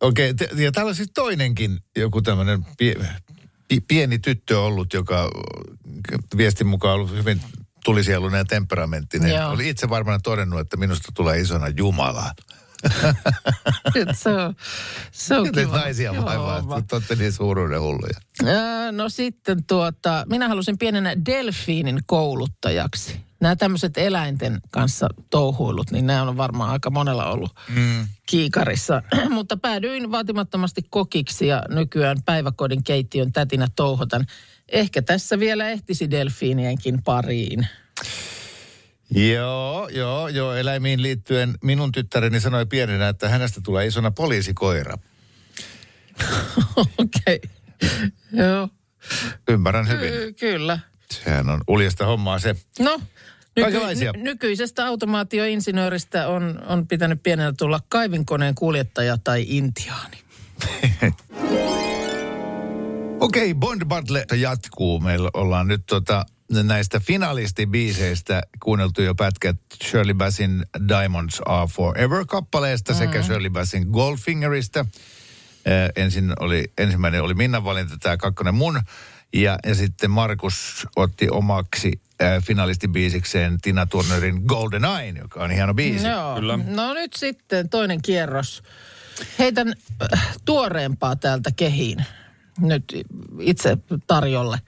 Okei, 0.00 0.30
okay, 0.30 0.64
ja 0.64 0.72
täällä 0.72 0.88
on 0.88 0.94
siis 0.94 1.10
toinenkin 1.14 1.78
joku 1.96 2.22
tämmöinen 2.22 2.66
pie, 2.78 2.94
pi, 3.68 3.80
pieni 3.80 4.18
tyttö 4.18 4.60
ollut, 4.60 4.92
joka 4.92 5.30
viestin 6.36 6.66
mukaan 6.66 6.94
ollut 6.94 7.10
hyvin 7.10 7.40
tulisielunen 7.84 8.38
ja 8.38 8.44
temperamenttinen. 8.44 9.30
Joo. 9.30 9.50
Oli 9.50 9.68
itse 9.68 9.88
varmaan 9.88 10.22
todennut, 10.22 10.60
että 10.60 10.76
minusta 10.76 11.12
tulee 11.14 11.40
isona 11.40 11.68
Jumala. 11.68 12.32
Se 14.12 14.30
on, 14.30 14.54
se 15.12 15.38
on 15.38 15.52
kiva. 15.52 15.76
naisia 15.76 16.24
vaivaa, 16.24 16.68
va- 16.68 16.78
että 16.78 16.96
olette 16.96 17.14
niin 17.14 17.32
suuruuden 17.32 17.80
hulluja. 17.80 18.20
No 18.92 19.08
sitten 19.08 19.64
tuota, 19.64 20.26
minä 20.28 20.48
halusin 20.48 20.78
pienenä 20.78 21.24
delfiinin 21.26 21.98
kouluttajaksi. 22.06 23.20
Nämä 23.40 23.56
tämmöiset 23.56 23.98
eläinten 23.98 24.60
kanssa 24.70 25.08
touhuilut, 25.30 25.90
niin 25.90 26.06
nämä 26.06 26.22
on 26.22 26.36
varmaan 26.36 26.70
aika 26.70 26.90
monella 26.90 27.30
ollut 27.30 27.52
mm. 27.74 28.06
kiikarissa. 28.26 29.02
Mutta 29.30 29.56
päädyin 29.56 30.10
vaatimattomasti 30.10 30.82
kokiksi 30.90 31.46
ja 31.46 31.62
nykyään 31.68 32.16
päiväkodin 32.24 32.84
keittiön 32.84 33.32
tätinä 33.32 33.66
touhotan. 33.76 34.26
Ehkä 34.68 35.02
tässä 35.02 35.38
vielä 35.38 35.70
ehtisi 35.70 36.10
delfiinienkin 36.10 37.02
pariin. 37.02 37.66
Joo, 39.10 39.88
joo, 39.88 40.28
joo. 40.28 40.54
Eläimiin 40.54 41.02
liittyen 41.02 41.54
minun 41.62 41.92
tyttäreni 41.92 42.40
sanoi 42.40 42.66
pienenä, 42.66 43.08
että 43.08 43.28
hänestä 43.28 43.60
tulee 43.64 43.86
isona 43.86 44.10
poliisikoira. 44.10 44.98
Okei. 46.98 47.40
Joo, 48.32 48.68
Ymmärrän 49.48 49.88
hyvin. 49.88 50.10
Ky- 50.10 50.32
kyllä. 50.32 50.78
Sehän 51.12 51.48
on 51.48 51.60
uljasta 51.68 52.06
hommaa 52.06 52.38
se. 52.38 52.56
No, 52.78 53.00
Kaikenlaisia. 53.62 54.12
ny- 54.12 54.22
nykyisestä 54.22 54.86
automaatioinsinööristä 54.86 56.28
on, 56.28 56.62
on 56.66 56.86
pitänyt 56.86 57.22
pienenä 57.22 57.52
tulla 57.58 57.80
kaivinkoneen 57.88 58.54
kuljettaja 58.54 59.18
tai 59.18 59.44
intiaani. 59.48 60.18
Okei, 63.20 63.54
Bond 63.54 63.84
Battle 63.84 64.26
jatkuu. 64.36 65.00
Meillä 65.00 65.30
ollaan 65.34 65.68
nyt 65.68 65.86
tota, 65.86 66.26
näistä 66.52 67.00
finalistibiiseistä 67.00 68.42
kuunneltu 68.62 69.02
jo 69.02 69.14
pätkät 69.14 69.56
Shirley 69.84 70.14
Bassin 70.14 70.66
Diamonds 70.88 71.40
Are 71.46 71.66
Forever-kappaleesta 71.66 72.92
mm. 72.92 72.98
sekä 72.98 73.22
Shirley 73.22 73.50
Bassin 73.50 73.86
Goldfingerista. 73.90 74.80
Äh, 74.80 75.90
ensin 75.96 76.32
oli, 76.40 76.72
ensimmäinen 76.78 77.22
oli 77.22 77.34
Minnan 77.34 77.64
valinta, 77.64 77.96
tämä 78.00 78.16
kakkonen 78.16 78.54
mun. 78.54 78.80
Ja, 79.32 79.58
ja 79.66 79.74
sitten 79.74 80.10
Markus 80.10 80.86
otti 80.96 81.30
omaksi 81.30 82.00
äh, 82.22 82.42
finalistibiisikseen 82.42 83.58
Tina 83.62 83.86
Turnerin 83.86 84.42
Golden 84.46 84.84
Eye, 84.84 85.14
joka 85.18 85.44
on 85.44 85.50
hieno 85.50 85.74
biisi. 85.74 86.06
Joo. 86.06 86.34
Kyllä. 86.34 86.56
No 86.56 86.94
nyt 86.94 87.12
sitten 87.12 87.68
toinen 87.68 88.02
kierros. 88.02 88.62
Heitän 89.38 89.74
äh, 90.12 90.36
tuoreempaa 90.44 91.16
täältä 91.16 91.50
kehiin 91.56 92.04
nyt 92.60 92.84
itse 93.40 93.78
tarjolle. 94.06 94.58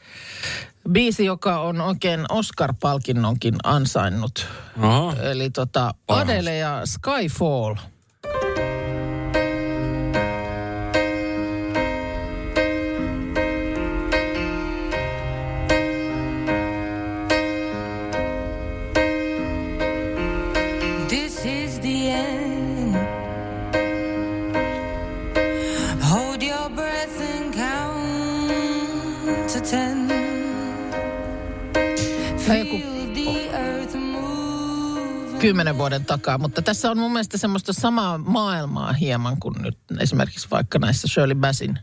Biisi, 0.90 1.24
joka 1.24 1.60
on 1.60 1.80
oikein 1.80 2.20
Oscar-palkinnonkin 2.28 3.56
ansainnut. 3.64 4.46
Aha. 4.80 5.14
Eli 5.22 5.50
tota 5.50 5.94
Adele 6.08 6.56
ja 6.56 6.82
Skyfall. 6.84 7.74
Kymmenen 35.40 35.78
vuoden 35.78 36.04
takaa, 36.04 36.38
mutta 36.38 36.62
tässä 36.62 36.90
on 36.90 36.98
mun 36.98 37.12
mielestä 37.12 37.38
semmoista 37.38 37.72
samaa 37.72 38.18
maailmaa 38.18 38.92
hieman 38.92 39.40
kuin 39.40 39.54
nyt 39.62 39.78
esimerkiksi 40.00 40.48
vaikka 40.50 40.78
näissä 40.78 41.08
Shirley 41.08 41.34
Bassin 41.34 41.78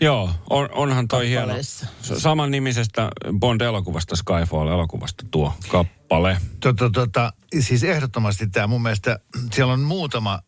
Joo, 0.00 0.30
on, 0.50 0.68
onhan 0.72 1.08
toi 1.08 1.28
hieno. 1.28 1.54
Saman 2.00 2.50
nimisestä 2.50 3.10
Bond-elokuvasta 3.38 4.16
Skyfall-elokuvasta 4.16 5.26
tuo 5.30 5.54
kappale. 5.68 6.36
Tota, 6.60 6.90
tota, 6.90 7.32
siis 7.60 7.84
ehdottomasti 7.84 8.46
tämä 8.46 8.66
mun 8.66 8.82
mielestä, 8.82 9.18
siellä 9.52 9.72
on 9.72 9.80
muutama, 9.80 10.38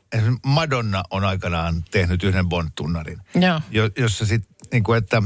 Madonna 0.46 1.02
on 1.10 1.24
aikanaan 1.24 1.84
tehnyt 1.90 2.24
yhden 2.24 2.46
Bond-tunnarin, 2.48 3.20
Joo. 3.34 3.60
jo, 3.70 3.90
jossa 3.98 4.26
sitten, 4.26 4.56
niin 4.72 4.84
kuin, 4.84 4.98
että 4.98 5.22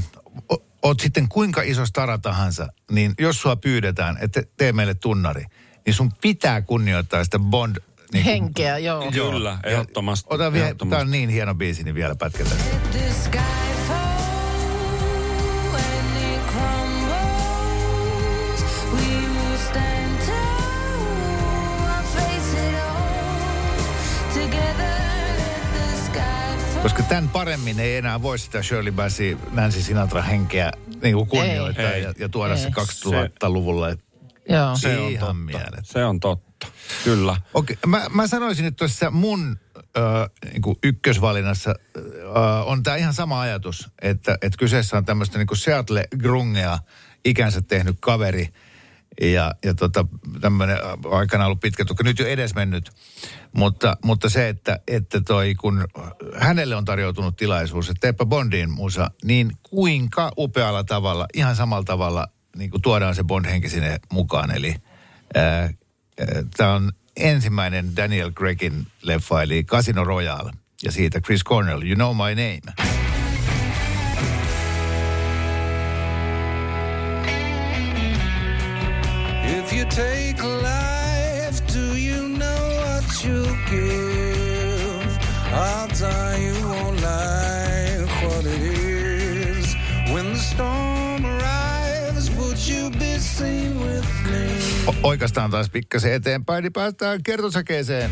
o, 0.53 0.57
oot 0.83 1.01
sitten 1.01 1.29
kuinka 1.29 1.63
iso 1.63 1.87
stara 1.87 2.19
tahansa, 2.19 2.69
niin 2.91 3.15
jos 3.19 3.41
sua 3.41 3.57
pyydetään, 3.57 4.19
että 4.21 4.43
tee 4.57 4.73
meille 4.73 4.95
tunnari, 4.95 5.45
niin 5.87 5.95
sun 5.95 6.11
pitää 6.21 6.63
kunnioittaa 6.63 7.25
sitä 7.25 7.39
Bond... 7.39 7.77
Niin 8.13 8.25
kuin- 8.25 8.33
henkeä, 8.33 8.79
joo. 8.79 9.11
Kyllä, 9.13 9.59
ehdottomasti. 9.65 10.27
Ota 10.31 10.53
vielä, 10.53 10.67
ehdottomasti. 10.67 10.91
tämä 10.91 11.03
on 11.03 11.11
niin 11.11 11.29
hieno 11.31 11.55
biisi, 11.55 11.85
niin 11.85 11.95
vielä 11.95 12.15
pätkätään. 12.15 12.61
The 12.93 13.11
sky 13.25 13.39
fall 13.87 14.21
when 15.73 16.35
it 16.35 16.41
crumbles. 16.47 17.15
We 18.93 19.17
will 19.17 19.59
stand 19.59 20.19
tall 20.27 21.89
and 21.89 22.07
face 22.07 22.69
it 22.69 22.75
all 22.81 23.83
together. 24.35 24.95
Let 25.39 25.73
the 25.73 25.97
sky 26.07 26.21
fall. 26.73 26.83
Koska 26.83 27.03
tämän 27.03 27.29
paremmin 27.29 27.81
ei 27.81 27.97
enää 27.97 28.23
voi 28.23 28.39
sitä 28.39 28.63
Shirley 28.63 28.93
Bassey, 28.93 29.39
Nancy 29.51 29.83
Sinatra 29.83 30.23
henkeä 30.23 30.73
niin 31.03 31.15
kuin 31.15 31.29
kunnioittaa 31.29 31.93
Ei. 31.93 32.03
ja, 32.03 32.15
ja 32.19 32.29
tuoda 32.29 32.55
Ei. 32.55 32.61
se 32.61 32.69
2000-luvulle. 32.69 33.99
Joo. 34.49 34.77
Se 34.77 34.99
on 34.99 35.11
Ihan 35.11 35.21
totta. 35.21 35.35
mieletön. 35.35 35.85
Se 35.85 36.05
on 36.05 36.21
totta. 36.21 36.67
Kyllä. 37.05 37.37
Okei, 37.55 37.77
mä, 37.87 38.07
mä 38.11 38.27
sanoisin, 38.27 38.67
että 38.67 38.79
tuossa 38.79 39.11
mun 39.11 39.57
äh, 39.77 40.53
niin 40.53 40.77
ykkösvalinnassa 40.83 41.75
äh, 41.97 42.69
on 42.69 42.83
tämä 42.83 42.97
ihan 42.97 43.15
sama 43.15 43.41
ajatus, 43.41 43.89
että, 44.03 44.39
että 44.43 44.59
kyseessä 44.59 44.97
on 44.97 45.05
tämmöistä 45.05 45.39
niin 45.39 45.57
Seattle 45.57 46.09
Grungea 46.19 46.79
ikänsä 47.25 47.63
tehnyt 47.63 47.97
kaveri 48.01 48.49
ja, 49.21 49.53
ja 49.65 49.75
tota, 49.75 50.07
tämmöinen 50.41 50.79
aikana 51.11 51.47
ollut 51.47 51.61
pitkä 51.61 51.85
tukka, 51.85 52.05
nyt 52.05 52.19
jo 52.19 52.27
edesmennyt. 52.27 52.91
Mutta, 53.53 53.97
mutta 54.05 54.29
se, 54.29 54.49
että, 54.49 54.81
että 54.89 55.21
toi, 55.21 55.55
kun 55.55 55.85
hänelle 56.37 56.77
on 56.77 56.85
tarjoutunut 56.85 57.37
tilaisuus, 57.37 57.89
että 57.89 58.01
teepä 58.01 58.27
Bondin 58.27 58.71
musa, 58.71 59.11
niin 59.25 59.53
kuinka 59.63 60.33
upealla 60.39 60.85
tavalla, 60.85 61.27
ihan 61.35 61.57
samalla 61.57 61.85
tavalla 61.85 62.27
niin 62.57 62.71
kuin 62.71 62.83
tuodaan 62.83 63.15
se 63.15 63.23
Bond-henki 63.23 63.69
sinne 63.69 64.01
mukaan. 64.13 64.51
Eli 64.51 64.75
Tämä 66.57 66.73
on 66.73 66.93
ensimmäinen 67.17 67.97
Daniel 67.97 68.33
Craigin 68.33 68.87
leffa, 69.03 69.43
eli 69.43 69.65
Casino 69.65 70.05
Royale. 70.05 70.53
Ja 70.85 70.93
siitä 70.93 71.21
Chris 71.21 71.45
Cornell, 71.45 71.83
You 71.83 71.95
Know 71.95 72.17
My 72.17 72.35
Name. 72.35 72.61
If 79.59 79.73
you 79.73 79.85
take 79.85 80.43
life, 80.43 80.84
oikeastaan 95.03 95.51
taas 95.51 95.71
pikkasen 95.71 96.13
eteenpäin, 96.13 96.63
niin 96.63 96.73
päästään 96.73 97.23
kertosäkeeseen. 97.23 98.11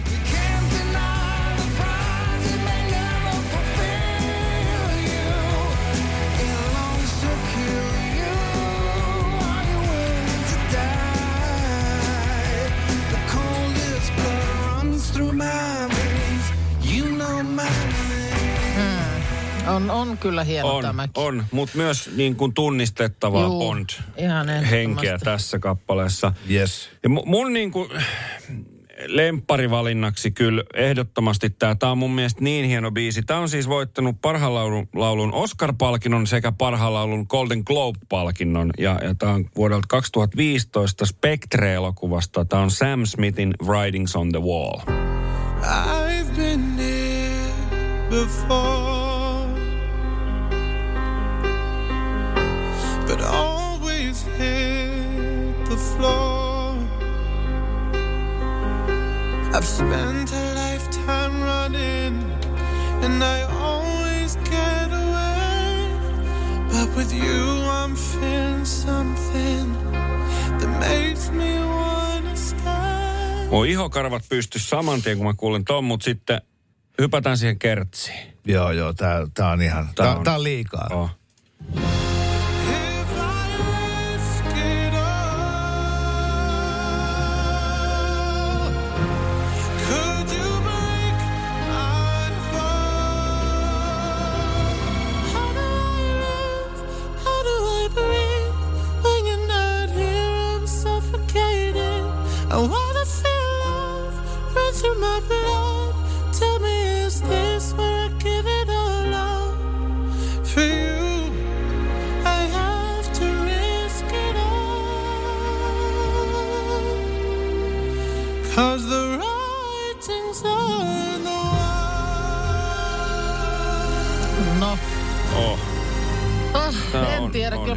On, 19.74 19.90
on 19.90 20.18
kyllä 20.18 20.44
hieno 20.44 20.76
On, 20.76 20.82
tämäkin. 20.84 21.12
on 21.22 21.44
mutta 21.52 21.76
myös 21.78 22.10
niin 22.16 22.36
kuin 22.36 22.54
tunnistettavaa 22.54 23.42
Juu, 23.42 23.58
Bond 23.58 23.88
ihan 24.16 24.48
henkeä 24.48 25.18
tässä 25.18 25.58
kappaleessa. 25.58 26.32
Yes. 26.50 26.88
Ja 27.02 27.08
mu- 27.08 27.26
mun 27.26 27.52
niin 27.52 27.70
kuin 27.70 27.88
lempparivalinnaksi 29.06 30.30
kyllä 30.30 30.64
ehdottomasti 30.74 31.50
tämä. 31.50 31.74
Tämä 31.74 31.92
on 31.92 31.98
mun 31.98 32.14
mielestä 32.14 32.40
niin 32.44 32.64
hieno 32.64 32.90
biisi. 32.90 33.22
Tämä 33.22 33.40
on 33.40 33.48
siis 33.48 33.68
voittanut 33.68 34.16
parhaan 34.20 34.54
laulun, 34.54 34.88
laulun 34.94 35.34
Oscar-palkinnon 35.34 36.26
sekä 36.26 36.52
parhaan 36.52 36.94
laulun 36.94 37.26
Golden 37.28 37.62
Globe-palkinnon. 37.66 38.70
Ja, 38.78 38.98
ja 39.02 39.14
tämä 39.14 39.32
on 39.32 39.44
vuodelta 39.56 39.86
2015 39.88 41.06
Spectre-elokuvasta. 41.06 42.44
Tämä 42.44 42.62
on 42.62 42.70
Sam 42.70 43.06
Smithin 43.06 43.54
Writings 43.66 44.16
on 44.16 44.32
the 44.32 44.40
Wall. 44.42 44.80
I've 45.62 46.36
been 46.36 46.78
here 46.78 47.52
before, 48.10 48.91
floor. 56.02 56.74
I've 59.54 59.66
spent 59.66 60.32
a 60.32 60.54
lifetime 60.54 61.44
running, 61.44 62.24
and 63.04 63.22
I 63.22 63.42
always 63.62 64.36
get 64.36 64.92
away. 64.92 65.88
But 66.72 66.96
with 66.96 67.12
you, 67.12 67.70
I'm 67.70 67.94
feeling 67.96 68.64
something 68.66 69.76
that 70.58 70.70
makes 70.80 71.30
me 71.30 71.58
wanna 71.64 72.36
stay. 72.36 73.48
Mun 73.50 73.66
ihokarvat 73.66 74.22
pysty 74.28 74.58
saman 74.58 75.02
tien, 75.02 75.16
kun 75.18 75.26
mä 75.26 75.34
kuulen 75.36 75.64
ton, 75.64 75.84
mutta 75.84 76.04
sitten 76.04 76.40
hypätään 77.00 77.38
siihen 77.38 77.58
kertsiin. 77.58 78.32
Joo, 78.46 78.70
joo, 78.72 78.92
tää, 78.92 79.26
tää 79.34 79.48
on 79.50 79.62
ihan, 79.62 79.84
Tää 79.94 80.06
tää, 80.06 80.16
on- 80.16 80.24
tää 80.24 80.34
on 80.34 80.42
liikaa. 80.42 80.88
Oh. 80.92 81.10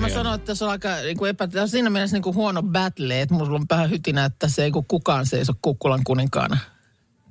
Mä 0.09 0.13
sanoin, 0.13 0.39
että 0.39 0.55
se 0.55 0.65
on 0.65 0.71
aika 0.71 0.95
niin 0.95 1.17
kuin 1.17 1.29
epä... 1.29 1.47
Tämä 1.47 1.61
on 1.61 1.69
siinä 1.69 1.89
mielessä 1.89 2.15
niin 2.15 2.23
kuin 2.23 2.35
huono 2.35 2.63
battle, 2.63 3.21
että 3.21 3.35
mulla 3.35 3.55
on 3.55 3.65
vähän 3.69 3.89
hytinä, 3.89 4.25
että 4.25 4.47
se 4.47 4.63
ei 4.63 4.71
kun 4.71 4.85
kukaan 4.85 5.25
seiso 5.25 5.53
Kukkulan 5.61 6.01
kuninkaana 6.03 6.57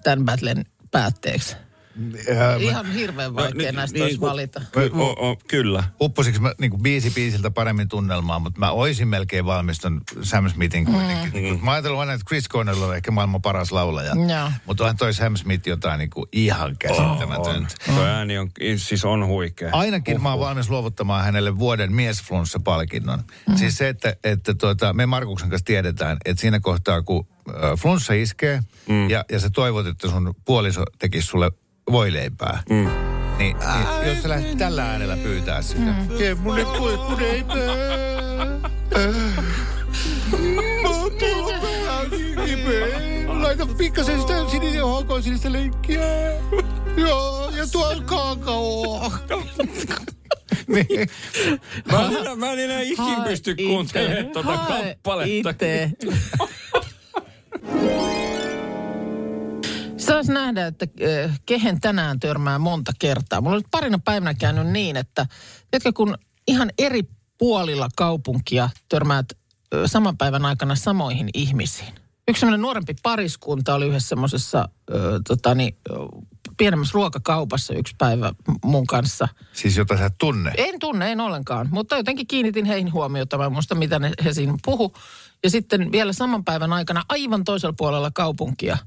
tämän 0.02 0.24
battlen 0.24 0.64
päätteeksi. 0.90 1.56
Mä- 1.94 2.56
Ihan 2.58 2.92
hirveän 2.92 3.34
vaikea 3.34 3.62
niin- 3.62 3.74
näistä 3.74 3.98
niin 3.98 4.20
valita. 4.20 4.60
O, 4.94 5.30
o, 5.30 5.36
kyllä. 5.48 5.84
upposiksi 6.00 6.40
mä 6.40 6.52
niin 6.60 6.82
biisi 6.82 7.10
biisiltä 7.10 7.50
paremmin 7.50 7.88
tunnelmaa, 7.88 8.38
mutta 8.38 8.60
mä 8.60 8.70
oisin 8.70 9.08
melkein 9.08 9.46
valmistunut 9.46 10.02
Sam 10.22 10.50
Smithin 10.50 10.84
kuitenkin. 10.84 11.54
Mm. 11.54 11.64
Mä 11.64 11.72
ajattelin 11.72 11.98
aina, 11.98 12.12
että 12.12 12.26
Chris 12.28 12.48
Cornell 12.48 12.82
on 12.82 12.96
ehkä 12.96 13.10
maailman 13.10 13.42
paras 13.42 13.72
laulaja. 13.72 14.14
Mutta 14.66 14.84
onhan 14.84 14.96
toi 14.96 15.14
Sam 15.14 15.36
Smith 15.36 15.68
jotain 15.68 15.98
niin 15.98 16.10
kuin 16.10 16.26
ihan 16.32 16.76
käsittämätöntä. 16.78 17.74
On. 17.88 17.94
Tuo 17.94 18.04
ääni 18.04 18.38
on, 18.38 18.50
siis 18.76 19.04
on 19.04 19.26
huikea. 19.26 19.70
Ainakin 19.72 20.22
mä 20.22 20.30
oon 20.30 20.40
valmis 20.40 20.70
luovuttamaan 20.70 21.24
hänelle 21.24 21.58
vuoden 21.58 21.92
miesflunssa-palkinnon. 21.92 23.24
Mm. 23.48 23.56
Siis 23.56 23.76
se, 23.78 23.88
että, 23.88 24.16
että 24.24 24.54
tuota, 24.54 24.92
me 24.92 25.06
Markuksen 25.06 25.50
kanssa 25.50 25.64
tiedetään, 25.64 26.16
että 26.24 26.40
siinä 26.40 26.60
kohtaa, 26.60 27.02
kun 27.02 27.26
äh, 27.48 27.54
flunssa 27.78 28.12
iskee 28.12 28.60
mm. 28.88 29.10
ja, 29.10 29.24
ja 29.32 29.40
sä 29.40 29.50
toivot, 29.50 29.86
että 29.86 30.08
sun 30.08 30.34
puoliso 30.44 30.84
tekisi 30.98 31.26
sulle 31.26 31.50
voileipää, 31.92 32.62
mm. 32.70 32.76
niin, 33.38 33.56
niin 33.56 34.08
jos 34.08 34.22
sä 34.22 34.28
lähdet 34.28 34.58
tällä 34.58 34.90
äänellä 34.90 35.16
pyytää 35.16 35.62
sitä. 35.62 35.80
Mm. 35.80 36.08
Tee 36.18 36.34
mulle. 36.34 36.64
Mä 40.82 40.88
oon 40.88 41.10
kipeä. 42.46 42.86
Laita 43.42 43.66
pikkasen 43.66 44.20
sitä 44.20 44.48
sinisen 44.50 44.82
hokoon 44.82 45.22
sinistä 45.22 45.52
leikkiä. 45.52 46.02
Joo, 46.96 47.50
ja 47.50 47.66
tuolla 47.72 48.02
kaakaoa. 48.02 49.10
niin. 50.66 51.08
Mä, 51.92 52.06
en 52.06 52.16
enää- 52.16 52.36
mä 52.36 52.52
en 52.52 52.58
enää 52.58 52.80
ikin 52.80 53.22
pysty 53.24 53.54
kuuntelemaan 53.54 54.32
tuota 54.32 54.48
kappaletta. 54.48 55.50
Itse. 55.50 55.90
Saisi 60.06 60.32
nähdä, 60.32 60.66
että 60.66 60.86
äh, 61.26 61.40
kehen 61.46 61.80
tänään 61.80 62.20
törmää 62.20 62.58
monta 62.58 62.92
kertaa. 62.98 63.40
Mulla 63.40 63.56
on 63.56 63.60
nyt 63.62 63.70
parina 63.70 63.98
päivänä 64.04 64.34
käynyt 64.34 64.66
niin, 64.66 64.96
että 64.96 65.26
jotka 65.72 65.92
kun 65.92 66.18
ihan 66.48 66.70
eri 66.78 67.02
puolilla 67.38 67.88
kaupunkia 67.96 68.70
törmäät 68.88 69.26
äh, 69.32 69.80
saman 69.86 70.16
päivän 70.16 70.44
aikana 70.44 70.74
samoihin 70.74 71.28
ihmisiin. 71.34 71.94
Yksi 72.28 72.40
semmoinen 72.40 72.62
nuorempi 72.62 72.94
pariskunta 73.02 73.74
oli 73.74 73.86
yhdessä 73.86 74.08
semmoisessa 74.08 74.58
äh, 74.58 74.96
totani, 75.28 75.76
äh, 75.90 75.96
pienemmässä 76.56 76.94
ruokakaupassa 76.94 77.74
yksi 77.74 77.94
päivä 77.98 78.32
mun 78.64 78.86
kanssa– 78.86 79.28
Siis 79.52 79.76
jota 79.76 79.96
sä 79.96 80.06
et 80.06 80.14
tunne. 80.18 80.52
en 80.56 80.78
tunne, 80.80 81.12
en 81.12 81.20
ollenkaan, 81.20 81.68
mutta 81.70 81.96
jotenkin 81.96 82.26
kiinnitin 82.26 82.64
heihin 82.64 82.92
huomiota. 82.92 83.38
Mä 83.38 83.50
muista, 83.50 83.74
mitä 83.74 83.98
ne, 83.98 84.12
he 84.24 84.32
siinä 84.32 84.54
puhu. 84.64 84.94
Ja 85.44 85.50
sitten 85.50 85.92
vielä 85.92 86.12
saman 86.12 86.44
päivän 86.44 86.72
aikana 86.72 87.02
aivan 87.08 87.44
toisella 87.44 87.74
puolella 87.78 88.10
kaupunkia, 88.10 88.78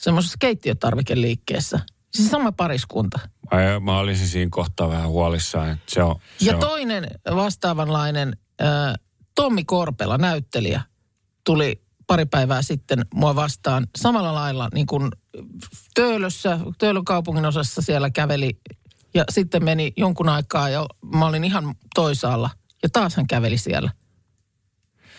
semmoisessa 0.00 0.36
keittiötarvikeliikkeessä. 0.40 1.80
Siis 2.14 2.30
sama 2.30 2.52
pariskunta. 2.52 3.18
Ai, 3.50 3.80
mä 3.80 3.98
olisin 3.98 4.28
siinä 4.28 4.48
kohtaa 4.50 4.88
vähän 4.88 5.08
huolissaan, 5.08 5.70
että 5.70 5.84
se 5.94 6.02
on... 6.02 6.16
Se 6.38 6.50
Ja 6.50 6.54
on. 6.54 6.60
toinen 6.60 7.06
vastaavanlainen, 7.34 8.36
äh, 8.62 8.94
Tommi 9.34 9.64
Korpela, 9.64 10.18
näyttelijä, 10.18 10.82
tuli 11.44 11.82
pari 12.06 12.26
päivää 12.26 12.62
sitten 12.62 13.06
mua 13.14 13.34
vastaan 13.34 13.86
samalla 13.98 14.34
lailla 14.34 14.68
niin 14.74 14.86
kuin 14.86 15.10
Töölössä, 15.94 16.58
Töölön 16.78 17.04
kaupungin 17.04 17.44
osassa 17.46 17.82
siellä 17.82 18.10
käveli 18.10 18.60
ja 19.14 19.24
sitten 19.30 19.64
meni 19.64 19.92
jonkun 19.96 20.28
aikaa 20.28 20.68
ja 20.68 20.86
mä 21.14 21.26
olin 21.26 21.44
ihan 21.44 21.74
toisaalla 21.94 22.50
ja 22.82 22.88
taas 22.92 23.16
hän 23.16 23.26
käveli 23.26 23.58
siellä. 23.58 23.90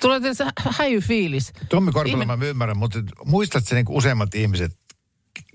Tulee 0.01 0.19
tietysti 0.19 0.43
häijy 0.69 0.99
fiilis. 0.99 1.53
Tommi 1.69 1.91
Korpela 1.91 2.23
Ihme- 2.23 2.37
mä 2.37 2.45
ymmärrän, 2.45 2.77
mutta 2.77 2.99
muistatko 3.25 3.69
sä 3.69 3.75
niinku 3.75 3.97
useimmat 3.97 4.35
ihmiset, 4.35 4.71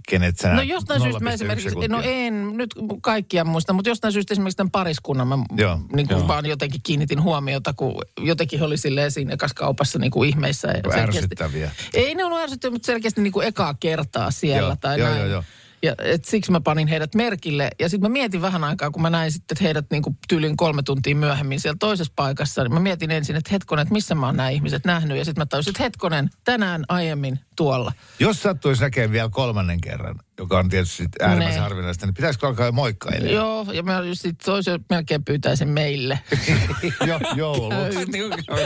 kenet 0.09 0.39
sä 0.39 0.53
No 0.55 0.63
jostain 0.63 1.01
syystä 1.03 1.21
mä 1.25 1.31
0,1 1.31 1.35
esimerkiksi, 1.35 1.69
sekuntia? 1.69 1.89
no 1.97 2.03
en 2.05 2.57
nyt 2.57 2.75
kaikkia 3.03 3.45
muista, 3.45 3.73
mutta 3.73 3.89
jostain 3.91 4.13
syystä 4.13 4.35
esimerkiksi 4.35 4.57
tämän 4.57 4.71
pariskunnan 4.71 5.29
mä 5.29 5.39
Joo, 5.57 5.81
niin 5.93 6.09
kuin 6.09 6.19
joo. 6.19 6.29
vaan 6.29 6.47
jotenkin 6.47 6.81
kiinnitin 6.85 7.23
huomiota, 7.23 7.73
kun 7.73 8.03
jotenkin 8.21 8.63
oli 8.63 8.77
silleen 8.79 9.11
siinä 9.11 9.33
ekassa 9.35 9.55
kaupassa 9.55 9.99
niin 9.99 10.11
kuin 10.11 10.29
ihmeissä. 10.29 10.69
Ja 10.69 10.75
selkeästi- 10.75 11.19
Ärsyttäviä. 11.19 11.71
Ei 11.95 12.15
ne 12.15 12.25
ollut 12.25 12.39
ärsyttäviä, 12.41 12.73
mutta 12.73 12.87
selkeästi 12.87 13.21
niin 13.23 13.33
kuin 13.33 13.47
ekaa 13.47 13.75
kertaa 13.75 14.31
siellä 14.31 14.69
Joo, 14.69 14.77
tai 14.81 14.99
joo, 14.99 15.09
näin. 15.09 15.21
joo, 15.21 15.29
joo. 15.31 15.45
Ja 15.87 15.95
et 15.99 16.25
siksi 16.25 16.53
mä 16.53 16.61
panin 16.61 16.89
heidät 16.89 17.15
merkille. 17.15 17.71
Ja 17.81 17.89
sitten 17.89 18.11
mä 18.11 18.13
mietin 18.13 18.43
vähän 18.43 18.65
aikaa, 18.65 18.91
kun 18.91 19.03
mä 19.03 19.11
näin 19.11 19.33
sitten 19.33 19.57
heidät 19.61 19.87
niin 19.91 20.03
kuin 20.03 20.19
tyylin 20.29 20.57
kolme 20.57 20.83
tuntia 20.83 21.17
myöhemmin 21.17 21.61
siellä 21.61 21.77
toisessa 21.81 22.13
paikassa. 22.17 22.63
Niin 22.63 22.75
mä 22.75 22.81
mietin 22.81 23.11
ensin, 23.11 23.37
että 23.37 23.51
hetkonen, 23.53 23.83
että 23.83 23.93
missä 23.93 24.15
mä 24.15 24.27
oon 24.27 24.37
nämä 24.37 24.49
ihmiset 24.49 24.85
nähnyt. 24.85 25.19
Ja 25.19 25.25
sitten 25.25 25.41
mä 25.43 25.47
tajusin, 25.47 25.71
että 25.71 25.83
hetkonen, 25.83 26.31
tänään 26.45 26.85
aiemmin 26.89 27.41
tuolla. 27.57 27.93
Jos 28.19 28.43
sattuisi 28.43 28.83
näkemään 28.83 29.13
vielä 29.13 29.29
kolmannen 29.29 29.81
kerran, 29.81 30.21
joka 30.39 30.59
on 30.59 30.69
tietysti 30.69 30.97
sit 30.97 31.23
äärimmäisen 31.23 31.55
Ne. 31.55 31.61
harvinaista, 31.61 32.07
niin 32.07 32.15
pitäisikö 32.15 32.47
alkaa 32.47 32.67
jo 32.67 32.73
moikkailemaan? 32.73 33.35
Joo, 33.35 33.67
ja 33.73 33.83
mä 33.83 34.03
sitten 34.13 34.45
toisen 34.45 34.85
melkein 34.91 35.25
pyytäisin 35.25 35.69
meille. 35.69 36.19
jo, 37.07 37.21
joulut. 37.35 37.75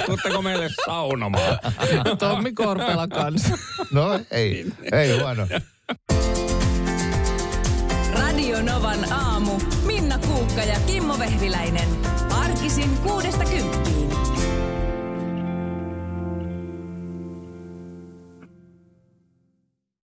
Tuutteko 0.06 0.42
meille 0.42 0.70
saunomaan? 0.86 1.58
Tommi 2.18 2.52
Korpela 2.52 3.08
kanssa. 3.08 3.58
No 3.92 4.20
ei, 4.30 4.66
ei 4.92 5.18
huono. 5.20 5.46
Radio 8.20 8.62
Novan 8.62 9.12
aamu. 9.12 9.60
Minna 9.86 10.18
Kuukka 10.18 10.62
ja 10.62 10.80
Kimmo 10.86 11.18
Vehviläinen. 11.18 11.88
Arkisin 12.30 12.90
kuudesta 12.96 13.44
kymppiin. 13.44 13.89